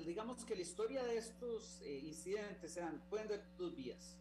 digamos 0.07 0.45
que 0.45 0.55
la 0.55 0.63
historia 0.63 1.05
de 1.05 1.19
estos 1.19 1.81
eh, 1.83 1.99
incidentes 2.05 2.73
sean, 2.73 3.03
pueden 3.09 3.29
dar 3.29 3.57
dos 3.57 3.75
vías 3.77 4.17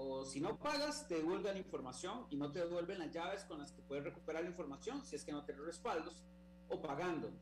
o 0.00 0.24
si 0.24 0.40
no 0.40 0.56
pagas, 0.56 1.08
te 1.08 1.16
devuelven 1.16 1.56
información 1.56 2.24
y 2.30 2.36
no 2.36 2.52
te 2.52 2.60
devuelven 2.60 3.00
las 3.00 3.10
llaves 3.10 3.44
con 3.44 3.58
las 3.58 3.72
que 3.72 3.82
puedes 3.82 4.04
recuperar 4.04 4.44
la 4.44 4.48
información 4.48 5.04
si 5.04 5.16
es 5.16 5.24
que 5.24 5.32
no 5.32 5.44
tienes 5.44 5.64
respaldos, 5.64 6.22
o 6.68 6.80
pagando. 6.80 7.32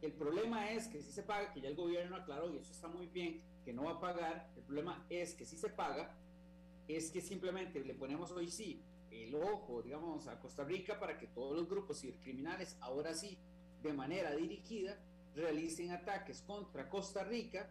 El 0.00 0.12
problema 0.12 0.70
es 0.70 0.88
que 0.88 1.02
si 1.02 1.12
se 1.12 1.22
paga, 1.22 1.52
que 1.52 1.60
ya 1.60 1.68
el 1.68 1.76
gobierno 1.76 2.16
aclaró 2.16 2.50
y 2.54 2.56
eso 2.56 2.72
está 2.72 2.88
muy 2.88 3.06
bien, 3.08 3.42
que 3.66 3.74
no 3.74 3.84
va 3.84 3.92
a 3.92 4.00
pagar. 4.00 4.50
El 4.56 4.62
problema 4.62 5.04
es 5.10 5.34
que 5.34 5.44
si 5.44 5.58
se 5.58 5.68
paga, 5.68 6.16
es 6.88 7.10
que 7.10 7.20
simplemente 7.20 7.84
le 7.84 7.94
ponemos 7.94 8.30
hoy 8.30 8.48
sí 8.48 8.82
el 9.10 9.34
ojo, 9.34 9.82
digamos, 9.82 10.26
a 10.26 10.40
Costa 10.40 10.64
Rica 10.64 10.98
para 10.98 11.18
que 11.18 11.26
todos 11.26 11.54
los 11.54 11.68
grupos 11.68 12.00
cibercriminales, 12.00 12.78
ahora 12.80 13.12
sí, 13.12 13.36
de 13.82 13.92
manera 13.92 14.34
dirigida, 14.34 14.98
realicen 15.34 15.92
ataques 15.92 16.42
contra 16.42 16.88
Costa 16.88 17.24
Rica 17.24 17.70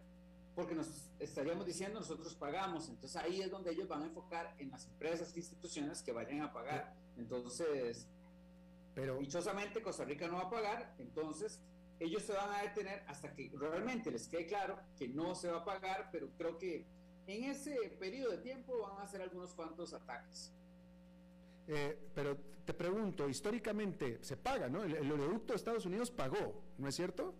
porque 0.54 0.74
nos 0.74 1.08
estaríamos 1.18 1.64
diciendo 1.64 2.00
nosotros 2.00 2.34
pagamos, 2.34 2.88
entonces 2.88 3.16
ahí 3.16 3.40
es 3.40 3.50
donde 3.50 3.70
ellos 3.70 3.88
van 3.88 4.02
a 4.02 4.06
enfocar 4.06 4.54
en 4.58 4.70
las 4.70 4.86
empresas 4.86 5.34
e 5.34 5.38
instituciones 5.38 6.02
que 6.02 6.12
vayan 6.12 6.42
a 6.42 6.52
pagar. 6.52 6.94
Entonces, 7.16 8.08
Pero 8.94 9.18
dichosamente 9.18 9.80
Costa 9.82 10.04
Rica 10.04 10.26
no 10.26 10.34
va 10.34 10.42
a 10.42 10.50
pagar, 10.50 10.94
entonces 10.98 11.60
ellos 12.00 12.22
se 12.22 12.32
van 12.32 12.50
a 12.50 12.62
detener 12.62 13.04
hasta 13.06 13.32
que 13.32 13.50
realmente 13.54 14.10
les 14.10 14.26
quede 14.26 14.46
claro 14.46 14.78
que 14.98 15.08
no 15.08 15.34
se 15.34 15.50
va 15.50 15.58
a 15.58 15.64
pagar, 15.64 16.08
pero 16.10 16.30
creo 16.36 16.58
que 16.58 16.86
en 17.26 17.44
ese 17.44 17.76
periodo 17.98 18.32
de 18.32 18.38
tiempo 18.38 18.80
van 18.80 18.98
a 18.98 19.02
hacer 19.02 19.22
algunos 19.22 19.54
cuantos 19.54 19.92
ataques. 19.92 20.52
Eh, 21.68 21.96
pero 22.14 22.36
te 22.64 22.74
pregunto, 22.74 23.28
históricamente 23.28 24.18
se 24.22 24.36
paga, 24.36 24.68
¿no? 24.68 24.82
El, 24.82 25.10
oleoducto 25.10 25.52
de 25.52 25.56
Estados 25.56 25.86
Unidos 25.86 26.10
pagó, 26.10 26.62
¿no 26.78 26.88
es 26.88 26.96
cierto? 26.96 27.34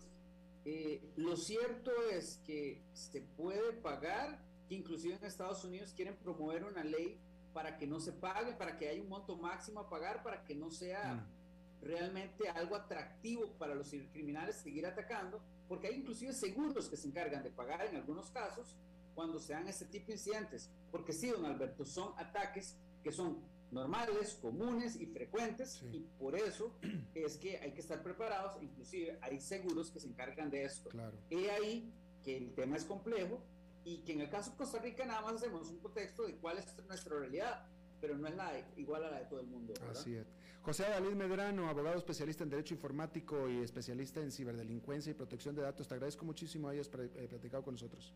Eh, 0.63 1.11
lo 1.15 1.35
cierto 1.35 1.91
es 2.11 2.39
que 2.45 2.83
se 2.93 3.21
puede 3.21 3.73
pagar, 3.73 4.39
que 4.67 4.75
inclusive 4.75 5.15
en 5.15 5.25
Estados 5.25 5.63
Unidos 5.63 5.93
quieren 5.95 6.15
promover 6.17 6.63
una 6.63 6.83
ley 6.83 7.19
para 7.53 7.77
que 7.77 7.87
no 7.87 7.99
se 7.99 8.13
pague, 8.13 8.53
para 8.53 8.77
que 8.77 8.87
haya 8.87 9.01
un 9.01 9.09
monto 9.09 9.35
máximo 9.37 9.81
a 9.81 9.89
pagar, 9.89 10.23
para 10.23 10.43
que 10.43 10.55
no 10.55 10.69
sea 10.69 11.15
mm. 11.15 11.85
realmente 11.85 12.47
algo 12.49 12.75
atractivo 12.75 13.51
para 13.57 13.75
los 13.75 13.89
criminales 14.11 14.57
seguir 14.57 14.85
atacando, 14.85 15.41
porque 15.67 15.87
hay 15.87 15.95
inclusive 15.95 16.33
seguros 16.33 16.89
que 16.89 16.97
se 16.97 17.07
encargan 17.07 17.43
de 17.43 17.49
pagar 17.49 17.85
en 17.85 17.95
algunos 17.95 18.29
casos 18.29 18.75
cuando 19.15 19.39
se 19.39 19.53
dan 19.53 19.67
este 19.67 19.85
tipo 19.85 20.07
de 20.07 20.13
incidentes, 20.13 20.69
porque 20.91 21.11
sí, 21.11 21.29
don 21.29 21.45
Alberto, 21.45 21.85
son 21.85 22.13
ataques 22.17 22.77
que 23.03 23.11
son 23.11 23.39
normales, 23.71 24.37
comunes 24.41 24.95
y 24.99 25.05
frecuentes, 25.05 25.83
y 25.91 25.99
por 26.19 26.35
eso 26.35 26.75
es 27.15 27.37
que 27.37 27.57
hay 27.57 27.71
que 27.71 27.81
estar 27.81 28.03
preparados, 28.03 28.61
inclusive 28.61 29.17
hay 29.21 29.39
seguros 29.39 29.91
que 29.91 29.99
se 29.99 30.07
encargan 30.07 30.49
de 30.49 30.63
esto. 30.63 30.89
Claro. 30.89 31.17
He 31.29 31.49
ahí 31.49 31.93
que 32.23 32.37
el 32.37 32.53
tema 32.53 32.77
es 32.77 32.85
complejo 32.85 33.41
y 33.83 33.99
que 33.99 34.13
en 34.13 34.21
el 34.21 34.29
caso 34.29 34.51
de 34.51 34.57
Costa 34.57 34.79
Rica 34.79 35.05
nada 35.05 35.21
más 35.21 35.35
hacemos 35.35 35.69
un 35.69 35.79
contexto 35.79 36.27
de 36.27 36.35
cuál 36.35 36.57
es 36.57 36.67
nuestra 36.85 37.17
realidad, 37.17 37.65
pero 37.99 38.17
no 38.17 38.27
es 38.27 38.35
nada 38.35 38.53
igual 38.75 39.03
a 39.05 39.11
la 39.11 39.19
de 39.19 39.25
todo 39.25 39.39
el 39.39 39.47
mundo. 39.47 39.73
Así 39.89 40.15
es. 40.15 40.27
José 40.61 40.83
Dalí 40.83 41.15
Medrano, 41.15 41.69
abogado 41.69 41.97
especialista 41.97 42.43
en 42.43 42.51
Derecho 42.51 42.75
Informático 42.75 43.49
y 43.49 43.63
especialista 43.63 44.21
en 44.21 44.31
ciberdelincuencia 44.31 45.09
y 45.09 45.13
protección 45.15 45.55
de 45.55 45.63
datos, 45.63 45.87
te 45.87 45.95
agradezco 45.95 46.23
muchísimo 46.23 46.69
hayas 46.69 46.87
eh, 46.87 47.27
platicado 47.27 47.63
con 47.63 47.73
nosotros. 47.73 48.13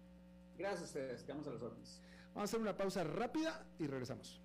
Gracias 0.58 0.82
a 0.82 0.86
ustedes, 0.86 1.24
quedamos 1.24 1.47
a 1.47 1.51
los 1.51 1.62
órdenes. 1.64 2.01
Vamos 2.36 2.41
a 2.41 2.43
hacer 2.43 2.60
una 2.60 2.78
pausa 2.78 3.03
rápida 3.03 3.66
y 3.80 3.88
regresamos. 3.88 4.44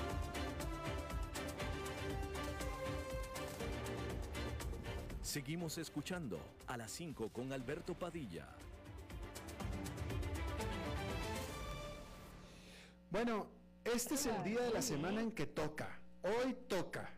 Seguimos 5.21 5.77
escuchando 5.77 6.39
a 6.65 6.77
las 6.77 6.91
5 6.91 7.29
con 7.29 7.53
Alberto 7.53 7.93
Padilla. 7.93 8.47
Bueno, 13.11 13.45
este 13.83 14.15
es 14.15 14.25
el 14.25 14.43
día 14.43 14.61
de 14.61 14.71
la 14.71 14.81
semana 14.81 15.21
en 15.21 15.31
que 15.31 15.45
toca. 15.45 15.99
Hoy 16.23 16.55
toca. 16.67 17.11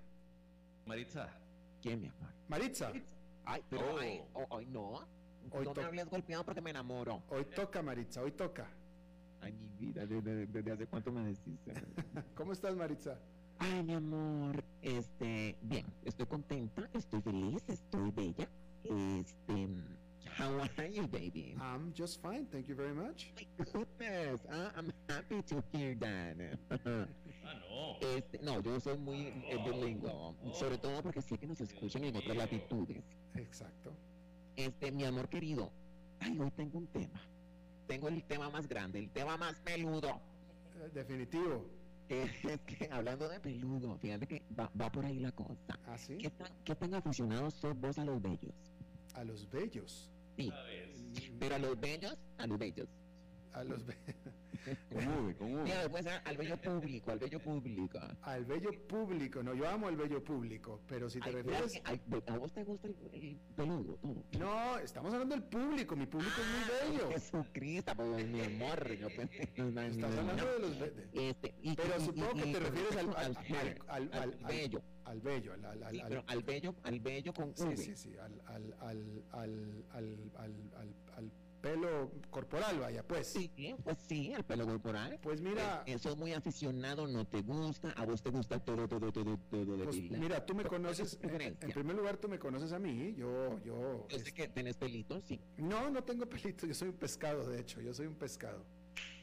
Maritza. 0.85 1.29
¿Quién, 1.81 2.01
mi 2.01 2.07
amor? 2.07 2.33
Maritza. 2.49 2.91
Ay, 3.45 3.63
pero 3.69 3.95
hoy 4.49 4.65
no. 4.65 5.07
Hoy 5.51 5.65
no 5.65 5.73
me 5.73 5.83
hables 5.83 6.09
golpeado 6.09 6.43
porque 6.43 6.61
me 6.61 6.71
enamoro. 6.71 7.23
Hoy 7.29 7.45
toca, 7.45 7.81
Maritza, 7.81 8.21
hoy 8.21 8.31
toca. 8.31 8.67
Ay, 9.39 9.53
mi 9.53 9.69
vida, 9.77 10.05
¿desde, 10.05 10.71
hace 10.71 10.87
cuánto 10.87 11.11
me 11.11 11.25
decís? 11.25 11.59
¿Cómo 12.35 12.51
estás, 12.51 12.75
Maritza? 12.75 13.17
Ay, 13.59 13.83
mi 13.83 13.93
amor, 13.93 14.63
este, 14.81 15.55
bien, 15.61 15.85
estoy 16.03 16.25
contenta, 16.25 16.89
estoy 16.93 17.21
feliz, 17.21 17.63
estoy 17.67 18.11
bella. 18.11 18.47
Este, 18.83 19.67
how 20.37 20.59
are 20.59 20.89
you, 20.91 21.07
baby? 21.07 21.55
I'm 21.59 21.93
just 21.93 22.21
fine, 22.21 22.45
thank 22.51 22.67
you 22.67 22.75
very 22.75 22.93
much. 22.93 23.31
My 23.37 23.65
goodness, 23.65 24.41
uh, 24.49 24.71
I'm 24.75 24.91
happy 25.07 25.41
to 25.43 25.63
hear 25.71 25.95
that. 25.99 26.57
ah, 26.85 27.07
no. 27.69 27.97
Este, 28.15 28.39
no, 28.41 28.61
yo 28.61 28.79
soy 28.79 28.97
muy 28.97 29.27
eh, 29.47 29.57
bilingüe, 29.63 30.11
sobre 30.53 30.77
todo 30.77 31.01
porque 31.01 31.21
sé 31.21 31.37
que 31.37 31.47
nos 31.47 31.61
escuchan 31.61 32.03
en 32.03 32.15
otras 32.15 32.35
latitudes. 32.35 33.03
Exacto. 33.35 33.93
Este, 34.55 34.91
mi 34.91 35.05
amor 35.05 35.29
querido, 35.29 35.71
ay, 36.19 36.37
hoy 36.39 36.51
tengo 36.51 36.79
un 36.79 36.87
tema. 36.87 37.21
Tengo 37.87 38.07
el 38.07 38.23
tema 38.23 38.49
más 38.49 38.67
grande, 38.67 38.99
el 38.99 39.09
tema 39.09 39.37
más 39.37 39.59
peludo. 39.61 40.19
Eh, 40.75 40.89
definitivo. 40.93 41.82
Es 42.21 42.61
que 42.65 42.89
hablando 42.91 43.27
de 43.27 43.39
peludo, 43.39 43.97
fíjate 43.97 44.27
que 44.27 44.43
va, 44.57 44.69
por 44.91 45.05
ahí 45.05 45.19
la 45.19 45.31
cosa. 45.31 45.79
¿Ah, 45.87 45.97
sí? 45.97 46.17
¿Qué 46.17 46.29
tan, 46.29 46.47
¿Qué 46.63 46.75
tan 46.75 46.93
aficionados 46.93 47.53
sos 47.55 47.79
vos 47.79 47.97
a 47.97 48.05
los 48.05 48.21
bellos? 48.21 48.53
¿A 49.15 49.23
los 49.23 49.49
bellos? 49.49 50.11
Sí. 50.37 50.51
Pero 51.39 51.55
a 51.55 51.59
los 51.59 51.79
bellos, 51.79 52.17
a 52.37 52.47
los 52.47 52.57
bellos. 52.57 52.89
A 53.53 53.63
los 53.63 53.83
¿Cómo? 55.37 55.63
después 55.63 56.05
al 56.07 56.37
bello 56.37 56.57
público, 56.57 57.11
al 57.11 57.19
bello 57.19 57.39
público. 57.39 57.99
Al 58.21 58.45
bello 58.45 58.71
público, 58.87 59.43
no, 59.43 59.53
yo 59.53 59.67
amo 59.67 59.89
el 59.89 59.97
bello 59.97 60.23
público, 60.23 60.81
pero 60.87 61.09
si 61.09 61.19
te 61.19 61.31
refieres. 61.31 61.81
¿A 62.27 62.37
vos 62.37 62.53
te 62.53 62.63
gusta 62.63 62.87
el, 62.87 63.39
peludo? 63.55 63.99
No, 64.39 64.77
estamos 64.79 65.13
hablando 65.13 65.35
del 65.35 65.43
público, 65.43 65.95
mi 65.95 66.05
público 66.05 66.35
es 66.41 66.47
muy 66.47 66.97
bello. 66.97 67.11
Jesucristo, 67.11 67.93
pues, 67.95 68.27
mi 68.27 68.41
amor. 68.41 68.95
Yo 68.95 69.07
Estás 69.93 70.17
hablando 70.17 70.45
de 70.53 70.59
los 70.59 70.71
este, 71.13 71.53
pero 71.75 71.99
supongo 71.99 72.33
que 72.33 72.53
te 72.53 72.59
refieres 72.59 72.97
al, 72.97 73.15
al, 73.15 73.37
al, 73.87 74.13
al, 74.13 74.37
bello. 74.47 74.81
Al 75.05 75.19
bello, 75.19 75.53
al, 75.53 75.65
al, 75.65 75.83
al, 75.83 76.23
al 76.27 76.43
bello, 76.43 76.75
al 76.83 76.99
bello 76.99 77.33
con 77.33 77.55
Sí, 77.55 77.75
sí, 77.75 77.95
sí, 77.95 78.15
al, 78.17 78.41
al, 78.45 78.73
al, 78.79 79.25
al, 79.31 79.83
al, 79.91 80.71
al, 80.75 80.95
al 81.17 81.31
pelo 81.63 82.11
corporal, 82.29 82.77
vaya, 82.77 83.07
pues. 83.07 83.27
Sí, 83.27 83.49
pues 83.83 83.97
sí, 84.05 84.33
el 84.33 84.43
pelo 84.43 84.65
corporal. 84.65 85.17
Pues 85.21 85.41
mira. 85.41 85.83
Eh, 85.87 85.93
eso 85.93 86.09
es 86.09 86.17
muy 86.17 86.33
aficionado, 86.33 87.07
no 87.07 87.25
te 87.25 87.41
gusta, 87.41 87.91
a 87.91 88.05
vos 88.05 88.21
te 88.21 88.29
gusta 88.29 88.59
todo, 88.59 88.85
todo, 88.85 89.11
todo, 89.13 89.37
todo 89.49 89.77
de 89.77 89.85
pues, 89.85 90.11
Mira, 90.11 90.45
tú 90.45 90.53
me 90.53 90.65
conoces, 90.65 91.17
en, 91.21 91.71
primer 91.71 91.95
lugar 91.95 92.17
tú 92.17 92.27
me 92.27 92.37
conoces 92.37 92.73
a 92.73 92.79
mí, 92.79 93.15
yo, 93.15 93.63
yo. 93.63 94.05
Yo 94.09 94.19
sé 94.19 94.33
que 94.33 94.49
tenés 94.49 94.75
pelitos, 94.75 95.23
sí. 95.23 95.39
No, 95.57 95.89
no 95.89 96.03
tengo 96.03 96.25
pelitos, 96.27 96.67
yo 96.67 96.75
soy 96.75 96.89
un 96.89 96.95
pescado, 96.95 97.47
de 97.49 97.61
hecho, 97.61 97.79
yo 97.79 97.93
soy 97.93 98.07
un 98.07 98.15
pescado. 98.15 98.65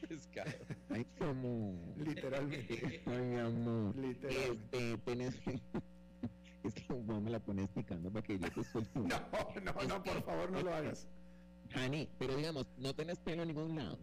Pescado. 0.09 0.51
Ay, 0.89 1.07
como. 1.19 1.95
Literalmente. 1.99 3.03
Ay, 3.05 3.23
mi 3.23 3.39
amor. 3.39 3.95
Literalmente. 3.97 4.93
Este, 4.93 4.99
tenés. 5.05 5.35
es 6.65 6.75
que 6.75 6.93
vos 6.95 7.23
me 7.23 7.31
la 7.31 7.39
pones 7.39 7.69
picando 7.69 8.11
para 8.11 8.23
que 8.27 8.39
yo 8.39 8.51
te 8.51 8.65
suelte. 8.65 8.99
No, 9.01 9.09
no, 9.61 9.89
no, 9.89 10.03
por 10.03 10.23
favor, 10.23 10.51
no 10.51 10.63
lo 10.63 10.75
hagas. 10.75 11.07
Hani, 11.75 12.09
pero 12.19 12.37
digamos, 12.37 12.67
no 12.79 12.95
tenés 12.95 13.19
pelo 13.19 13.43
en 13.43 13.49
ningún 13.49 13.77
lado. 13.77 13.99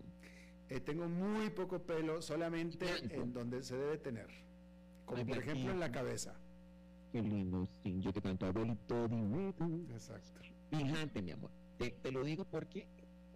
Eh, 0.69 0.79
tengo 0.79 1.07
muy 1.07 1.49
poco 1.49 1.79
pelo, 1.79 2.21
solamente 2.21 2.85
en 3.11 3.33
donde 3.33 3.63
se 3.63 3.77
debe 3.77 3.97
tener. 3.97 4.27
Como 5.05 5.25
por 5.25 5.37
ejemplo 5.37 5.71
en 5.71 5.79
la 5.79 5.91
cabeza. 5.91 6.35
Qué 7.11 7.21
lindo, 7.21 7.67
sí, 7.83 7.97
yo 8.01 8.11
te 8.11 8.21
canto 8.21 8.45
abuelito 8.45 9.05
Exacto. 9.91 10.41
Fíjate, 10.69 11.21
mi 11.21 11.31
amor, 11.31 11.51
te, 11.77 12.11
lo 12.11 12.23
digo 12.25 12.43
porque 12.43 12.85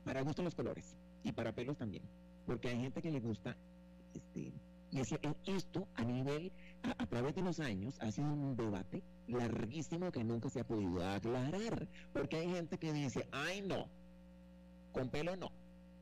para 0.03 0.21
gusto 0.21 0.43
los 0.43 0.53
colores 0.55 0.97
y 1.23 1.31
para 1.31 1.53
pelos 1.53 1.77
también. 1.77 2.03
Porque 2.45 2.69
hay 2.69 2.81
gente 2.81 3.01
que 3.01 3.11
le 3.11 3.21
gusta, 3.21 3.55
este, 4.13 4.51
y 4.91 4.99
esto 4.99 5.87
a 5.95 6.03
nivel, 6.03 6.51
a, 6.83 7.01
a, 7.01 7.07
través 7.07 7.33
de 7.33 7.41
los 7.41 7.61
años, 7.61 7.97
ha 8.01 8.11
sido 8.11 8.27
un 8.27 8.57
debate 8.57 9.03
larguísimo 9.27 10.11
que 10.11 10.25
nunca 10.25 10.49
se 10.49 10.59
ha 10.59 10.67
podido 10.67 11.01
aclarar. 11.07 11.87
Porque 12.11 12.37
hay 12.37 12.49
gente 12.49 12.77
que 12.77 12.91
dice, 12.91 13.25
ay 13.31 13.61
no, 13.61 13.87
con 14.91 15.09
pelo 15.09 15.35
no. 15.35 15.51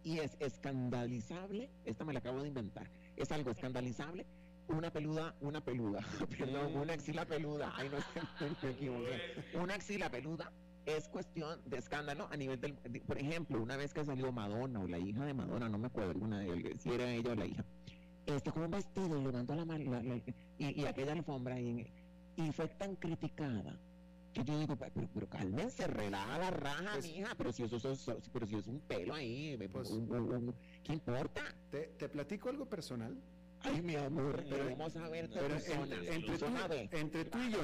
Y 0.03 0.19
es 0.19 0.35
escandalizable, 0.39 1.69
esta 1.85 2.05
me 2.05 2.13
la 2.13 2.19
acabo 2.19 2.41
de 2.41 2.47
inventar, 2.47 2.89
es 3.17 3.31
algo 3.31 3.51
escandalizable 3.51 4.25
una 4.69 4.91
peluda, 4.91 5.35
una 5.41 5.61
peluda, 5.61 5.99
perdón, 6.37 6.75
una 6.75 6.93
axila 6.93 7.25
peluda, 7.25 7.73
ay 7.75 7.89
no 7.89 7.97
sé, 7.97 8.55
me 8.65 8.69
equivoqué. 8.71 9.19
Una 9.59 9.73
axila 9.73 10.09
peluda 10.11 10.51
es 10.85 11.09
cuestión 11.09 11.59
de 11.65 11.77
escándalo 11.77 12.27
a 12.31 12.37
nivel 12.37 12.61
del, 12.61 12.75
de- 12.83 13.01
por 13.01 13.17
ejemplo, 13.17 13.61
una 13.61 13.77
vez 13.77 13.93
que 13.93 14.05
salió 14.05 14.31
Madonna 14.31 14.79
o 14.81 14.87
la 14.87 14.99
hija 14.99 15.25
de 15.25 15.33
Madonna, 15.33 15.69
no 15.69 15.79
me 15.79 15.87
acuerdo, 15.87 16.13
una 16.19 16.39
de 16.39 16.53
ellas, 16.53 16.81
si 16.81 16.91
era 16.91 17.11
ella 17.11 17.31
o 17.31 17.35
la 17.35 17.45
hija, 17.47 17.65
este 18.27 18.51
con 18.51 18.63
un 18.63 18.71
vestido 18.71 19.19
y 19.19 19.23
levantó 19.23 19.55
la 19.55 19.65
mano 19.65 20.23
y, 20.59 20.81
y 20.81 20.85
aquella 20.85 21.13
alfombra 21.13 21.59
y, 21.59 21.91
y 22.35 22.51
fue 22.51 22.67
tan 22.67 22.95
criticada 22.95 23.75
que 24.45 24.51
yo 24.51 24.59
digo, 24.59 24.75
pero, 24.77 25.27
cálmense, 25.29 25.87
relaja 25.87 26.37
la 26.39 26.51
raja, 26.51 26.91
Pues- 26.93 27.05
mija, 27.05 27.35
pero 27.35 27.51
si 27.51 27.63
eso, 27.63 27.77
eso- 27.77 27.91
eso- 27.91 28.17
pero 28.31 28.45
si 28.47 28.55
es 28.55 28.67
un 28.67 28.79
pelo 28.81 29.13
ahí, 29.13 29.57
Pues- 29.71 29.89
un- 29.89 30.11
un- 30.11 30.33
un- 30.33 30.55
¿qué 30.83 30.93
importa? 30.93 31.43
¿Te, 31.69 31.87
te 31.97 32.09
platico 32.09 32.49
algo 32.49 32.65
personal? 32.67 33.17
Ay, 33.61 33.81
mi 33.81 33.95
amor, 33.95 34.37
Pero- 34.37 34.49
pero 34.49 34.69
vamos 34.77 34.95
a 34.95 35.09
ver 35.09 35.27
pero 35.29 35.41
Pero 35.41 35.55
persona, 35.55 35.95
en- 35.95 36.39
Zona, 36.39 36.63
entre, 36.95 37.25
tú, 37.25 37.37
entre 37.37 37.47
y 37.47 37.51
yo, 37.51 37.59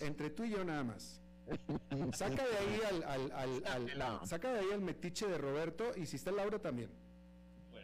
entre, 0.00 0.30
tú 0.30 0.44
y 0.44 0.50
yo 0.50 0.64
nada 0.64 0.82
más. 0.84 1.20
Saca 2.12 2.44
de 2.44 2.56
ahí 2.56 2.80
al, 2.90 3.32
al, 3.32 3.64
al, 4.02 4.26
saca 4.26 4.52
de 4.52 4.58
ahí 4.58 4.72
al 4.72 4.80
metiche 4.80 5.28
de 5.28 5.38
Roberto 5.38 5.92
y 5.96 6.06
si 6.06 6.16
está 6.16 6.32
Laura 6.32 6.58
también. 6.58 6.90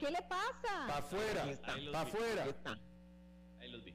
¿Qué 0.01 0.11
le 0.11 0.21
pasa? 0.23 0.87
Pa' 0.89 0.99
afuera, 0.99 1.47
pa' 1.93 2.01
afuera. 2.01 2.43
Ahí 2.43 2.51
está. 2.51 2.77
Ahí 3.61 3.71
los 3.71 3.85
vi. 3.85 3.95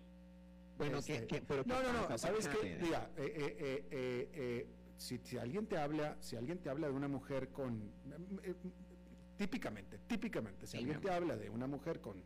Bueno, 0.78 0.98
Este, 1.00 1.22
¿qué, 1.22 1.28
qué- 1.28 1.42
pero 1.42 1.64
No, 1.66 1.82
no, 1.82 2.10
no? 2.10 2.18
¿sabes 2.18 2.48
¿Por 2.48 2.60
qué? 2.62 2.78
Mira, 2.82 3.10
eh, 3.18 3.24
eh, 3.26 3.56
eh, 3.60 3.88
eh, 3.92 4.30
eh, 4.34 4.68
si, 4.98 5.18
si 5.20 5.38
alguien 5.38 5.66
te 5.68 5.78
habla, 5.78 6.18
si 6.22 6.36
alguien 6.36 6.60
te 6.60 6.70
habla 6.70 6.88
de 6.88 6.94
una 6.94 7.08
mujer 7.08 7.50
con, 7.50 7.92
eh, 8.44 8.54
típicamente, 9.38 10.00
típicamente, 10.08 10.66
si 10.68 10.72
Sí, 10.74 10.78
alguien 10.78 11.02
te 11.02 11.12
habla 11.12 11.36
de 11.36 11.50
una 11.50 11.68
mujer 11.68 12.00
con 12.02 12.22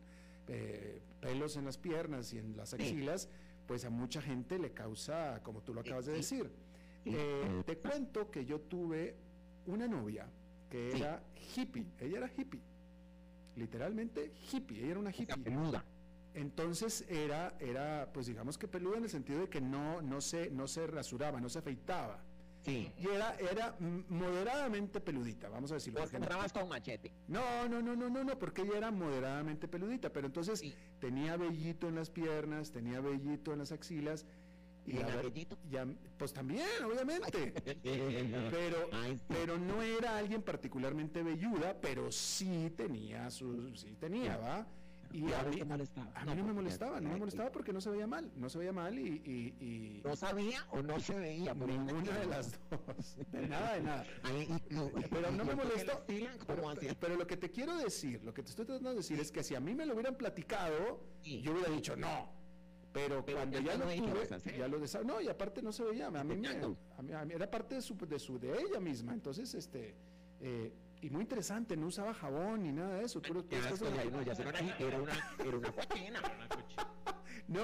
pelos 1.20 1.56
en 1.56 1.64
las 1.64 1.78
piernas 1.78 2.32
y 2.34 2.38
en 2.38 2.56
las 2.56 2.74
axilas, 2.74 3.28
pues 3.66 3.84
a 3.84 3.90
mucha 3.90 4.20
gente 4.20 4.58
le 4.58 4.72
causa, 4.72 5.40
como 5.42 5.62
tú 5.62 5.72
lo 5.72 5.80
acabas 5.80 6.06
de 6.06 6.12
decir. 6.12 6.50
Te 7.04 7.78
cuento 7.78 8.30
que 8.30 8.44
yo 8.44 8.60
tuve 8.60 9.16
una 9.66 9.86
novia 9.86 10.28
que 10.68 10.90
era 10.96 11.22
hippie, 11.56 11.86
ella 12.00 12.18
era 12.18 12.30
hippie, 12.36 12.60
literalmente 13.56 14.32
hippie, 14.52 14.78
ella 14.80 14.90
era 14.92 15.00
una 15.00 15.10
hippie. 15.10 15.36
peluda. 15.38 15.84
Entonces 16.34 17.04
era, 17.08 17.54
era, 17.60 18.10
pues 18.12 18.26
digamos 18.26 18.56
que 18.58 18.66
peluda 18.68 18.96
en 18.98 19.04
el 19.04 19.10
sentido 19.10 19.40
de 19.40 19.48
que 19.48 19.60
no, 19.60 20.00
no 20.02 20.20
se, 20.20 20.50
no 20.50 20.66
se 20.66 20.86
rasuraba, 20.86 21.40
no 21.40 21.48
se 21.48 21.58
afeitaba. 21.58 22.22
Sí. 22.64 22.92
Y 22.96 23.08
era, 23.08 23.34
era 23.34 23.76
moderadamente 24.08 25.00
peludita, 25.00 25.48
vamos 25.48 25.72
a 25.72 25.74
decirlo. 25.74 26.00
Porque 26.00 26.16
entrabas 26.16 26.52
con 26.52 26.68
machete. 26.68 27.12
no, 27.26 27.68
no, 27.68 27.82
no, 27.82 27.96
no, 27.96 28.08
no, 28.08 28.22
no, 28.24 28.38
porque 28.38 28.62
ella 28.62 28.76
era 28.78 28.90
moderadamente 28.92 29.66
peludita, 29.68 30.10
pero 30.12 30.26
entonces 30.28 30.60
Sí. 30.60 30.72
tenía 31.00 31.36
vellito 31.36 31.88
en 31.88 31.96
las 31.96 32.08
piernas, 32.08 32.70
tenía 32.70 33.00
vellito 33.00 33.52
en 33.52 33.58
las 33.58 33.72
axilas. 33.72 34.24
¿Y 34.84 34.94
vellito? 34.94 35.56
ya, 35.70 35.86
pues 36.16 36.32
también, 36.32 36.66
obviamente. 36.84 37.52
Pero, 38.50 38.88
Ay, 38.92 39.16
sí. 39.16 39.24
pero 39.28 39.56
no 39.56 39.80
era 39.80 40.16
alguien 40.18 40.42
particularmente 40.42 41.22
velluda, 41.22 41.76
pero 41.80 42.10
sí 42.10 42.72
tenía 42.76 43.30
su, 43.30 43.74
sí 43.76 43.94
tenía, 44.00 44.36
¿va? 44.38 44.66
Y 45.12 45.28
¿Y 45.28 45.32
a 45.32 45.42
mí, 45.44 45.62
molestaba? 45.64 46.10
a 46.14 46.24
mí 46.24 46.34
no 46.34 46.44
me 46.44 46.52
molestaba, 46.54 47.00
no 47.00 47.10
me 47.10 47.16
molestaba 47.16 47.52
porque 47.52 47.72
no 47.72 47.80
se 47.80 47.90
veía 47.90 48.06
mal, 48.06 48.30
no 48.36 48.48
se 48.48 48.58
veía 48.58 48.72
mal 48.72 48.98
y, 48.98 49.20
y- 49.24 49.54
y 49.64 50.00
¿No 50.04 50.16
sabía 50.16 50.64
o 50.70 50.80
no 50.82 50.98
se 51.00 51.14
veía? 51.14 51.52
Ninguna 51.54 52.18
de 52.18 52.26
las 52.26 52.52
dos, 52.70 53.16
de 53.30 53.46
nada, 53.48 53.74
de 53.74 53.82
nada. 53.82 54.04
No, 54.70 54.90
Pero 55.10 55.30
no 55.32 55.44
me 55.44 55.54
molestó. 55.54 55.84
le 55.92 55.92
estilan, 55.98 56.38
¿cómo 56.38 56.72
Pero, 56.98 57.16
lo 57.16 57.26
que 57.26 57.36
te 57.36 57.50
quiero 57.50 57.76
decir, 57.76 58.22
lo 58.24 58.32
que 58.32 58.42
te 58.42 58.50
estoy 58.50 58.64
tratando 58.64 58.90
de 58.90 58.96
decir 58.96 59.20
es 59.20 59.30
que 59.30 59.42
si 59.42 59.54
a 59.54 59.60
mí 59.60 59.74
me 59.74 59.84
lo 59.84 59.92
hubieran 59.94 60.16
platicado, 60.16 61.00
yo 61.22 61.52
hubiera 61.52 61.68
dicho 61.70 61.94
no. 61.96 62.30
Pero, 62.92 63.24
Pero 63.24 63.38
cuando 63.38 63.58
ya 63.60 63.72
ya 63.72 63.78
no 63.78 63.84
lo 63.86 63.94
tuve, 63.94 64.34
hacer. 64.34 64.56
ya 64.58 64.68
lo 64.68 65.04
No, 65.04 65.20
y 65.20 65.28
aparte 65.28 65.62
no 65.62 65.72
se 65.72 65.82
veía. 65.82 66.08
A 66.08 66.24
mí, 66.24 66.36
me- 66.36 66.48
a 66.48 67.02
mí- 67.02 67.12
a 67.14 67.24
mí 67.24 67.34
era 67.34 67.50
parte 67.50 67.74
de 67.76 67.80
su, 67.82 67.96
de 67.96 68.18
su, 68.18 68.38
de 68.38 68.52
ella 68.52 68.80
misma. 68.80 69.12
Entonces, 69.14 69.54
este, 69.54 69.94
eh, 70.40 70.72
y 71.02 71.10
muy 71.10 71.22
interesante, 71.22 71.76
no 71.76 71.88
usaba 71.88 72.14
jabón 72.14 72.62
ni 72.62 72.72
nada 72.72 72.94
de 72.98 73.04
eso. 73.04 73.20
ya, 73.20 73.30
no, 74.10 74.22
ya 74.22 74.32
era 74.32 74.48
una, 74.48 74.76
era 74.78 74.98
una, 74.98 75.34
era 75.44 75.58
una 75.58 75.72
cochina. 75.72 76.22
No, 77.48 77.60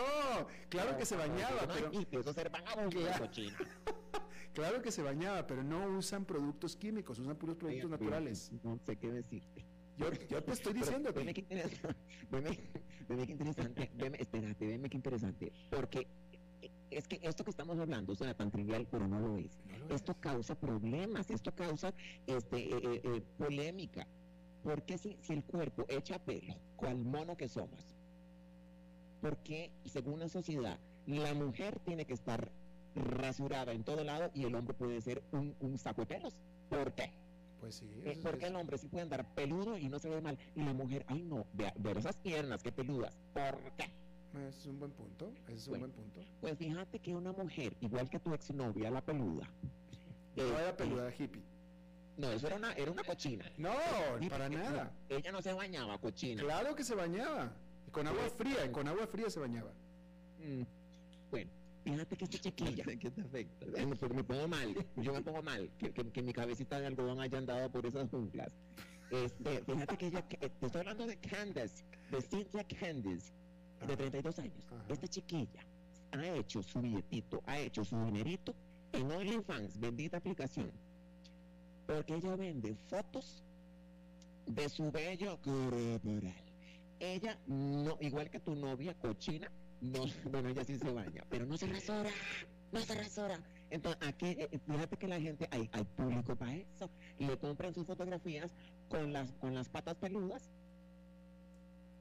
claro 0.69 0.99
que 0.99 1.07
se 1.07 1.17
bañaba, 1.17 1.67
pero 1.73 1.91
y 1.93 2.07
eso 2.11 2.33
ser 2.35 2.51
vagabundo, 2.51 3.01
Claro. 3.01 3.25
cochina. 3.27 3.57
claro 4.53 4.83
que 4.83 4.91
se 4.91 5.03
bañaba, 5.03 5.47
pero 5.47 5.63
no 5.63 5.87
usan 5.97 6.25
productos 6.25 6.77
químicos, 6.77 7.19
usan 7.21 7.37
puros 7.37 7.57
productos 7.57 7.89
naturales. 7.89 8.51
No 8.65 8.79
sé 8.85 8.97
qué 8.97 9.11
decirte. 9.11 9.65
Yo, 9.97 10.13
yo 10.29 10.43
te 10.43 10.53
estoy 10.53 10.75
diciendo 10.75 11.13
Veme 11.13 11.33
qué 11.33 11.45
que 11.45 11.55
interesante. 11.55 11.97
Veme, 12.31 12.59
veme 13.09 13.27
qué 13.27 13.33
interesante. 13.33 13.91
Veme, 13.95 14.19
espérate, 14.21 14.67
veme 14.67 14.91
qué 14.91 14.97
interesante. 14.97 15.53
Porque 15.71 16.07
es 16.91 17.07
que 17.07 17.19
esto 17.23 17.45
que 17.45 17.51
estamos 17.51 17.79
hablando 17.79 18.15
suena 18.15 18.35
tan 18.35 18.51
trivial, 18.51 18.87
pero 18.91 19.07
no 19.07 19.21
lo 19.21 19.37
es. 19.39 19.59
Esto 19.91 20.15
causa 20.21 20.55
problemas, 20.55 21.31
esto 21.31 21.55
causa 21.55 21.93
este, 22.27 22.57
eh, 22.65 22.81
eh, 22.83 23.01
eh, 23.05 23.23
polémica. 23.37 24.07
Porque 24.63 24.99
si, 24.99 25.17
si 25.21 25.35
el 25.35 25.45
cuerpo 25.45 25.85
echa 25.89 26.19
pelo, 26.19 26.55
cual 26.77 27.05
mono 27.05 27.37
que 27.37 27.49
somos, 27.49 27.95
¿por 29.21 29.37
qué, 29.39 29.71
según 29.85 30.21
la 30.21 30.29
sociedad, 30.29 30.79
la 31.07 31.35
mujer 31.35 31.79
tiene 31.81 32.05
que 32.05 32.15
estar 32.15 32.51
rasurada 32.95 33.73
en 33.73 33.85
todo 33.85 34.03
lado 34.05 34.31
y 34.35 34.45
el 34.45 34.55
hombre 34.55 34.75
puede 34.75 35.01
ser 35.01 35.23
un, 35.33 35.55
un 35.61 35.79
saco 35.79 36.03
de 36.03 36.07
pelos? 36.07 36.41
¿Por 36.69 36.93
qué? 36.95 37.13
Pues 37.61 37.77
sí. 37.77 37.87
Eh, 38.05 38.13
eso 38.13 38.23
¿Por 38.23 38.35
es- 38.35 38.41
qué 38.41 38.47
el 38.47 38.57
hombre 38.57 38.79
sí 38.79 38.89
puede 38.89 39.03
andar 39.03 39.35
peludo 39.35 39.77
y 39.77 39.89
no 39.89 39.99
se 39.99 40.09
ve 40.09 40.21
mal? 40.21 40.39
Y 40.55 40.63
la 40.63 40.73
mujer, 40.73 41.05
ay 41.09 41.23
no, 41.23 41.47
ver 41.55 41.99
esas 41.99 42.17
piernas, 42.17 42.63
qué 42.63 42.73
peludas. 42.73 43.17
¿Por 43.35 43.59
qué? 43.77 43.91
Ese 44.35 44.59
es 44.61 44.67
un 44.67 44.79
buen 44.79 44.93
punto, 44.93 45.33
ese 45.47 45.55
es 45.55 45.67
un 45.67 45.71
Bueno. 45.81 45.87
buen 45.89 45.93
punto. 46.11 46.21
Pues 46.41 46.59
fíjate 46.59 46.99
que 47.01 47.15
una 47.15 47.33
mujer, 47.33 47.75
igual 47.81 48.09
que 48.11 48.19
tu 48.21 48.33
exnovia, 48.35 48.91
la 48.91 49.01
peluda. 49.01 49.49
No 50.37 50.43
eh, 50.45 50.49
era 50.49 50.69
eh, 50.71 50.73
peluda 50.75 51.11
hippie. 51.19 51.43
No, 52.19 52.31
eso 52.33 52.47
era 52.49 52.57
una, 52.57 52.73
era 52.75 52.91
una 52.91 53.05
cochina. 53.05 53.45
No, 53.57 53.71
Sí, 54.21 54.29
para 54.29 54.45
porque 54.49 54.57
nada. 54.63 54.93
Ella 55.09 55.33
no 55.33 55.41
se 55.41 55.53
bañaba, 55.53 55.99
cochina. 55.99 56.43
Claro 56.43 56.75
que 56.75 56.85
se 56.85 56.95
bañaba. 56.95 57.53
Y 57.87 57.91
con 57.91 58.07
agua 58.07 58.29
fría, 58.37 58.67
y 58.67 58.71
con 58.71 58.87
agua 58.89 59.07
fría 59.07 59.31
se 59.31 59.41
bañaba. 59.41 59.73
Mm, 60.41 60.63
Bueno, 61.31 61.51
fíjate 61.85 62.17
que 62.17 62.25
esta 62.25 62.39
chiquilla. 62.39 62.85
¿Qué 63.01 63.11
te 63.11 63.21
afecta? 63.23 63.67
eh, 63.81 63.87
me- 63.87 63.97
porque 63.97 64.15
me 64.15 64.25
pongo 64.25 64.47
mal, 64.49 64.75
yo 64.97 65.13
me 65.13 65.21
pongo 65.23 65.43
mal, 65.43 65.71
que, 65.79 65.91
que- 65.93 66.11
que 66.11 66.23
mi 66.23 66.33
cabecita 66.33 66.79
de 66.81 66.87
algodón 66.87 67.21
haya 67.21 67.39
andado 67.39 67.71
por 67.71 67.87
esas 67.87 68.09
junglas. 68.11 68.53
Este, 69.11 69.65
fíjate 69.65 69.97
que 69.97 70.07
ella, 70.09 70.29
que- 70.29 70.37
te 70.51 70.67
estoy 70.67 70.81
hablando 70.81 71.07
de 71.07 71.17
Candace, 71.19 71.83
de 72.11 72.21
Cynthia 72.21 72.65
Candace, 72.65 73.33
de 73.81 73.95
Ajá. 73.95 73.97
32 73.97 74.39
años. 74.39 74.67
Ajá. 74.71 74.85
Esta 74.89 75.09
chiquilla 75.09 75.65
ha 76.13 76.27
hecho 76.27 76.63
su 76.63 76.81
billetito, 76.81 77.43
ha 77.47 77.59
hecho 77.59 77.85
su 77.85 77.97
dinerito 78.05 78.55
en 78.93 79.11
OnlyFans, 79.11 79.79
bendita 79.79 80.17
aplicación. 80.17 80.71
Porque 81.87 82.17
ella 82.17 82.37
vende 82.37 82.75
fotos 82.89 83.43
de 84.47 84.69
su 84.69 84.91
bello 84.91 85.39
corporal. 85.43 86.45
Ella, 87.01 87.39
no, 87.47 87.97
igual 88.01 88.29
que 88.31 88.41
tu 88.41 88.55
novia 88.55 88.95
cochina, 88.95 89.51
no, 89.81 90.05
bueno, 90.31 90.49
ella 90.49 90.65
sí 90.65 90.79
se 90.79 90.91
baña, 90.91 91.25
pero 91.29 91.47
no 91.47 91.57
se 91.57 91.67
rasura, 91.67 92.11
no 92.73 92.81
se 92.81 92.95
rasura. 92.95 93.41
Entonces, 93.71 94.09
aquí, 94.09 94.27
eh, 94.27 94.61
fíjate 94.67 94.97
que 94.97 95.09
la 95.09 95.21
gente, 95.21 95.47
hay, 95.51 95.69
hay 95.73 95.85
público 95.85 96.35
para 96.35 96.55
eso. 96.55 96.91
Le 97.19 97.39
compran 97.39 97.75
sus 97.75 97.87
fotografías 97.87 98.51
con 98.89 99.13
las, 99.13 99.31
con 99.33 99.55
las 99.55 99.69
patas 99.69 99.97
peludas, 99.97 100.51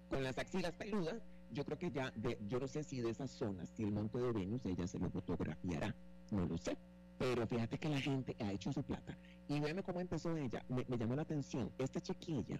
con 0.10 0.24
las 0.24 0.38
axilas 0.38 0.74
peludas. 0.74 1.22
Yo 1.52 1.64
creo 1.66 1.78
que 1.78 1.92
ya, 1.92 2.12
de, 2.12 2.38
yo 2.48 2.60
no 2.60 2.68
sé 2.68 2.84
si 2.84 3.02
de 3.02 3.10
esas 3.10 3.32
zonas, 3.32 3.70
si 3.70 3.84
el 3.84 3.92
monte 3.92 4.18
de 4.20 4.32
Venus, 4.32 4.66
ella 4.66 4.88
se 4.88 5.00
lo 5.00 5.10
fotografiará, 5.10 5.96
no 6.32 6.46
lo 6.46 6.58
sé. 6.58 6.78
Pero 7.18 7.48
fíjate 7.48 7.78
que 7.80 7.90
la 7.90 8.00
gente 8.00 8.36
ha 8.40 8.52
hecho 8.52 8.72
su 8.72 8.84
plata. 8.84 9.18
Y 9.48 9.60
véame 9.60 9.82
cómo 9.82 10.00
empezó 10.00 10.36
ella. 10.38 10.64
Me, 10.70 10.86
me 10.88 10.98
llamó 10.98 11.16
la 11.16 11.24
atención. 11.24 11.72
Esta 11.80 12.00
chiquilla 12.00 12.60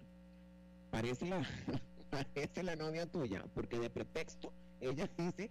parece 0.90 1.26
la, 1.26 1.42
parece 2.10 2.62
la 2.62 2.74
novia 2.74 3.06
tuya, 3.06 3.44
porque 3.54 3.78
de 3.78 3.90
pretexto 3.90 4.52
ella 4.80 5.08
dice 5.16 5.50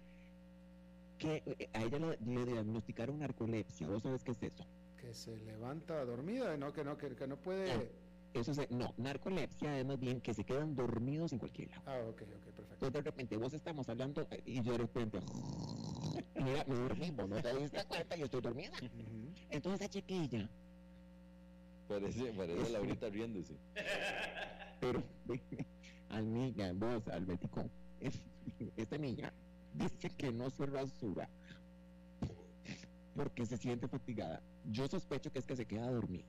que 1.18 1.42
eh, 1.46 1.70
a 1.72 1.82
ella 1.82 1.98
le, 1.98 2.18
le 2.34 2.44
diagnosticaron 2.44 3.18
narcolepsia. 3.18 3.88
¿Vos 3.88 4.02
sabes 4.02 4.24
qué 4.24 4.32
es 4.32 4.42
eso? 4.42 4.66
Que 5.00 5.14
se 5.14 5.36
levanta 5.38 6.04
dormida, 6.04 6.56
no, 6.56 6.72
que 6.72 6.84
no, 6.84 6.96
que, 6.96 7.14
que 7.14 7.26
no 7.26 7.36
puede. 7.36 7.90
Eso 8.34 8.52
es, 8.52 8.70
no, 8.70 8.92
narcolepsia 8.98 9.78
es 9.78 9.86
más 9.86 9.98
bien 9.98 10.20
que 10.20 10.34
se 10.34 10.44
quedan 10.44 10.74
dormidos 10.74 11.32
en 11.32 11.38
cualquier 11.38 11.70
lado. 11.70 11.82
Ah, 11.86 12.00
ok, 12.08 12.22
ok. 12.22 12.47
Entonces 12.78 12.92
de 12.92 13.10
repente 13.10 13.36
vos 13.36 13.52
estamos 13.54 13.88
hablando 13.88 14.24
eh, 14.30 14.40
y 14.46 14.62
yo 14.62 14.70
de 14.72 14.78
repente, 14.78 15.18
mira, 16.36 16.64
me 16.68 16.74
dormimos, 16.76 17.28
no 17.28 17.42
te 17.42 17.54
diste 17.58 17.84
cuenta, 17.86 18.14
yo 18.16 18.26
estoy 18.26 18.40
dormida. 18.40 18.70
Entonces 19.50 19.80
esa 19.80 19.90
chiquilla, 19.90 20.48
Parece, 21.88 22.32
parece 22.34 22.70
Laurita 22.70 23.08
riéndose. 23.08 23.56
pero 24.80 25.02
amiga, 26.10 26.72
vos, 26.74 27.08
Albertico, 27.08 27.68
es- 28.00 28.20
esta 28.76 28.96
niña 28.96 29.32
dice 29.74 30.10
que 30.10 30.30
no 30.30 30.48
se 30.50 30.66
rasura 30.66 31.28
porque 33.16 33.44
se 33.44 33.56
siente 33.56 33.88
fatigada. 33.88 34.40
Yo 34.66 34.86
sospecho 34.86 35.32
que 35.32 35.40
es 35.40 35.46
que 35.46 35.56
se 35.56 35.66
queda 35.66 35.90
dormida. 35.90 36.28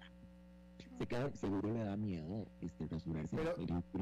Se 0.98 1.06
queda, 1.06 1.32
seguro 1.36 1.72
le 1.72 1.84
da 1.84 1.96
miedo 1.96 2.48
este, 2.62 2.88
rasurarse. 2.88 3.36
Pero- 3.38 3.56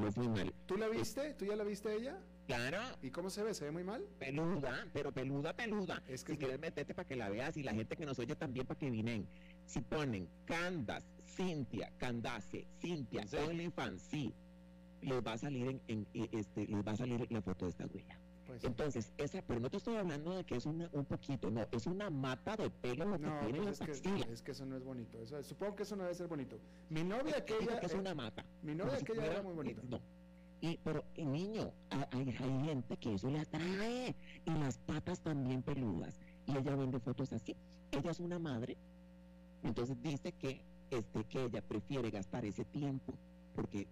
es 0.08 0.16
muy 0.16 0.28
mal. 0.28 0.54
¿Tú 0.64 0.76
la 0.78 0.88
viste? 0.88 1.34
¿Tú 1.34 1.44
ya 1.44 1.56
la 1.56 1.64
viste 1.64 1.90
a 1.90 1.92
ella? 1.92 2.18
Claro. 2.48 2.78
¿Y 3.02 3.10
cómo 3.10 3.28
se 3.28 3.42
ve? 3.42 3.52
¿Se 3.52 3.66
ve 3.66 3.70
muy 3.70 3.84
mal? 3.84 4.02
Peluda, 4.18 4.86
pero 4.94 5.12
peluda, 5.12 5.54
peluda. 5.54 6.02
Es 6.08 6.24
que 6.24 6.28
si 6.28 6.32
es- 6.32 6.38
quieres 6.38 6.58
meterte 6.58 6.94
para 6.94 7.06
que 7.06 7.14
la 7.14 7.28
veas 7.28 7.56
y 7.58 7.62
la 7.62 7.74
gente 7.74 7.94
que 7.94 8.06
nos 8.06 8.18
oye 8.18 8.34
también 8.36 8.66
para 8.66 8.80
que 8.80 8.90
vienen. 8.90 9.28
Si 9.66 9.80
ponen 9.82 10.26
Candas, 10.46 11.04
Cintia, 11.26 11.92
Candace, 11.98 12.66
Cintia, 12.80 13.20
¿En 13.22 13.28
serio? 13.28 13.48
OnlyFans, 13.48 14.00
sí, 14.00 14.32
les 15.02 15.22
va 15.24 15.34
a 15.34 15.38
salir 15.38 15.68
en, 15.68 15.80
en- 15.88 16.06
eh, 16.14 16.28
este, 16.32 16.66
les 16.66 16.84
va 16.86 16.92
a 16.92 16.96
salir 16.96 17.30
la 17.30 17.42
foto 17.42 17.66
de 17.66 17.70
esta 17.72 17.84
huella. 17.86 18.18
Pues, 18.46 18.64
Entonces, 18.64 19.12
esa, 19.18 19.42
pero 19.42 19.60
no 19.60 19.68
te 19.68 19.76
estoy 19.76 19.96
hablando 19.96 20.34
de 20.34 20.42
que 20.44 20.56
es 20.56 20.64
una, 20.64 20.88
un 20.94 21.04
poquito, 21.04 21.50
no, 21.50 21.66
es 21.70 21.86
una 21.86 22.08
mata 22.08 22.56
de 22.56 22.70
pelo 22.70 23.04
lo 23.04 23.18
que 23.18 23.26
no, 23.26 23.38
tiene 23.40 23.58
en 23.58 23.64
pues 23.64 23.80
es, 23.82 24.00
que, 24.00 24.32
es 24.32 24.42
eso 24.46 24.64
no 24.64 24.74
es 24.74 24.82
bonito. 24.82 25.20
Eso- 25.20 25.42
supongo 25.42 25.76
que 25.76 25.82
eso 25.82 25.96
no 25.96 26.04
debe 26.04 26.14
ser 26.14 26.28
bonito. 26.28 26.58
Mi 26.88 27.04
novia 27.04 27.24
digo 27.24 27.58
aquella... 27.58 27.78
que 27.78 27.84
es 27.86 27.92
eh, 27.92 27.98
una 27.98 28.14
mata. 28.14 28.42
mi 28.62 28.74
novia 28.74 28.96
si 28.96 29.02
aquella 29.02 29.18
era 29.20 29.26
fuera- 29.34 29.42
muy 29.42 29.52
bonita. 29.54 29.82
eh, 29.82 29.86
No. 29.90 30.00
Y, 30.60 30.76
pero, 30.82 31.04
eh, 31.14 31.24
niño, 31.24 31.70
ha- 31.90 32.08
hay, 32.12 32.28
hay 32.30 32.64
gente 32.66 32.96
que 32.96 33.14
eso 33.14 33.30
le 33.30 33.40
atrae. 33.40 34.14
Y 34.44 34.50
las 34.50 34.78
patas 34.78 35.20
también 35.20 35.62
peludas. 35.62 36.18
Y 36.46 36.56
ella 36.56 36.74
vende 36.76 36.98
fotos 37.00 37.32
así. 37.32 37.56
Ella 37.92 38.10
es 38.10 38.20
una 38.20 38.38
madre. 38.38 38.76
Entonces 39.62 40.00
dice 40.02 40.32
que, 40.32 40.60
este, 40.90 41.24
que 41.24 41.44
ella 41.44 41.62
prefiere 41.62 42.10
gastar 42.10 42.44
ese 42.44 42.64
tiempo. 42.64 43.14
Porque 43.54 43.86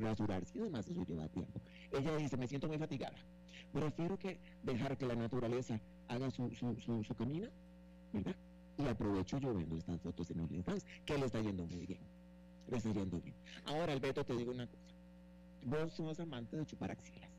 rasurarse 0.00 0.58
y 0.58 0.62
demás 0.62 0.86
eso 0.88 1.04
lleva 1.04 1.28
tiempo. 1.28 1.60
Ella 1.92 2.16
dice, 2.16 2.36
me 2.36 2.46
siento 2.46 2.68
muy 2.68 2.78
fatigada. 2.78 3.16
Prefiero 3.72 4.18
que 4.18 4.38
dejar 4.62 4.96
que 4.96 5.06
la 5.06 5.14
naturaleza 5.14 5.80
haga 6.08 6.30
su, 6.30 6.50
su, 6.54 6.76
su, 6.80 7.02
su 7.04 7.14
camino, 7.14 7.48
¿verdad? 8.12 8.36
Y 8.78 8.86
aprovecho 8.86 9.38
yo 9.38 9.52
vendo 9.54 9.76
estas 9.76 10.00
fotos 10.00 10.30
en 10.30 10.40
OnlyFans, 10.40 10.86
que 11.04 11.18
le 11.18 11.26
está 11.26 11.40
yendo 11.40 11.66
muy 11.66 11.84
bien. 11.86 12.00
Le 12.70 12.76
está 12.76 12.92
yendo 12.92 13.20
bien. 13.20 13.34
Ahora, 13.66 13.92
Alberto, 13.92 14.24
te 14.24 14.36
digo 14.36 14.52
una 14.52 14.66
cosa. 14.66 14.87
Vos 15.62 15.92
sos 15.92 16.20
amante 16.20 16.56
de 16.56 16.66
chupar 16.66 16.90
axilas. 16.90 17.30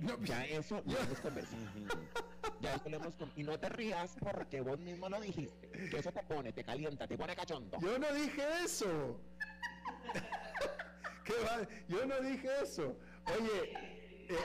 No, 0.00 0.16
pues, 0.16 0.28
Ya 0.28 0.44
eso 0.44 0.82
lo 0.86 0.98
hemos 0.98 1.20
conversado. 1.20 1.62
Ya 2.60 2.74
eso 2.74 2.88
lo 2.88 2.96
hemos 2.96 3.14
Y 3.36 3.42
no 3.42 3.58
te 3.58 3.68
rías 3.68 4.16
porque 4.18 4.62
vos 4.62 4.78
mismo 4.78 5.08
lo 5.08 5.20
dijiste. 5.20 5.68
Que 5.90 5.98
eso 5.98 6.10
te 6.10 6.22
pone, 6.22 6.52
te 6.52 6.64
calienta, 6.64 7.06
te 7.06 7.18
pone 7.18 7.36
cachondo. 7.36 7.76
Yo 7.80 7.98
no 7.98 8.12
dije 8.14 8.42
eso. 8.64 9.20
¿Qué 11.24 11.34
va? 11.44 11.68
Yo 11.88 12.06
no 12.06 12.20
dije 12.20 12.48
eso. 12.62 12.96
Oye, 13.26 13.72
eh, 14.28 14.36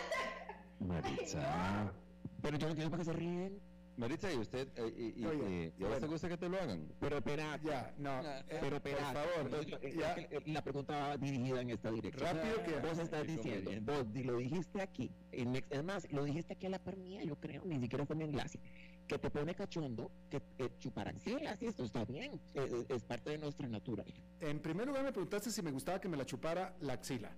Maritza. 0.80 1.94
Pero 2.42 2.58
yo 2.58 2.68
no 2.68 2.76
quiero 2.76 2.90
para 2.90 3.02
que 3.02 3.06
se 3.06 3.14
ríen. 3.14 3.62
Maritza, 4.02 4.34
¿y 4.34 4.38
usted? 4.38 4.68
eh, 4.76 5.14
y, 5.16 5.22
y- 5.22 5.26
Oye, 5.28 5.66
eh, 5.68 5.74
¿y 5.78 5.84
a 5.84 5.88
bueno. 5.90 6.08
gusta 6.08 6.28
que 6.28 6.36
te 6.38 6.50
lo 6.50 6.58
hagan? 6.60 6.92
Pero 7.00 7.18
espera, 7.18 7.60
ya, 7.64 7.94
no. 8.00 8.20
eh, 8.22 8.44
pero 8.50 8.82
por 8.82 8.92
espera. 8.92 9.14
favor, 9.14 9.30
entonces, 9.42 9.68
yo- 9.68 9.78
eh, 9.84 9.94
ya, 9.96 10.14
es 10.14 10.28
que, 10.28 10.36
eh, 10.38 10.42
la 10.48 10.64
pregunta 10.64 10.98
va 10.98 11.18
dirigida 11.18 11.62
en 11.62 11.70
esta 11.70 11.92
dirección. 11.92 12.36
rápido 12.36 12.64
que... 12.64 12.80
Vos 12.88 12.98
estás 12.98 13.28
diciendo, 13.28 13.72
vos 13.94 14.08
lo 14.26 14.38
dijiste 14.38 14.82
aquí, 14.82 15.12
en 15.32 15.56
ex- 15.56 15.68
es 15.70 15.84
más, 15.84 16.12
lo 16.12 16.24
dijiste 16.24 16.54
aquí 16.54 16.66
a 16.66 16.70
la 16.72 16.80
par 16.80 16.98
mía, 16.98 17.24
yo 17.24 17.36
creo, 17.36 17.62
ni 17.64 17.80
siquiera 17.80 18.04
fue 18.08 18.16
en 18.16 18.24
enlace, 18.24 18.60
que 19.08 19.20
te 19.20 19.30
pone 19.30 19.54
cachondo, 19.54 20.12
que 20.32 20.42
eh, 20.58 20.70
chupar 20.80 21.08
axilas, 21.08 21.62
y 21.62 21.68
esto 21.68 21.84
está 21.84 22.04
bien, 22.04 22.34
eh, 22.34 22.40
eh, 22.56 22.86
es 22.90 23.04
parte 23.04 23.30
de 23.30 23.38
nuestra 23.38 23.68
naturaleza. 23.68 24.24
En 24.40 24.60
primer 24.62 24.88
lugar 24.88 25.04
me 25.04 25.12
preguntaste 25.12 25.52
si 25.52 25.62
me 25.62 25.70
gustaba 25.70 26.02
que 26.02 26.10
me 26.10 26.18
la 26.18 26.26
chupara 26.26 26.76
la 26.80 26.94
axila. 26.94 27.30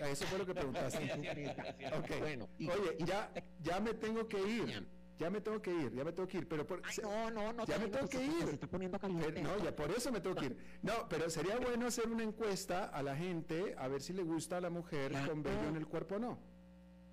Eso 0.00 0.24
fue 0.24 0.38
lo 0.38 0.46
que 0.46 0.54
preguntaste. 0.54 0.96
Ok. 1.98 2.18
Bueno, 2.20 2.48
y- 2.58 2.68
Oye, 2.70 2.96
y- 2.98 3.04
ya, 3.04 3.30
ya 3.62 3.80
me 3.80 3.92
tengo 3.92 4.26
que 4.26 4.40
ir. 4.40 4.86
Ya 5.18 5.30
me 5.30 5.40
tengo 5.40 5.60
que 5.62 5.72
ir, 5.72 5.92
ya 5.94 6.04
me 6.04 6.12
tengo 6.12 6.28
que 6.28 6.38
ir. 6.38 6.48
Pero 6.48 6.66
por, 6.66 6.82
Ay, 6.84 6.94
se- 6.94 7.02
no, 7.02 7.30
no, 7.30 7.52
no, 7.52 7.64
ya 7.64 7.78
me 7.78 7.86
te- 7.86 7.92
tengo 7.96 8.08
que 8.08 8.24
ir. 8.24 8.44
Se 8.46 8.50
está 8.54 8.66
poniendo 8.66 8.98
pero- 8.98 9.14
caliente. 9.14 9.42
no, 9.42 9.58
ya 9.64 9.74
por 9.74 9.90
eso 9.90 10.12
me 10.12 10.20
tengo 10.20 10.36
que 10.36 10.46
ir. 10.46 10.56
No, 10.82 10.92
pero 11.08 11.30
sería 11.30 11.56
bueno 11.58 11.86
hacer 11.86 12.08
una 12.08 12.22
encuesta 12.22 12.84
a 12.84 13.02
la 13.02 13.16
gente 13.16 13.74
a 13.78 13.88
ver 13.88 14.02
si 14.02 14.12
le 14.12 14.22
gusta 14.22 14.58
a 14.58 14.60
la 14.60 14.70
mujer 14.70 15.10
Claro. 15.12 15.30
con 15.32 15.42
vello 15.42 15.68
en 15.68 15.76
el 15.76 15.86
cuerpo 15.86 16.16
o 16.16 16.18
no. 16.18 16.38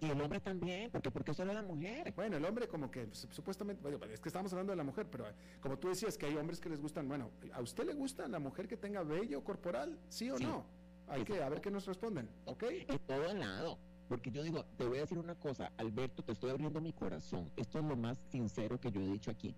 Y 0.02 0.10
el 0.10 0.20
hombre 0.20 0.42
también, 0.42 0.92
porque 0.92 1.10
¿por 1.12 1.24
qué 1.24 1.34
solo 1.34 1.54
la 1.54 1.62
mujer? 1.62 2.12
Bueno, 2.14 2.36
el 2.36 2.44
hombre 2.44 2.68
como 2.68 2.92
que 2.92 3.06
pues, 3.06 3.26
supuestamente, 3.32 3.82
bueno, 3.82 4.04
es 4.12 4.20
que 4.20 4.28
estamos 4.28 4.52
hablando 4.52 4.74
de 4.74 4.78
la 4.78 4.84
mujer, 4.84 5.08
pero 5.10 5.26
como 5.62 5.80
tú 5.80 5.88
decías 5.88 6.18
que 6.18 6.26
hay 6.26 6.36
hombres 6.36 6.60
que 6.60 6.68
les 6.68 6.82
gustan, 6.82 7.08
bueno, 7.08 7.32
¿a 7.54 7.62
usted 7.62 7.86
le 7.86 7.94
gusta 7.94 8.28
la 8.28 8.40
mujer 8.40 8.68
que 8.68 8.76
tenga 8.76 9.02
vello 9.04 9.42
corporal? 9.46 9.98
¿Sí 10.10 10.30
o 10.30 10.38
Sí. 10.38 10.44
no? 10.44 10.66
Hay 11.08 11.24
que, 11.24 11.42
a 11.42 11.48
ver 11.48 11.62
qué 11.62 11.72
nos 11.72 11.86
responden, 11.86 12.30
¿ok? 12.46 12.64
En 12.64 13.00
todo 13.00 13.34
lado. 13.34 13.78
Porque 14.14 14.30
yo 14.30 14.44
digo, 14.44 14.64
te 14.78 14.86
voy 14.86 15.00
a 15.00 15.02
decir 15.02 15.18
una 15.18 15.34
cosa, 15.34 15.72
Alberto, 15.76 16.22
te 16.22 16.34
estoy 16.34 16.52
abriendo 16.52 16.80
mi 16.80 16.94
corazón. 16.94 17.50
Esto 17.58 17.80
es 17.80 17.86
lo 17.86 17.96
más 17.96 18.20
sincero 18.30 18.80
que 18.80 18.92
yo 18.92 19.02
he 19.02 19.08
dicho 19.08 19.32
aquí. 19.32 19.56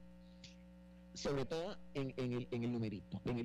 Sobre 1.13 1.43
todo 1.43 1.75
en, 1.93 2.13
en 2.15 2.31
el, 2.31 2.47
en 2.51 2.63
el 2.63 2.71
numerito, 2.71 3.19
en 3.25 3.37
el 3.37 3.43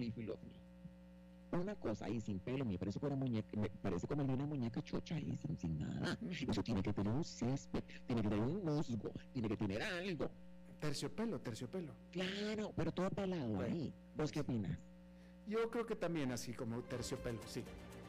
Me. 1.51 1.59
Una 1.59 1.75
cosa 1.75 2.05
ahí 2.05 2.21
sin 2.21 2.39
pelo, 2.39 2.65
me 2.65 2.79
parece 2.79 3.01
como 3.01 3.15
una 3.17 3.25
muñeca, 3.25 3.49
me 3.59 3.69
parece 3.71 4.07
como 4.07 4.23
una 4.23 4.47
muñeca 4.47 4.81
chocha 4.83 5.17
ahí 5.17 5.37
sin, 5.45 5.59
sin 5.59 5.79
nada. 5.81 6.17
Eso 6.31 6.63
tiene 6.63 6.81
que 6.81 6.93
tener 6.93 7.13
un 7.13 7.25
césped, 7.25 7.83
tiene 8.07 8.23
que 8.23 8.29
tener 8.29 8.45
un 8.45 8.65
musgo, 8.65 9.11
tiene 9.33 9.49
que 9.49 9.57
tener 9.57 9.83
algo. 9.83 10.31
Terciopelo, 10.79 11.41
terciopelo. 11.41 11.93
Claro, 12.13 12.73
pero 12.77 12.93
todo 12.93 13.11
pelado 13.11 13.63
ahí. 13.63 13.93
¿Vos 14.17 14.31
qué 14.31 14.43
opinas? 14.43 14.79
Yo 15.49 15.69
creo 15.71 15.85
que 15.85 15.97
también 15.97 16.31
así 16.31 16.53
como 16.53 16.81
terciopelo, 16.83 17.41
sí. 17.49 17.65